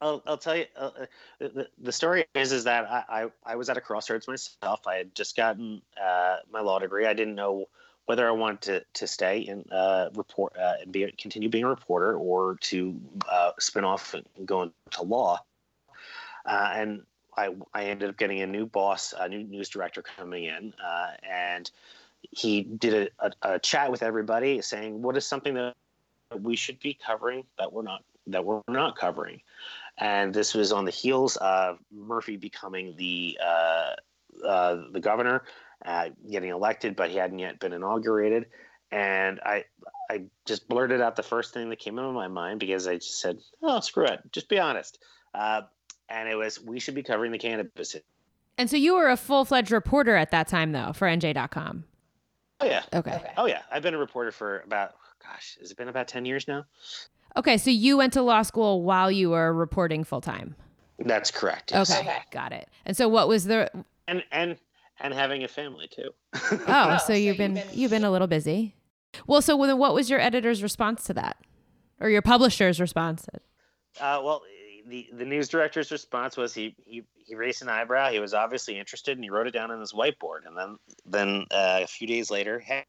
I'll, 0.01 0.21
I'll 0.27 0.37
tell 0.37 0.57
you 0.57 0.65
uh, 0.75 0.89
uh, 0.99 1.05
the, 1.39 1.67
the 1.81 1.91
story 1.91 2.25
is 2.35 2.51
is 2.51 2.65
that 2.65 2.89
I, 2.89 3.23
I, 3.23 3.27
I 3.45 3.55
was 3.55 3.69
at 3.69 3.77
a 3.77 3.81
crossroads 3.81 4.27
myself. 4.27 4.85
I 4.85 4.95
had 4.95 5.15
just 5.15 5.37
gotten 5.37 5.81
uh, 6.01 6.37
my 6.51 6.59
law 6.59 6.79
degree. 6.79 7.05
I 7.05 7.13
didn't 7.13 7.35
know 7.35 7.67
whether 8.05 8.27
I 8.27 8.31
wanted 8.31 8.61
to, 8.61 8.83
to 8.93 9.07
stay 9.07 9.47
and 9.47 9.71
uh, 9.71 10.09
report 10.15 10.53
uh, 10.57 10.73
and 10.81 10.91
be 10.91 11.11
continue 11.17 11.49
being 11.49 11.63
a 11.63 11.69
reporter 11.69 12.15
or 12.15 12.57
to 12.61 12.99
uh, 13.29 13.51
spin 13.59 13.83
off 13.83 14.13
and 14.13 14.25
go 14.45 14.63
into 14.63 15.03
law. 15.03 15.39
and 16.45 17.03
I 17.35 17.55
I 17.73 17.85
ended 17.85 18.09
up 18.09 18.17
getting 18.17 18.41
a 18.41 18.47
new 18.47 18.65
boss, 18.65 19.13
a 19.17 19.27
new 19.27 19.43
news 19.43 19.69
director 19.69 20.01
coming 20.01 20.45
in, 20.45 20.73
and 21.23 21.69
he 22.31 22.61
did 22.63 23.11
a, 23.19 23.27
a, 23.27 23.53
a 23.53 23.59
chat 23.59 23.91
with 23.91 24.03
everybody, 24.03 24.61
saying 24.61 25.01
what 25.01 25.17
is 25.17 25.25
something 25.25 25.53
that 25.55 25.75
we 26.41 26.55
should 26.55 26.79
be 26.79 26.93
covering 26.93 27.43
that 27.57 27.71
we're 27.71 27.83
not 27.83 28.03
that 28.27 28.45
we're 28.45 28.61
not 28.67 28.97
covering 28.97 29.41
and 29.97 30.33
this 30.33 30.53
was 30.53 30.71
on 30.71 30.85
the 30.85 30.91
heels 30.91 31.35
of 31.37 31.79
Murphy 31.91 32.37
becoming 32.37 32.95
the 32.97 33.37
uh, 33.43 33.93
uh, 34.45 34.83
the 34.91 34.99
governor, 34.99 35.43
uh, 35.85 36.09
getting 36.29 36.49
elected, 36.49 36.95
but 36.95 37.09
he 37.09 37.17
hadn't 37.17 37.39
yet 37.39 37.59
been 37.59 37.73
inaugurated. 37.73 38.45
And 38.91 39.39
I 39.43 39.65
I 40.09 40.25
just 40.45 40.67
blurted 40.67 41.01
out 41.01 41.15
the 41.15 41.23
first 41.23 41.53
thing 41.53 41.69
that 41.69 41.79
came 41.79 41.97
into 41.97 42.11
my 42.11 42.27
mind 42.27 42.59
because 42.59 42.87
I 42.87 42.95
just 42.95 43.19
said, 43.19 43.39
"Oh, 43.61 43.79
screw 43.79 44.05
it, 44.05 44.19
just 44.31 44.49
be 44.49 44.59
honest." 44.59 44.99
Uh, 45.33 45.61
and 46.09 46.29
it 46.29 46.35
was 46.35 46.61
we 46.61 46.79
should 46.79 46.95
be 46.95 47.03
covering 47.03 47.31
the 47.31 47.39
cannabis. 47.39 47.95
And 48.57 48.69
so 48.69 48.77
you 48.77 48.93
were 48.93 49.09
a 49.09 49.17
full 49.17 49.45
fledged 49.45 49.71
reporter 49.71 50.15
at 50.15 50.29
that 50.29 50.47
time, 50.47 50.73
though, 50.73 50.93
for 50.93 51.07
NJ.com. 51.07 51.85
Oh 52.61 52.65
yeah. 52.65 52.83
Okay. 52.93 53.19
Oh 53.35 53.47
yeah. 53.47 53.61
I've 53.71 53.81
been 53.81 53.95
a 53.95 53.99
reporter 53.99 54.31
for 54.31 54.59
about 54.59 54.93
gosh, 55.23 55.57
has 55.59 55.71
it 55.71 55.77
been 55.77 55.89
about 55.89 56.07
ten 56.07 56.25
years 56.25 56.47
now? 56.47 56.65
Okay, 57.35 57.57
so 57.57 57.71
you 57.71 57.97
went 57.97 58.13
to 58.13 58.21
law 58.21 58.43
school 58.43 58.83
while 58.83 59.09
you 59.09 59.31
were 59.31 59.51
reporting 59.51 60.03
full 60.03 60.21
time. 60.21 60.55
That's 60.99 61.31
correct. 61.31 61.71
Yes. 61.71 61.99
Okay, 61.99 62.17
got 62.31 62.51
it. 62.51 62.69
And 62.85 62.95
so, 62.95 63.09
what 63.09 63.27
was 63.27 63.45
the 63.45 63.69
and 64.07 64.23
and 64.31 64.57
and 65.03 65.13
having 65.13 65.43
a 65.43 65.47
family 65.47 65.87
too. 65.87 66.09
oh, 66.67 66.97
so 67.05 67.13
you've 67.13 67.37
been 67.37 67.61
you've 67.73 67.91
been 67.91 68.05
a 68.05 68.11
little 68.11 68.27
busy. 68.27 68.75
Well, 69.27 69.41
so 69.43 69.55
what 69.55 69.93
was 69.93 70.09
your 70.09 70.19
editor's 70.19 70.63
response 70.63 71.03
to 71.03 71.13
that, 71.13 71.37
or 71.99 72.09
your 72.09 72.23
publisher's 72.23 72.79
response? 72.79 73.27
Uh, 73.99 74.21
well, 74.23 74.41
the 74.87 75.07
the 75.13 75.25
news 75.25 75.49
director's 75.49 75.91
response 75.91 76.35
was 76.37 76.53
he 76.53 76.75
he 76.85 77.03
he 77.13 77.35
raised 77.35 77.61
an 77.61 77.69
eyebrow. 77.69 78.09
He 78.09 78.19
was 78.19 78.33
obviously 78.33 78.79
interested, 78.79 79.17
and 79.17 79.23
he 79.23 79.29
wrote 79.29 79.47
it 79.47 79.51
down 79.51 79.69
on 79.69 79.79
his 79.79 79.93
whiteboard. 79.93 80.47
And 80.47 80.57
then 80.57 80.77
then 81.05 81.45
uh, 81.51 81.81
a 81.83 81.87
few 81.87 82.07
days 82.07 82.31
later, 82.31 82.59
hey, 82.59 82.85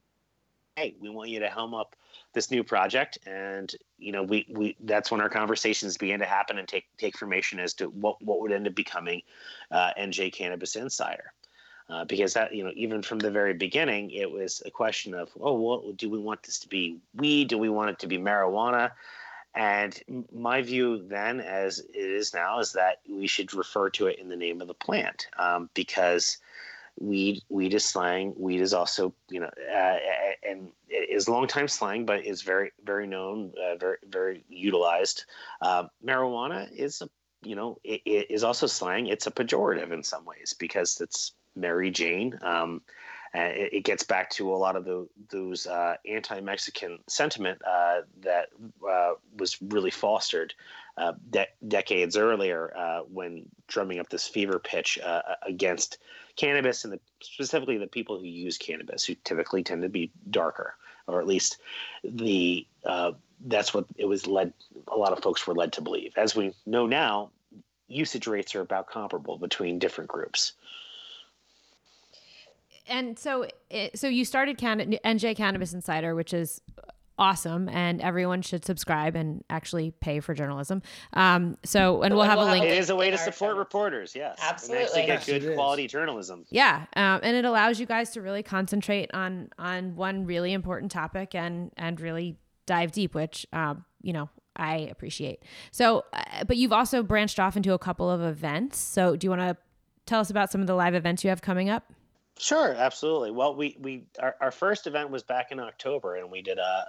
hey, 0.76 0.94
we 1.00 1.08
want 1.08 1.30
you 1.30 1.40
to 1.40 1.48
helm 1.48 1.74
up 1.74 1.94
this 2.32 2.50
new 2.50 2.64
project. 2.64 3.18
And 3.26 3.72
you 3.98 4.12
know, 4.12 4.22
we 4.22 4.46
we 4.50 4.76
that's 4.80 5.10
when 5.10 5.20
our 5.20 5.28
conversations 5.28 5.96
began 5.96 6.20
to 6.20 6.26
happen 6.26 6.58
and 6.58 6.66
take 6.66 6.84
take 6.96 7.18
formation 7.18 7.60
as 7.60 7.74
to 7.74 7.86
what 7.86 8.22
what 8.22 8.40
would 8.40 8.52
end 8.52 8.66
up 8.66 8.74
becoming 8.74 9.22
uh, 9.70 9.90
NJ 9.98 10.32
Cannabis 10.32 10.76
Insider. 10.76 11.32
Uh, 11.90 12.02
because 12.02 12.32
that 12.32 12.54
you 12.54 12.64
know 12.64 12.72
even 12.74 13.02
from 13.02 13.18
the 13.18 13.30
very 13.30 13.52
beginning 13.52 14.10
it 14.10 14.30
was 14.30 14.62
a 14.64 14.70
question 14.70 15.12
of 15.12 15.28
oh 15.38 15.52
what 15.52 15.98
do 15.98 16.08
we 16.08 16.18
want 16.18 16.42
this 16.42 16.58
to 16.58 16.66
be 16.66 16.98
weed 17.14 17.46
do 17.46 17.58
we 17.58 17.68
want 17.68 17.90
it 17.90 17.98
to 17.98 18.06
be 18.06 18.16
marijuana 18.16 18.90
and 19.54 20.02
my 20.32 20.62
view 20.62 21.04
then, 21.06 21.40
as 21.40 21.78
it 21.78 21.96
is 21.96 22.34
now, 22.34 22.58
is 22.58 22.72
that 22.72 23.00
we 23.08 23.28
should 23.28 23.54
refer 23.54 23.88
to 23.90 24.08
it 24.08 24.18
in 24.18 24.28
the 24.28 24.36
name 24.36 24.60
of 24.60 24.66
the 24.66 24.74
plant 24.74 25.28
um, 25.38 25.70
because 25.74 26.38
weed 26.98 27.40
weed 27.48 27.72
is 27.72 27.84
slang. 27.84 28.34
Weed 28.36 28.60
is 28.60 28.74
also 28.74 29.14
you 29.30 29.40
know 29.40 29.50
uh, 29.72 29.98
and 30.48 30.70
is 30.90 31.28
long 31.28 31.46
time 31.46 31.68
slang, 31.68 32.04
but 32.04 32.26
is 32.26 32.42
very 32.42 32.72
very 32.84 33.06
known, 33.06 33.52
uh, 33.64 33.76
very 33.76 33.98
very 34.08 34.44
utilized. 34.48 35.24
Uh, 35.60 35.84
marijuana 36.04 36.68
is 36.72 37.00
a 37.00 37.08
you 37.44 37.54
know 37.54 37.78
it, 37.84 38.02
it 38.04 38.30
is 38.30 38.42
also 38.42 38.66
slang. 38.66 39.06
It's 39.06 39.28
a 39.28 39.30
pejorative 39.30 39.92
in 39.92 40.02
some 40.02 40.24
ways 40.24 40.52
because 40.58 41.00
it's 41.00 41.32
Mary 41.56 41.90
Jane. 41.90 42.38
Um, 42.42 42.82
it, 43.34 43.72
it, 43.72 43.84
gets 43.84 44.04
back 44.04 44.30
to 44.30 44.54
a 44.54 44.56
lot 44.56 44.76
of 44.76 44.84
the, 44.84 45.08
those 45.28 45.66
uh, 45.66 45.96
anti-Mexican 46.08 47.00
sentiment 47.08 47.60
uh, 47.66 48.02
that 48.22 48.48
uh, 48.88 49.14
was 49.36 49.60
really 49.60 49.90
fostered 49.90 50.54
uh, 50.96 51.12
de- 51.30 51.48
decades 51.66 52.16
earlier 52.16 52.72
uh, 52.76 53.00
when 53.00 53.44
drumming 53.66 53.98
up 53.98 54.08
this 54.08 54.28
fever 54.28 54.58
pitch 54.60 54.98
uh, 55.04 55.22
against 55.42 55.98
cannabis 56.36 56.84
and 56.84 56.92
the, 56.92 57.00
specifically 57.20 57.76
the 57.76 57.86
people 57.86 58.18
who 58.18 58.26
use 58.26 58.56
cannabis, 58.56 59.04
who 59.04 59.14
typically 59.24 59.62
tend 59.62 59.82
to 59.82 59.88
be 59.88 60.12
darker, 60.30 60.76
or 61.08 61.20
at 61.20 61.26
least 61.26 61.58
the 62.04 62.66
that's 63.46 63.74
what 63.74 63.84
it 63.96 64.06
was 64.06 64.26
led. 64.26 64.54
A 64.88 64.96
lot 64.96 65.12
of 65.12 65.22
folks 65.22 65.46
were 65.46 65.54
led 65.54 65.72
to 65.74 65.82
believe. 65.82 66.12
As 66.16 66.34
we 66.34 66.54
know 66.64 66.86
now, 66.86 67.30
usage 67.88 68.26
rates 68.26 68.54
are 68.54 68.62
about 68.62 68.88
comparable 68.88 69.36
between 69.36 69.78
different 69.78 70.08
groups 70.08 70.52
and 72.86 73.18
so 73.18 73.46
it, 73.70 73.98
so 73.98 74.08
you 74.08 74.24
started 74.24 74.58
Can- 74.58 74.98
NJ 75.04 75.36
Cannabis 75.36 75.72
Insider, 75.72 76.14
which 76.14 76.34
is 76.34 76.60
awesome 77.18 77.68
and 77.68 78.00
everyone 78.00 78.42
should 78.42 78.64
subscribe 78.64 79.14
and 79.14 79.44
actually 79.48 79.92
pay 79.92 80.18
for 80.20 80.34
journalism. 80.34 80.82
Um 81.12 81.56
so 81.64 82.02
and 82.02 82.14
we'll 82.14 82.24
have 82.24 82.38
a 82.38 82.44
link. 82.44 82.64
it 82.64 82.76
is 82.76 82.90
a 82.90 82.96
way 82.96 83.10
to 83.10 83.18
support 83.18 83.56
reporters 83.56 84.14
yes 84.16 84.36
absolutely. 84.42 85.02
and 85.02 85.06
get 85.06 85.26
good 85.26 85.54
quality 85.54 85.86
journalism. 85.86 86.44
Yeah 86.50 86.86
um, 86.96 87.20
and 87.22 87.36
it 87.36 87.44
allows 87.44 87.78
you 87.78 87.86
guys 87.86 88.10
to 88.10 88.20
really 88.20 88.42
concentrate 88.42 89.14
on 89.14 89.48
on 89.58 89.94
one 89.94 90.26
really 90.26 90.52
important 90.52 90.90
topic 90.90 91.34
and 91.34 91.70
and 91.76 92.00
really 92.00 92.36
dive 92.66 92.90
deep 92.90 93.14
which 93.14 93.46
um 93.52 93.84
you 94.02 94.12
know 94.12 94.28
i 94.56 94.78
appreciate. 94.90 95.44
So 95.70 96.04
uh, 96.12 96.44
but 96.44 96.56
you've 96.56 96.72
also 96.72 97.04
branched 97.04 97.38
off 97.38 97.56
into 97.56 97.74
a 97.74 97.78
couple 97.78 98.10
of 98.10 98.22
events. 98.22 98.78
So 98.78 99.14
do 99.14 99.24
you 99.24 99.30
want 99.30 99.42
to 99.42 99.56
tell 100.06 100.20
us 100.20 100.30
about 100.30 100.50
some 100.50 100.60
of 100.60 100.66
the 100.66 100.74
live 100.74 100.94
events 100.94 101.22
you 101.22 101.30
have 101.30 101.42
coming 101.42 101.70
up 101.70 101.92
Sure, 102.38 102.74
absolutely. 102.74 103.30
Well, 103.30 103.54
we 103.54 103.76
we 103.78 104.02
our, 104.18 104.34
our 104.40 104.50
first 104.50 104.88
event 104.88 105.10
was 105.10 105.22
back 105.22 105.52
in 105.52 105.60
October, 105.60 106.16
and 106.16 106.32
we 106.32 106.42
did 106.42 106.58
uh 106.58 106.84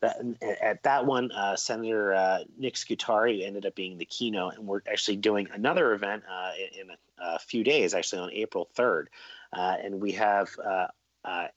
that, 0.00 0.16
at 0.62 0.82
that 0.84 1.04
one. 1.04 1.30
Uh, 1.32 1.54
Senator 1.54 2.14
uh, 2.14 2.38
Nick 2.56 2.76
Scutari 2.76 3.44
ended 3.44 3.66
up 3.66 3.74
being 3.74 3.98
the 3.98 4.06
keynote, 4.06 4.54
and 4.54 4.66
we're 4.66 4.80
actually 4.90 5.16
doing 5.16 5.48
another 5.52 5.92
event 5.92 6.22
uh, 6.30 6.52
in, 6.58 6.80
in 6.80 6.90
a, 6.90 6.96
a, 7.34 7.38
few 7.38 7.62
days, 7.62 7.92
actually 7.92 8.22
on 8.22 8.32
April 8.32 8.68
third, 8.74 9.10
uh, 9.52 9.76
and 9.82 10.00
we 10.00 10.12
have. 10.12 10.48
Uh, 10.64 10.86
uh, 11.24 11.48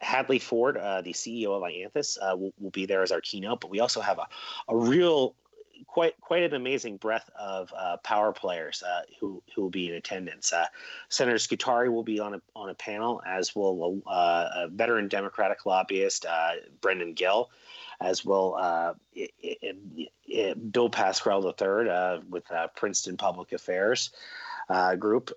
Hadley 0.00 0.38
Ford, 0.38 0.78
uh, 0.78 1.02
the 1.02 1.12
CEO 1.12 1.48
of 1.48 1.62
iAnthus, 1.62 2.16
uh, 2.16 2.34
will, 2.34 2.54
will, 2.58 2.70
be 2.70 2.86
there 2.86 3.02
as 3.02 3.12
our 3.12 3.20
keynote. 3.20 3.60
But 3.60 3.70
we 3.70 3.80
also 3.80 4.00
have 4.00 4.18
a, 4.18 4.26
a 4.66 4.74
real 4.74 5.34
quite 5.86 6.20
quite 6.20 6.42
an 6.42 6.54
amazing 6.54 6.96
breadth 6.96 7.30
of 7.38 7.72
uh, 7.76 7.96
power 7.98 8.32
players 8.32 8.82
uh, 8.82 9.02
who 9.20 9.42
who 9.54 9.62
will 9.62 9.70
be 9.70 9.88
in 9.88 9.94
attendance. 9.94 10.52
Uh, 10.52 10.66
Senator 11.08 11.38
Scutari 11.38 11.88
will 11.88 12.02
be 12.02 12.20
on 12.20 12.34
a 12.34 12.42
on 12.56 12.70
a 12.70 12.74
panel, 12.74 13.22
as 13.26 13.54
will 13.54 14.02
uh, 14.06 14.48
a 14.54 14.68
veteran 14.68 15.08
Democratic 15.08 15.66
lobbyist 15.66 16.26
uh, 16.26 16.52
Brendan 16.80 17.14
Gill, 17.14 17.50
as 18.00 18.24
will 18.24 18.56
uh, 18.58 18.94
it, 19.12 19.30
it, 19.40 20.10
it, 20.26 20.72
Bill 20.72 20.90
Pascrell 20.90 21.44
III 21.44 22.24
with 22.28 22.44
Princeton 22.76 23.16
Public 23.16 23.52
Affairs 23.52 24.10
Group. 24.98 25.32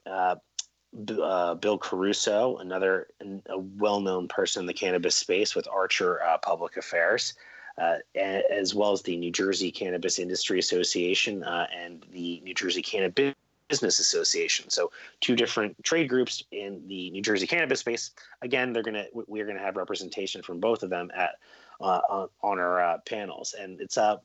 Bill 0.96 1.78
Caruso, 1.78 2.58
another 2.58 3.08
a 3.22 3.60
well-known 3.60 4.28
person 4.30 4.62
in 4.62 4.68
the 4.68 4.74
cannabis 4.74 5.16
space 5.16 5.54
with 5.54 5.68
Archer 5.68 6.20
Public 6.42 6.78
Affairs 6.78 7.34
uh, 7.78 7.98
as 8.16 8.74
well 8.74 8.92
as 8.92 9.02
the 9.02 9.18
New 9.18 9.32
Jersey 9.32 9.72
Cannabis 9.72 10.20
Industry 10.20 10.60
Association 10.60 11.44
uh, 11.44 11.68
and 11.76 12.06
the 12.12 12.42
New 12.44 12.54
Jersey 12.54 12.82
Cannabis 12.82 13.36
Business 13.68 14.00
Association. 14.00 14.70
So 14.70 14.92
two 15.20 15.36
different 15.36 15.84
trade 15.84 16.08
groups 16.08 16.44
in 16.52 16.88
the 16.88 17.10
New 17.12 17.22
Jersey 17.22 17.48
cannabis 17.48 17.82
space. 17.82 18.12
Again, 18.42 18.72
they're 18.72 18.84
gonna 18.84 19.06
we're 19.14 19.46
gonna 19.46 19.60
have 19.60 19.76
representation 19.76 20.42
from 20.42 20.60
both 20.60 20.84
of 20.84 20.90
them 20.90 21.12
at 21.16 21.36
uh, 21.80 22.28
on, 22.42 22.60
our 22.60 22.82
uh, 22.82 22.98
panels. 23.06 23.54
And 23.60 23.80
it's 23.80 23.98
uh, 23.98 24.18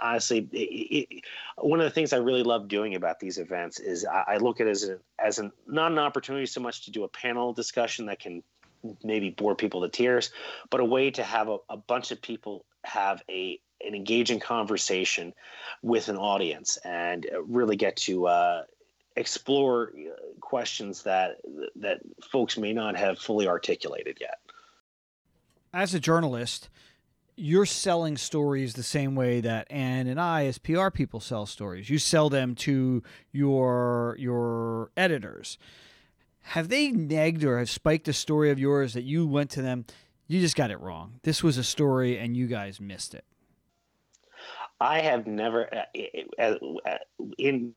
honestly 0.00 0.48
it, 0.52 0.56
it, 0.56 1.24
one 1.58 1.80
of 1.80 1.84
the 1.84 1.90
things 1.90 2.12
I 2.12 2.16
really 2.16 2.42
love 2.42 2.68
doing 2.68 2.94
about 2.94 3.20
these 3.20 3.38
events 3.38 3.78
is 3.78 4.06
I, 4.06 4.24
I 4.26 4.36
look 4.38 4.60
at 4.60 4.66
it 4.66 4.70
as 4.70 4.84
a, 4.84 4.98
as 5.18 5.38
a, 5.38 5.52
not 5.66 5.92
an 5.92 5.98
opportunity 5.98 6.46
so 6.46 6.60
much 6.60 6.84
to 6.84 6.90
do 6.90 7.04
a 7.04 7.08
panel 7.08 7.52
discussion 7.52 8.06
that 8.06 8.20
can 8.20 8.42
maybe 9.02 9.30
bore 9.30 9.54
people 9.54 9.82
to 9.82 9.88
tears, 9.88 10.30
but 10.70 10.80
a 10.80 10.84
way 10.84 11.10
to 11.10 11.22
have 11.22 11.48
a, 11.48 11.58
a 11.68 11.76
bunch 11.76 12.10
of 12.10 12.20
people 12.20 12.64
have 12.84 13.22
a 13.30 13.60
an 13.84 13.94
engaging 13.94 14.40
conversation 14.40 15.34
with 15.82 16.08
an 16.08 16.16
audience 16.16 16.78
and 16.84 17.26
really 17.46 17.76
get 17.76 17.96
to 17.96 18.26
uh, 18.26 18.62
explore 19.16 19.92
uh, 19.94 20.40
questions 20.40 21.02
that 21.02 21.36
that 21.76 22.00
folks 22.30 22.56
may 22.56 22.72
not 22.72 22.96
have 22.96 23.18
fully 23.18 23.46
articulated 23.46 24.18
yet. 24.20 24.38
As 25.72 25.94
a 25.94 26.00
journalist, 26.00 26.68
you're 27.36 27.66
selling 27.66 28.16
stories 28.16 28.74
the 28.74 28.82
same 28.82 29.14
way 29.14 29.40
that 29.40 29.70
Ann 29.70 30.06
and 30.06 30.20
I, 30.20 30.46
as 30.46 30.58
PR 30.58 30.90
people, 30.90 31.20
sell 31.20 31.46
stories. 31.46 31.90
You 31.90 31.98
sell 31.98 32.30
them 32.30 32.54
to 32.56 33.02
your 33.32 34.16
your 34.18 34.90
editors. 34.96 35.58
Have 36.48 36.68
they 36.68 36.90
negged 36.90 37.44
or 37.44 37.58
have 37.58 37.70
spiked 37.70 38.08
a 38.08 38.12
story 38.12 38.50
of 38.50 38.58
yours 38.58 38.94
that 38.94 39.02
you 39.02 39.26
went 39.26 39.50
to 39.50 39.62
them? 39.62 39.86
you 40.26 40.40
just 40.40 40.56
got 40.56 40.70
it 40.70 40.80
wrong. 40.80 41.20
This 41.22 41.42
was 41.42 41.58
a 41.58 41.64
story 41.64 42.18
and 42.18 42.36
you 42.36 42.46
guys 42.46 42.80
missed 42.80 43.14
it. 43.14 43.24
I 44.80 45.00
have 45.00 45.26
never, 45.26 45.68
uh, 45.72 46.00
uh, 46.38 46.54
uh, 46.86 46.98
in 47.38 47.74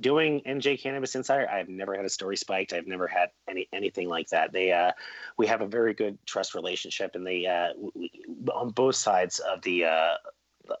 doing 0.00 0.40
NJ 0.46 0.80
Cannabis 0.80 1.14
Insider, 1.14 1.48
I 1.50 1.58
have 1.58 1.68
never 1.68 1.94
had 1.94 2.04
a 2.04 2.08
story 2.08 2.36
spiked. 2.36 2.72
I've 2.72 2.86
never 2.86 3.06
had 3.06 3.30
any 3.48 3.68
anything 3.72 4.08
like 4.08 4.28
that. 4.28 4.52
They, 4.52 4.72
uh, 4.72 4.92
we 5.36 5.46
have 5.46 5.60
a 5.60 5.66
very 5.66 5.94
good 5.94 6.18
trust 6.24 6.54
relationship, 6.54 7.14
and 7.14 7.26
they, 7.26 7.46
uh, 7.46 7.74
we, 7.94 8.10
on 8.52 8.70
both 8.70 8.96
sides 8.96 9.38
of 9.40 9.60
the 9.62 9.84
uh, 9.84 10.14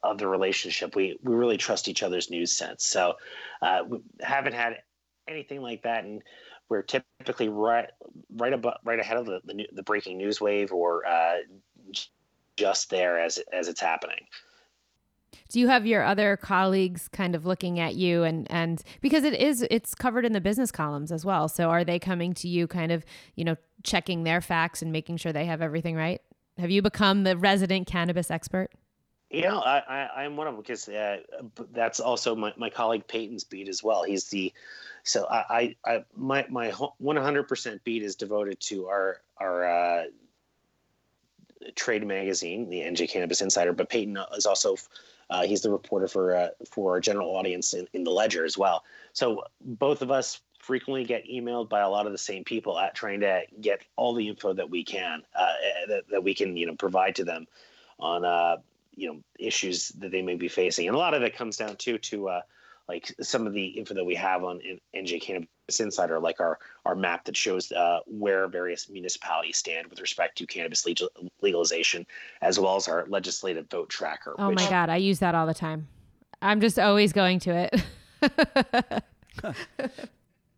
of 0.02 0.18
the 0.18 0.26
relationship, 0.26 0.96
we 0.96 1.18
we 1.22 1.34
really 1.34 1.58
trust 1.58 1.88
each 1.88 2.02
other's 2.02 2.30
news 2.30 2.52
sense. 2.52 2.86
So, 2.86 3.14
uh, 3.60 3.80
we 3.86 4.00
haven't 4.20 4.54
had 4.54 4.78
anything 5.28 5.60
like 5.60 5.82
that, 5.82 6.04
and 6.04 6.22
we're 6.68 6.82
typically 6.82 7.48
right 7.48 7.90
right 8.36 8.52
above 8.52 8.78
right 8.84 8.98
ahead 8.98 9.16
of 9.16 9.26
the 9.26 9.40
the, 9.44 9.66
the 9.72 9.82
breaking 9.82 10.18
news 10.18 10.40
wave 10.40 10.72
or 10.72 11.06
uh, 11.06 11.36
just 12.56 12.90
there 12.90 13.18
as 13.18 13.38
as 13.52 13.68
it's 13.68 13.80
happening. 13.80 14.26
Do 15.50 15.60
you 15.60 15.68
have 15.68 15.86
your 15.86 16.04
other 16.04 16.36
colleagues 16.36 17.08
kind 17.08 17.34
of 17.34 17.46
looking 17.46 17.80
at 17.80 17.94
you 17.94 18.22
and 18.22 18.50
and 18.50 18.82
because 19.00 19.24
it 19.24 19.34
is 19.34 19.66
it's 19.70 19.94
covered 19.94 20.24
in 20.24 20.32
the 20.32 20.40
business 20.40 20.70
columns 20.70 21.10
as 21.10 21.24
well. 21.24 21.48
So 21.48 21.70
are 21.70 21.84
they 21.84 21.98
coming 21.98 22.34
to 22.34 22.48
you 22.48 22.66
kind 22.66 22.92
of 22.92 23.04
you 23.34 23.44
know 23.44 23.56
checking 23.82 24.24
their 24.24 24.40
facts 24.40 24.82
and 24.82 24.92
making 24.92 25.16
sure 25.18 25.32
they 25.32 25.46
have 25.46 25.62
everything 25.62 25.96
right? 25.96 26.20
Have 26.58 26.70
you 26.70 26.82
become 26.82 27.22
the 27.22 27.36
resident 27.36 27.86
cannabis 27.86 28.30
expert? 28.30 28.70
You 29.30 29.42
know, 29.42 29.58
I, 29.58 30.08
I 30.16 30.24
am 30.24 30.36
one 30.36 30.46
of 30.46 30.54
them 30.54 30.62
because 30.62 30.88
uh, 30.88 31.18
that's 31.72 32.00
also 32.00 32.34
my, 32.34 32.54
my 32.56 32.70
colleague 32.70 33.06
Payton's 33.06 33.44
beat 33.44 33.68
as 33.68 33.82
well. 33.82 34.02
He's 34.02 34.24
the 34.28 34.54
so 35.08 35.26
I, 35.26 35.74
I, 35.84 35.94
I 35.94 36.04
my 36.16 36.46
my 36.48 36.70
100% 36.70 37.80
beat 37.84 38.02
is 38.02 38.16
devoted 38.16 38.60
to 38.60 38.86
our 38.86 39.20
our 39.38 39.64
uh, 39.64 40.04
trade 41.74 42.06
magazine, 42.06 42.68
the 42.68 42.80
NJ 42.80 43.08
Cannabis 43.10 43.40
Insider. 43.40 43.72
But 43.72 43.88
Payton 43.88 44.18
is 44.36 44.46
also 44.46 44.76
uh, 45.30 45.44
he's 45.44 45.62
the 45.62 45.70
reporter 45.70 46.08
for 46.08 46.34
uh, 46.34 46.48
for 46.70 46.92
our 46.92 47.00
general 47.00 47.36
audience 47.36 47.74
in, 47.74 47.86
in 47.92 48.04
the 48.04 48.10
Ledger 48.10 48.44
as 48.44 48.56
well. 48.56 48.84
So 49.12 49.44
both 49.60 50.02
of 50.02 50.10
us 50.10 50.40
frequently 50.58 51.04
get 51.04 51.26
emailed 51.26 51.68
by 51.68 51.80
a 51.80 51.88
lot 51.88 52.06
of 52.06 52.12
the 52.12 52.18
same 52.18 52.44
people 52.44 52.78
at 52.78 52.94
trying 52.94 53.20
to 53.20 53.42
get 53.60 53.80
all 53.96 54.12
the 54.14 54.28
info 54.28 54.52
that 54.52 54.68
we 54.68 54.84
can 54.84 55.22
uh, 55.34 55.52
that, 55.88 56.08
that 56.10 56.22
we 56.22 56.34
can 56.34 56.56
you 56.56 56.66
know 56.66 56.74
provide 56.74 57.14
to 57.16 57.24
them 57.24 57.46
on 57.98 58.24
uh, 58.24 58.56
you 58.94 59.08
know 59.08 59.20
issues 59.38 59.88
that 59.90 60.10
they 60.10 60.22
may 60.22 60.34
be 60.34 60.48
facing, 60.48 60.86
and 60.86 60.94
a 60.94 60.98
lot 60.98 61.14
of 61.14 61.22
it 61.22 61.36
comes 61.36 61.56
down 61.56 61.76
to 61.76 61.98
to 61.98 62.28
uh, 62.28 62.40
like 62.88 63.14
some 63.20 63.46
of 63.46 63.52
the 63.52 63.66
info 63.66 63.94
that 63.94 64.04
we 64.04 64.14
have 64.14 64.42
on 64.44 64.60
NJ 64.96 65.20
Cannabis 65.20 65.48
Insider, 65.78 66.18
like 66.18 66.40
our 66.40 66.58
our 66.84 66.94
map 66.94 67.24
that 67.26 67.36
shows 67.36 67.70
uh, 67.72 68.00
where 68.06 68.48
various 68.48 68.88
municipalities 68.88 69.58
stand 69.58 69.88
with 69.88 70.00
respect 70.00 70.38
to 70.38 70.46
cannabis 70.46 70.86
legal, 70.86 71.08
legalization, 71.42 72.06
as 72.40 72.58
well 72.58 72.76
as 72.76 72.88
our 72.88 73.04
legislative 73.08 73.68
vote 73.70 73.90
tracker. 73.90 74.34
Oh 74.38 74.48
which, 74.48 74.56
my 74.56 74.70
god, 74.70 74.88
I 74.88 74.96
use 74.96 75.18
that 75.18 75.34
all 75.34 75.46
the 75.46 75.54
time. 75.54 75.88
I'm 76.40 76.60
just 76.60 76.78
always 76.78 77.12
going 77.12 77.40
to 77.40 77.68
it. 78.22 79.04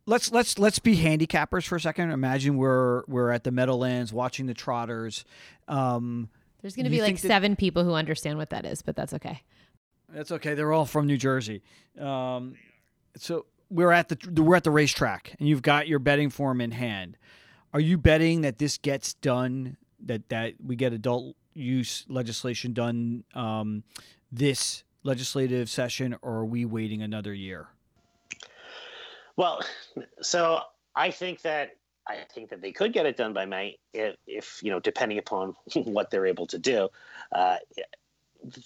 let's 0.07 0.31
let's 0.31 0.59
let's 0.59 0.79
be 0.79 0.97
handicappers 0.97 1.67
for 1.67 1.77
a 1.77 1.81
second. 1.81 2.11
Imagine 2.11 2.57
we're 2.57 3.03
we're 3.07 3.31
at 3.31 3.45
the 3.45 3.51
Meadowlands 3.51 4.13
watching 4.13 4.47
the 4.47 4.55
trotters. 4.55 5.25
Um, 5.67 6.29
There's 6.63 6.77
going 6.77 6.85
to 6.85 6.91
be 6.91 7.03
like 7.03 7.19
seven 7.19 7.53
that, 7.53 7.59
people 7.59 7.85
who 7.85 7.95
understand 7.95 8.39
what 8.39 8.51
that 8.51 8.65
is, 8.65 8.83
but 8.83 8.95
that's 8.95 9.15
okay. 9.15 9.43
That's 10.13 10.33
okay. 10.33 10.55
They're 10.55 10.73
all 10.73 10.87
from 10.87 11.07
New 11.07 11.17
Jersey. 11.17 11.63
Um, 11.99 12.55
so 13.17 13.47
we're 13.71 13.93
at 13.93 14.09
the 14.09 14.43
we're 14.43 14.57
at 14.57 14.65
the 14.65 14.71
racetrack, 14.71 15.37
and 15.39 15.49
you've 15.49 15.63
got 15.63 15.89
your 15.89 15.99
betting 15.99 16.31
form 16.31 16.61
in 16.61 16.73
hand. 16.73 17.17
Are 17.73 17.81
you 17.81 17.99
betting 17.99 18.41
that 18.41 18.59
this 18.59 18.79
gets 18.79 19.15
done? 19.15 19.77
That 20.05 20.29
that 20.31 20.55
we 20.65 20.77
get 20.77 20.93
adult 20.93 21.37
use 21.55 22.05
legislation 22.09 22.73
done 22.73 23.25
um, 23.35 23.85
this 24.33 24.83
legislative 25.03 25.69
session, 25.69 26.17
or 26.23 26.39
are 26.39 26.45
we 26.45 26.65
waiting 26.65 27.03
another 27.03 27.35
year? 27.35 27.69
Well, 29.37 29.61
so 30.21 30.61
I 30.97 31.11
think 31.11 31.43
that 31.43 31.77
I 32.09 32.19
think 32.33 32.51
that 32.51 32.61
they 32.61 32.73
could 32.73 32.93
get 32.93 33.07
it 33.07 33.17
done 33.17 33.33
by 33.33 33.47
May 33.47 33.79
if, 33.93 34.17
if 34.27 34.61
you 34.63 34.71
know, 34.71 34.81
depending 34.81 35.19
upon 35.19 35.55
what 35.75 36.11
they're 36.11 36.27
able 36.27 36.47
to 36.49 36.59
do. 36.59 36.89
Uh, 37.33 37.57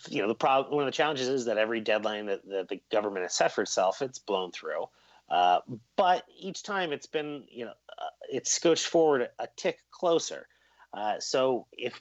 you 0.09 0.23
know, 0.23 0.29
the 0.29 0.35
problem, 0.35 0.75
one 0.75 0.85
of 0.85 0.87
the 0.87 0.97
challenges 0.97 1.29
is 1.29 1.45
that 1.47 1.59
every 1.59 1.81
deadline 1.81 2.27
that, 2.27 2.49
that 2.49 2.69
the 2.69 2.81
government 2.91 3.25
has 3.25 3.35
set 3.35 3.53
for 3.53 3.63
itself, 3.63 4.03
it's 4.03 4.19
blown 4.19 4.53
through. 4.53 4.89
Uh, 5.29 5.61
but 5.97 6.25
each 6.39 6.63
time 6.63 6.93
it's 6.93 7.07
been, 7.07 7.45
you 7.51 7.65
know, 7.65 7.73
uh, 7.99 8.11
it's 8.31 8.53
scotched 8.53 8.87
forward 8.87 9.29
a 9.39 9.49
tick 9.57 9.79
closer. 9.91 10.47
Uh, 10.93 11.19
so 11.19 11.67
if 11.73 12.01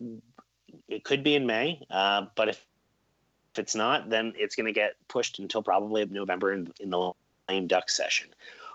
it 0.88 1.04
could 1.04 1.24
be 1.24 1.36
in 1.36 1.46
May, 1.46 1.82
uh, 1.90 2.26
but 2.36 2.50
if 2.50 2.66
if 3.54 3.60
it's 3.60 3.76
not, 3.76 4.10
then 4.10 4.34
it's 4.36 4.56
going 4.56 4.66
to 4.66 4.72
get 4.74 4.96
pushed 5.08 5.38
until 5.38 5.62
probably 5.62 6.04
November 6.06 6.54
in, 6.54 6.74
in 6.80 6.90
the 6.90 7.12
lame 7.48 7.68
duck 7.68 7.88
session. 7.88 8.30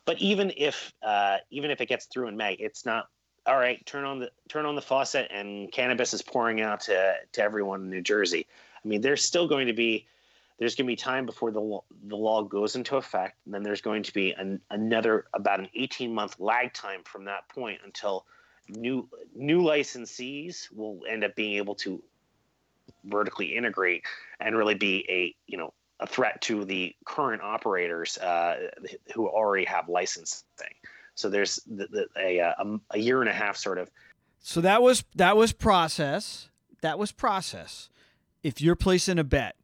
But 0.04 0.18
even 0.20 0.52
if 0.56 0.92
uh, 1.02 1.38
even 1.50 1.70
if 1.70 1.80
it 1.80 1.86
gets 1.86 2.06
through 2.06 2.28
in 2.28 2.36
May, 2.36 2.52
it's 2.54 2.86
not 2.86 3.08
all 3.44 3.56
right. 3.56 3.84
Turn 3.86 4.04
on 4.04 4.20
the 4.20 4.30
turn 4.48 4.66
on 4.66 4.76
the 4.76 4.82
faucet, 4.82 5.28
and 5.32 5.70
cannabis 5.72 6.14
is 6.14 6.22
pouring 6.22 6.60
out 6.60 6.82
to 6.82 7.14
to 7.32 7.42
everyone 7.42 7.82
in 7.82 7.90
New 7.90 8.02
Jersey. 8.02 8.46
I 8.84 8.88
mean, 8.88 9.00
there's 9.00 9.24
still 9.24 9.48
going 9.48 9.66
to 9.66 9.72
be 9.72 10.06
there's 10.58 10.74
going 10.74 10.86
to 10.86 10.92
be 10.92 10.96
time 10.96 11.26
before 11.26 11.50
the 11.50 11.78
the 12.06 12.16
law 12.16 12.42
goes 12.42 12.76
into 12.76 12.96
effect, 12.96 13.36
and 13.44 13.54
then 13.54 13.62
there's 13.62 13.80
going 13.80 14.02
to 14.04 14.12
be 14.12 14.32
an, 14.32 14.60
another 14.70 15.26
about 15.34 15.60
an 15.60 15.68
18 15.74 16.12
month 16.12 16.36
lag 16.38 16.72
time 16.72 17.02
from 17.04 17.24
that 17.26 17.48
point 17.48 17.80
until 17.84 18.26
new 18.68 19.08
new 19.34 19.62
licensees 19.62 20.70
will 20.74 21.00
end 21.08 21.24
up 21.24 21.34
being 21.34 21.56
able 21.56 21.74
to 21.76 22.02
vertically 23.04 23.56
integrate 23.56 24.04
and 24.40 24.56
really 24.56 24.74
be 24.74 25.06
a 25.08 25.34
you 25.50 25.56
know 25.56 25.72
a 26.00 26.06
threat 26.06 26.40
to 26.42 26.64
the 26.64 26.94
current 27.04 27.42
operators 27.42 28.18
uh, 28.18 28.68
who 29.14 29.28
already 29.28 29.64
have 29.64 29.88
licensing. 29.88 30.44
So 31.16 31.28
there's 31.28 31.56
the, 31.66 31.88
the, 31.88 32.06
a, 32.16 32.38
a, 32.38 32.80
a 32.92 32.98
year 32.98 33.20
and 33.20 33.28
a 33.28 33.32
half 33.32 33.56
sort 33.56 33.78
of. 33.78 33.90
So 34.40 34.60
that 34.60 34.82
was 34.82 35.04
that 35.16 35.36
was 35.36 35.52
process. 35.52 36.48
That 36.80 36.98
was 36.98 37.10
process. 37.10 37.88
If 38.42 38.60
you're 38.60 38.76
placing 38.76 39.18
a 39.18 39.24
bet 39.24 39.56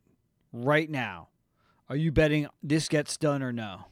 right 0.53 0.91
now, 0.91 1.29
are 1.89 1.97
you 1.97 2.13
betting 2.13 2.49
this 2.63 2.89
gets 2.89 3.17
done 3.17 3.43
or 3.43 3.53
no? 3.53 3.87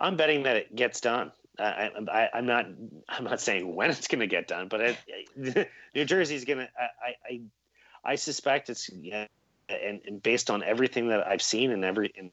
I'm 0.00 0.16
betting 0.16 0.44
that 0.44 0.56
it 0.56 0.76
gets 0.76 1.00
done. 1.00 1.32
I, 1.58 1.90
I'm 2.32 2.46
not. 2.46 2.66
I'm 3.08 3.24
not 3.24 3.40
saying 3.40 3.74
when 3.74 3.90
it's 3.90 4.06
going 4.06 4.20
to 4.20 4.28
get 4.28 4.46
done, 4.46 4.68
but 4.68 4.96
it, 5.36 5.68
New 5.94 6.04
Jersey's 6.04 6.44
going 6.44 6.58
to. 6.58 6.68
I, 6.78 7.14
I, 7.28 7.40
I 8.04 8.14
suspect 8.14 8.70
it's. 8.70 8.88
Yeah, 8.90 9.26
and, 9.68 10.00
and 10.06 10.22
based 10.22 10.50
on 10.50 10.62
everything 10.62 11.08
that 11.08 11.26
I've 11.26 11.42
seen 11.42 11.72
and 11.72 11.84
every 11.84 12.12
and 12.16 12.30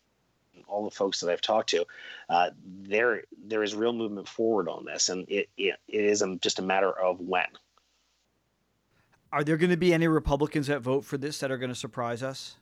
all 0.68 0.86
the 0.86 0.96
folks 0.96 1.22
that 1.22 1.32
I've 1.32 1.42
talked 1.42 1.70
to, 1.70 1.86
uh, 2.30 2.52
there 2.84 3.24
there 3.46 3.64
is 3.64 3.74
real 3.74 3.94
movement 3.94 4.28
forward 4.28 4.70
on 4.70 4.86
this, 4.86 5.10
and 5.10 5.26
it 5.28 5.50
it, 5.58 5.76
it 5.88 6.06
is 6.06 6.24
just 6.42 6.60
a 6.60 6.64
matter 6.64 6.92
of 6.92 7.20
when. 7.20 7.48
Are 9.36 9.44
there 9.44 9.58
going 9.58 9.70
to 9.70 9.76
be 9.76 9.94
any 9.94 10.08
Republicans 10.08 10.68
that 10.68 10.80
vote 10.80 11.04
for 11.04 11.18
this 11.18 11.40
that 11.40 11.52
are 11.52 11.58
going 11.58 11.70
to 11.70 11.76
surprise 11.76 12.24
us? 12.24 12.56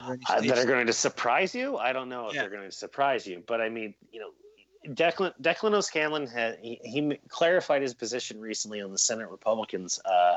Uh, 0.00 0.16
that 0.42 0.58
are 0.58 0.66
going 0.66 0.86
to 0.86 0.92
surprise 0.92 1.54
you? 1.54 1.78
I 1.78 1.94
don't 1.94 2.10
know 2.10 2.28
if 2.28 2.34
yeah. 2.34 2.42
they're 2.42 2.50
going 2.50 2.68
to 2.68 2.76
surprise 2.76 3.26
you, 3.26 3.42
but 3.46 3.62
I 3.62 3.70
mean, 3.70 3.94
you 4.12 4.20
know, 4.20 4.92
Declan 4.92 5.32
Declan 5.40 5.72
O'Scanlon 5.72 6.26
had 6.26 6.58
he, 6.60 6.78
he 6.84 7.18
clarified 7.28 7.80
his 7.80 7.94
position 7.94 8.38
recently 8.38 8.82
on 8.82 8.92
the 8.92 8.98
Senate 8.98 9.30
Republicans 9.30 9.98
uh, 10.04 10.36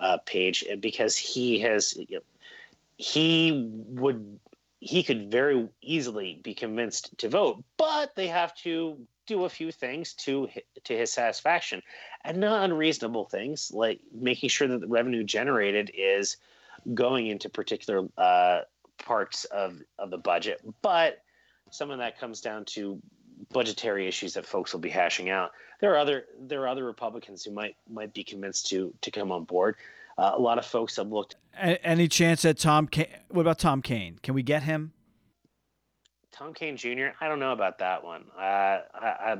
uh, 0.00 0.18
page 0.26 0.64
because 0.80 1.16
he 1.16 1.60
has 1.60 1.96
you 1.96 2.16
know, 2.16 2.20
he 2.96 3.70
would 3.86 4.40
he 4.80 5.04
could 5.04 5.30
very 5.30 5.68
easily 5.82 6.40
be 6.42 6.52
convinced 6.52 7.16
to 7.18 7.28
vote, 7.28 7.62
but 7.76 8.16
they 8.16 8.26
have 8.26 8.56
to 8.56 8.98
do 9.26 9.44
a 9.44 9.48
few 9.48 9.72
things 9.72 10.14
to 10.14 10.48
to 10.84 10.96
his 10.96 11.12
satisfaction, 11.12 11.82
and 12.24 12.38
not 12.38 12.64
unreasonable 12.64 13.24
things 13.24 13.70
like 13.72 14.00
making 14.12 14.48
sure 14.48 14.68
that 14.68 14.80
the 14.80 14.88
revenue 14.88 15.24
generated 15.24 15.90
is 15.94 16.36
going 16.94 17.26
into 17.26 17.48
particular 17.48 18.08
uh, 18.16 18.60
parts 18.98 19.44
of 19.46 19.80
of 19.98 20.10
the 20.10 20.18
budget. 20.18 20.60
But 20.82 21.22
some 21.70 21.90
of 21.90 21.98
that 21.98 22.18
comes 22.18 22.40
down 22.40 22.64
to 22.66 23.00
budgetary 23.52 24.06
issues 24.06 24.34
that 24.34 24.46
folks 24.46 24.72
will 24.72 24.80
be 24.80 24.88
hashing 24.88 25.30
out. 25.30 25.52
There 25.80 25.92
are 25.92 25.98
other 25.98 26.24
there 26.40 26.62
are 26.62 26.68
other 26.68 26.84
Republicans 26.84 27.44
who 27.44 27.52
might 27.52 27.76
might 27.88 28.14
be 28.14 28.24
convinced 28.24 28.68
to 28.68 28.94
to 29.02 29.10
come 29.10 29.32
on 29.32 29.44
board. 29.44 29.76
Uh, 30.18 30.32
a 30.34 30.40
lot 30.40 30.58
of 30.58 30.64
folks 30.64 30.96
have 30.96 31.12
looked. 31.12 31.36
Any 31.58 32.08
chance 32.08 32.42
that 32.42 32.58
Tom? 32.58 32.88
what 33.28 33.42
about 33.42 33.58
Tom 33.58 33.82
Kean? 33.82 34.18
Can 34.22 34.34
we 34.34 34.42
get 34.42 34.62
him? 34.62 34.92
Tom 36.32 36.54
Kean 36.54 36.76
Jr. 36.76 37.08
I 37.20 37.28
don't 37.28 37.40
know 37.40 37.52
about 37.52 37.78
that 37.78 38.04
one. 38.04 38.24
Uh, 38.36 38.80
I, 38.94 39.36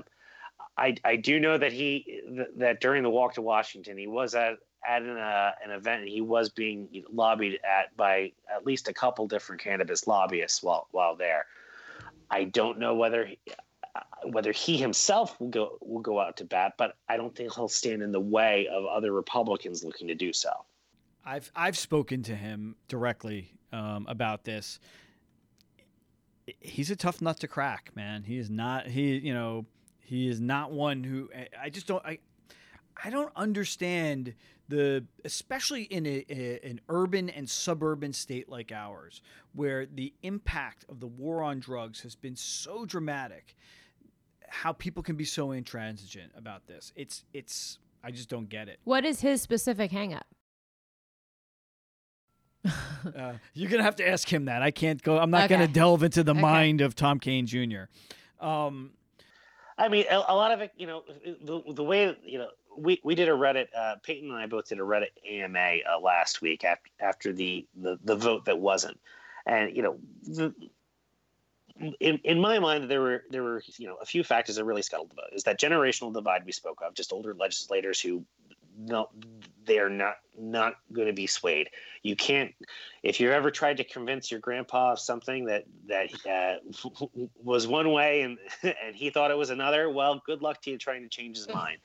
I, 0.77 0.95
I 1.05 1.17
do 1.17 1.41
know 1.41 1.59
that 1.59 1.73
he 1.73 2.23
that 2.57 2.81
during 2.81 3.03
the 3.03 3.11
walk 3.11 3.35
to 3.35 3.43
Washington, 3.43 3.97
he 3.99 4.07
was 4.07 4.35
at 4.35 4.59
at 4.87 5.03
an, 5.03 5.17
uh, 5.17 5.53
an 5.65 5.71
event 5.73 6.03
and 6.03 6.09
he 6.09 6.21
was 6.21 6.49
being 6.49 6.89
lobbied 7.13 7.59
at 7.65 7.97
by 7.97 8.33
at 8.55 8.65
least 8.65 8.89
a 8.89 8.95
couple 8.95 9.27
different 9.27 9.61
cannabis 9.61 10.07
lobbyists 10.07 10.63
while 10.63 10.87
while 10.91 11.17
there. 11.17 11.47
I 12.31 12.45
don't 12.45 12.79
know 12.79 12.95
whether 12.95 13.27
he, 13.27 13.39
whether 14.25 14.53
he 14.53 14.77
himself 14.77 15.39
will 15.41 15.49
go 15.49 15.79
will 15.81 16.03
go 16.03 16.21
out 16.21 16.37
to 16.39 16.45
bat, 16.45 16.75
but 16.77 16.97
I 17.09 17.17
don't 17.17 17.35
think 17.35 17.55
he'll 17.55 17.69
stand 17.69 18.03
in 18.03 18.13
the 18.13 18.21
way 18.21 18.69
of 18.71 18.85
other 18.85 19.13
Republicans 19.13 19.85
looking 19.85 20.09
to 20.09 20.15
do 20.15 20.33
so. 20.33 20.51
I've 21.25 21.51
I've 21.55 21.79
spoken 21.79 22.23
to 22.25 22.35
him 22.35 22.77
directly 22.89 23.53
um, 23.73 24.07
about 24.09 24.45
this. 24.45 24.79
He's 26.61 26.91
a 26.91 26.97
tough 26.97 27.21
nut 27.21 27.41
to 27.41 27.49
crack, 27.49 27.91
man. 27.95 28.23
He 28.25 28.39
is 28.39 28.51
not 28.51 28.87
he 28.87 29.17
you 29.19 29.35
know 29.35 29.67
he 30.01 30.29
is 30.29 30.41
not 30.41 30.73
one 30.73 31.05
who 31.05 31.31
I 31.61 31.71
just 31.71 31.87
don't 31.87 32.05
I 32.05 32.19
I 33.03 33.11
don't 33.11 33.33
understand 33.37 34.35
the 34.69 35.05
especially 35.25 35.83
in 35.83 36.07
a, 36.07 36.25
a, 36.29 36.61
an 36.69 36.81
urban 36.89 37.31
and 37.31 37.49
suburban 37.49 38.13
state 38.13 38.49
like 38.49 38.73
ours 38.73 39.23
where 39.55 39.87
the 39.87 40.13
impact 40.23 40.85
of 40.89 41.01
the 41.01 41.07
war 41.07 41.43
on 41.43 41.61
drugs 41.61 42.01
has 42.01 42.15
been 42.15 42.37
so 42.37 42.85
dramatic 42.85 43.55
how 44.49 44.73
people 44.73 45.03
can 45.03 45.17
be 45.17 45.25
so 45.25 45.53
intransigent 45.53 46.33
about 46.37 46.67
this. 46.67 46.93
It's 46.97 47.25
it's 47.33 47.79
I 48.03 48.11
just 48.11 48.29
don't 48.29 48.49
get 48.49 48.69
it. 48.69 48.79
What 48.85 49.05
is 49.05 49.21
his 49.21 49.43
specific 49.43 49.91
hangup? 49.91 50.23
Uh, 53.17 53.35
you're 53.55 53.71
gonna 53.71 53.85
have 53.85 53.97
to 53.97 54.09
ask 54.09 54.31
him 54.31 54.47
that. 54.47 54.63
I 54.63 54.73
can't 54.73 55.01
go. 55.01 55.17
I'm 55.19 55.31
not 55.31 55.45
okay. 55.45 55.55
gonna 55.55 55.69
delve 55.69 56.03
into 56.03 56.25
the 56.25 56.33
okay. 56.33 56.41
mind 56.41 56.81
of 56.81 56.97
Tom 56.97 57.21
Kean 57.21 57.47
Jr. 57.47 57.85
Um, 58.41 58.91
I 59.79 59.89
mean, 59.89 60.07
a, 60.11 60.17
a, 60.17 60.35
lot 60.35 60.51
of 60.51 60.61
it, 60.61 60.73
you 60.77 60.87
know, 60.87 61.05
the, 61.43 61.63
the 61.73 61.85
way 61.85 62.17
you 62.25 62.39
know 62.39 62.49
we, 62.77 63.01
we 63.05 63.15
did 63.15 63.29
a 63.29 63.33
Reddit. 63.33 63.69
Uh, 63.77 63.95
Payton 64.03 64.31
and 64.31 64.39
I 64.39 64.47
both 64.47 64.69
did 64.69 64.81
a 64.81 64.83
Reddit 64.83 65.11
AMA 65.31 65.79
uh, 65.89 66.01
last 66.01 66.43
week 66.43 66.65
after 66.65 66.91
after 67.01 67.33
the, 67.33 67.67
the 67.77 67.99
the 68.05 68.17
vote 68.17 68.47
that 68.47 68.59
wasn't, 68.59 68.99
and 69.47 69.77
you 69.77 69.83
know 69.83 69.99
the 70.25 70.55
in, 72.01 72.19
in 72.25 72.41
my 72.41 72.59
mind, 72.59 72.91
there 72.91 73.01
were 73.01 73.25
there 73.31 73.43
were 73.43 73.63
you 73.79 73.87
know 73.87 73.97
a 74.01 74.07
few 74.07 74.25
factors 74.25 74.57
that 74.57 74.65
really 74.65 74.83
scuttled 74.83 75.11
the 75.11 75.17
vote. 75.17 75.31
Is 75.33 75.45
that 75.45 75.61
generational 75.61 76.13
divide 76.13 76.45
we 76.45 76.53
spoke 76.53 76.81
of, 76.85 76.95
just 76.95 77.13
older 77.13 77.35
legislators 77.35 78.01
who 78.01 78.25
no, 78.79 79.09
they're 79.67 79.91
not 79.91 80.17
not 80.39 80.75
going 80.93 81.09
to 81.09 81.13
be 81.13 81.27
swayed. 81.27 81.71
You 82.03 82.17
can't 82.17 82.55
if 83.03 83.21
you've 83.21 83.33
ever 83.33 83.51
tried 83.51 83.79
to 83.79 83.85
convince 83.85 84.31
your 84.31 84.41
grandpa 84.41 84.93
of 84.93 85.01
something 85.01 85.47
that 85.47 85.65
that 85.89 86.11
uh, 86.27 86.89
was 87.43 87.67
one 87.67 87.91
way 87.93 88.23
and 88.23 88.39
and 88.63 88.95
he 88.95 89.11
thought 89.11 89.31
it 89.31 89.39
was 89.39 89.51
another. 89.51 89.91
Well, 89.91 90.23
good 90.25 90.43
luck 90.43 90.63
to 90.63 90.71
you 90.71 90.79
trying 90.79 91.03
to 91.03 91.09
change 91.09 91.37
his 91.37 91.49
mind. 91.49 91.79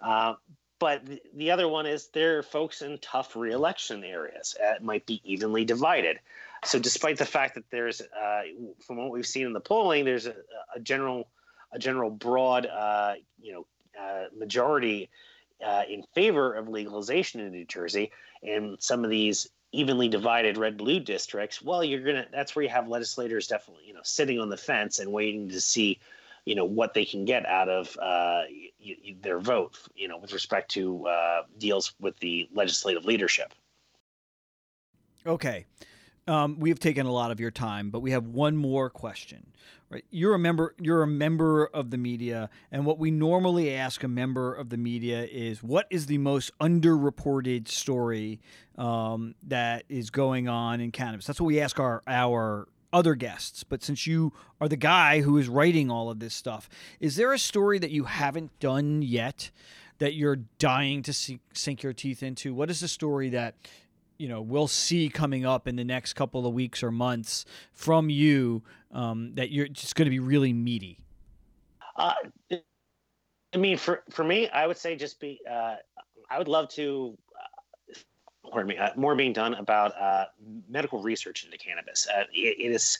Uh, 0.00 0.34
but 0.82 1.02
the 1.36 1.52
other 1.52 1.68
one 1.68 1.86
is 1.86 2.08
there 2.08 2.38
are 2.38 2.42
folks 2.42 2.82
in 2.82 2.98
tough 2.98 3.36
reelection 3.36 4.02
areas. 4.02 4.56
It 4.60 4.82
might 4.82 5.06
be 5.06 5.20
evenly 5.22 5.64
divided. 5.64 6.18
So, 6.64 6.80
despite 6.80 7.18
the 7.18 7.24
fact 7.24 7.54
that 7.54 7.70
there's, 7.70 8.00
uh, 8.00 8.42
from 8.84 8.96
what 8.96 9.12
we've 9.12 9.24
seen 9.24 9.46
in 9.46 9.52
the 9.52 9.60
polling, 9.60 10.04
there's 10.04 10.26
a, 10.26 10.34
a 10.74 10.80
general, 10.80 11.28
a 11.72 11.78
general 11.78 12.10
broad, 12.10 12.66
uh, 12.66 13.14
you 13.40 13.52
know, 13.52 13.66
uh, 14.00 14.24
majority 14.36 15.08
uh, 15.64 15.82
in 15.88 16.02
favor 16.14 16.54
of 16.54 16.68
legalization 16.68 17.40
in 17.40 17.52
New 17.52 17.64
Jersey, 17.64 18.10
and 18.42 18.76
some 18.80 19.04
of 19.04 19.10
these 19.10 19.48
evenly 19.72 20.08
divided 20.08 20.56
red 20.58 20.76
blue 20.76 21.00
districts, 21.00 21.62
well, 21.62 21.82
you're 21.82 22.04
gonna. 22.04 22.26
That's 22.32 22.54
where 22.54 22.62
you 22.62 22.68
have 22.68 22.88
legislators 22.88 23.46
definitely, 23.46 23.84
you 23.86 23.94
know, 23.94 24.00
sitting 24.02 24.38
on 24.40 24.48
the 24.48 24.56
fence 24.56 24.98
and 24.98 25.12
waiting 25.12 25.48
to 25.50 25.60
see 25.60 25.98
you 26.44 26.54
know 26.54 26.64
what 26.64 26.94
they 26.94 27.04
can 27.04 27.24
get 27.24 27.46
out 27.46 27.68
of 27.68 27.96
uh, 27.98 28.42
y- 28.50 28.70
y- 28.80 29.16
their 29.20 29.38
vote, 29.38 29.78
you 29.94 30.08
know, 30.08 30.18
with 30.18 30.32
respect 30.32 30.70
to 30.72 31.06
uh, 31.06 31.42
deals 31.58 31.94
with 32.00 32.18
the 32.18 32.48
legislative 32.52 33.04
leadership. 33.04 33.54
Okay, 35.24 35.66
um, 36.26 36.58
we 36.58 36.68
have 36.68 36.78
taken 36.78 37.06
a 37.06 37.12
lot 37.12 37.30
of 37.30 37.40
your 37.40 37.50
time, 37.50 37.90
but 37.90 38.00
we 38.00 38.12
have 38.12 38.26
one 38.26 38.56
more 38.56 38.90
question. 38.90 39.46
Right, 39.90 40.04
you're 40.10 40.34
a 40.34 40.38
member. 40.38 40.74
You're 40.80 41.02
a 41.02 41.06
member 41.06 41.66
of 41.66 41.90
the 41.90 41.98
media, 41.98 42.48
and 42.70 42.86
what 42.86 42.98
we 42.98 43.10
normally 43.10 43.74
ask 43.74 44.02
a 44.02 44.08
member 44.08 44.54
of 44.54 44.70
the 44.70 44.78
media 44.78 45.24
is, 45.24 45.62
what 45.62 45.86
is 45.90 46.06
the 46.06 46.16
most 46.16 46.50
underreported 46.60 47.68
story 47.68 48.40
um, 48.78 49.34
that 49.48 49.84
is 49.90 50.08
going 50.08 50.48
on 50.48 50.80
in 50.80 50.92
cannabis? 50.92 51.26
That's 51.26 51.42
what 51.42 51.48
we 51.48 51.60
ask 51.60 51.78
our 51.78 52.02
our 52.06 52.68
other 52.90 53.14
guests, 53.14 53.64
but 53.64 53.82
since 53.82 54.06
you 54.06 54.32
are 54.62 54.68
the 54.68 54.76
guy 54.76 55.20
who 55.20 55.36
is 55.36 55.48
writing 55.48 55.90
all 55.90 56.10
of 56.10 56.20
this 56.20 56.34
stuff, 56.34 56.70
is 56.98 57.16
there 57.16 57.32
a 57.32 57.38
story 57.38 57.78
that 57.78 57.90
you 57.90 58.04
haven't 58.04 58.58
done 58.60 59.02
yet 59.02 59.50
that 59.98 60.14
you're 60.14 60.40
dying 60.58 61.02
to 61.02 61.12
see, 61.12 61.40
sink 61.52 61.82
your 61.82 61.92
teeth 61.92 62.22
into? 62.22 62.54
What 62.54 62.70
is 62.70 62.80
the 62.80 62.88
story 62.88 63.28
that 63.30 63.54
you 64.22 64.28
know 64.28 64.40
we'll 64.40 64.68
see 64.68 65.08
coming 65.08 65.44
up 65.44 65.66
in 65.66 65.74
the 65.74 65.84
next 65.84 66.12
couple 66.12 66.46
of 66.46 66.54
weeks 66.54 66.80
or 66.82 66.92
months 66.92 67.44
from 67.72 68.08
you 68.08 68.62
um, 68.92 69.34
that 69.34 69.50
you're 69.50 69.66
just 69.66 69.96
going 69.96 70.06
to 70.06 70.10
be 70.10 70.20
really 70.20 70.52
meaty? 70.52 71.00
Uh, 71.96 72.14
I 73.52 73.56
mean, 73.56 73.76
for 73.76 74.04
for 74.10 74.22
me, 74.22 74.48
I 74.50 74.66
would 74.68 74.78
say 74.78 74.94
just 74.94 75.18
be. 75.18 75.40
Uh, 75.50 75.74
I 76.30 76.38
would 76.38 76.48
love 76.48 76.68
to 76.70 77.18
pardon 78.50 78.68
me, 78.68 78.78
uh, 78.78 78.90
more 78.96 79.16
being 79.16 79.32
done 79.32 79.54
about 79.54 79.92
uh, 80.00 80.26
medical 80.68 81.02
research 81.02 81.44
into 81.44 81.58
cannabis. 81.58 82.06
Uh, 82.06 82.22
it, 82.32 82.56
it 82.58 82.72
is 82.72 82.98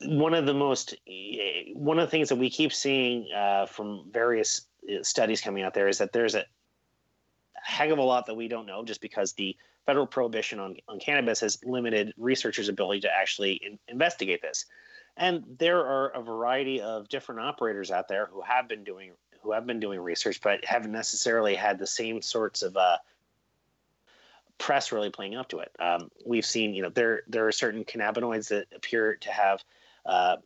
one 0.00 0.34
of 0.34 0.46
the 0.46 0.54
most 0.54 0.94
eh, 1.06 1.72
one 1.74 2.00
of 2.00 2.06
the 2.06 2.10
things 2.10 2.28
that 2.30 2.36
we 2.36 2.50
keep 2.50 2.72
seeing 2.72 3.28
uh, 3.32 3.66
from 3.66 4.06
various 4.10 4.62
uh, 4.90 5.02
studies 5.04 5.40
coming 5.40 5.62
out 5.62 5.72
there 5.72 5.86
is 5.86 5.98
that 5.98 6.12
there's 6.12 6.34
a 6.34 6.44
heck 7.62 7.90
of 7.90 7.98
a 7.98 8.02
lot 8.02 8.26
that 8.26 8.34
we 8.34 8.48
don't 8.48 8.66
know 8.66 8.84
just 8.84 9.00
because 9.00 9.32
the 9.32 9.56
federal 9.86 10.06
prohibition 10.06 10.60
on, 10.60 10.76
on 10.88 10.98
cannabis 10.98 11.40
has 11.40 11.58
limited 11.64 12.12
researchers' 12.16 12.68
ability 12.68 13.00
to 13.00 13.12
actually 13.12 13.54
in, 13.54 13.78
investigate 13.88 14.42
this. 14.42 14.66
And 15.16 15.44
there 15.58 15.80
are 15.80 16.08
a 16.10 16.22
variety 16.22 16.80
of 16.80 17.08
different 17.08 17.40
operators 17.40 17.90
out 17.90 18.08
there 18.08 18.26
who 18.26 18.40
have 18.42 18.68
been 18.68 18.84
doing 18.84 19.12
who 19.42 19.50
have 19.52 19.66
been 19.66 19.80
doing 19.80 19.98
research, 19.98 20.40
but 20.40 20.64
haven't 20.64 20.92
necessarily 20.92 21.56
had 21.56 21.76
the 21.76 21.86
same 21.86 22.22
sorts 22.22 22.62
of 22.62 22.76
uh, 22.76 22.96
press 24.58 24.92
really 24.92 25.10
playing 25.10 25.34
up 25.34 25.48
to 25.48 25.58
it. 25.58 25.72
Um, 25.80 26.10
we've 26.24 26.46
seen, 26.46 26.74
you 26.74 26.82
know, 26.82 26.90
there 26.90 27.22
there 27.26 27.46
are 27.48 27.52
certain 27.52 27.84
cannabinoids 27.84 28.48
that 28.48 28.66
appear 28.74 29.16
to 29.16 29.30
have 29.30 29.64
uh, 30.06 30.36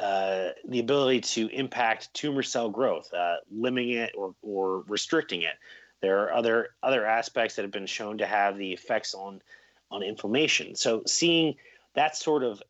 uh, 0.00 0.50
the 0.68 0.80
ability 0.80 1.20
to 1.20 1.48
impact 1.48 2.14
tumor 2.14 2.42
cell 2.42 2.70
growth, 2.70 3.12
uh, 3.12 3.36
limiting 3.50 3.90
it 3.90 4.12
or, 4.16 4.34
or 4.42 4.84
restricting 4.86 5.42
it. 5.42 5.54
There 6.04 6.22
are 6.24 6.34
other 6.34 6.68
other 6.82 7.06
aspects 7.06 7.56
that 7.56 7.62
have 7.62 7.70
been 7.70 7.86
shown 7.86 8.18
to 8.18 8.26
have 8.26 8.58
the 8.58 8.72
effects 8.72 9.14
on 9.14 9.40
on 9.90 10.02
inflammation. 10.02 10.74
So 10.74 11.02
seeing 11.06 11.54
that 11.94 12.14
sort 12.14 12.42
of 12.42 12.62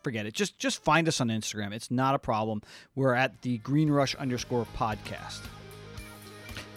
forget 0.04 0.26
it 0.26 0.34
just 0.34 0.58
just 0.60 0.84
find 0.84 1.08
us 1.08 1.22
on 1.22 1.30
instagram 1.30 1.72
it's 1.72 1.90
not 1.90 2.14
a 2.16 2.20
problem 2.20 2.62
we're 2.96 3.14
at 3.14 3.42
the 3.42 3.58
greenrush 3.60 4.16
underscore 4.16 4.66
podcast 4.76 5.42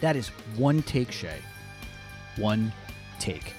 that 0.00 0.16
is 0.16 0.28
one 0.56 0.82
take, 0.82 1.12
Shay. 1.12 1.38
One 2.36 2.72
take. 3.18 3.54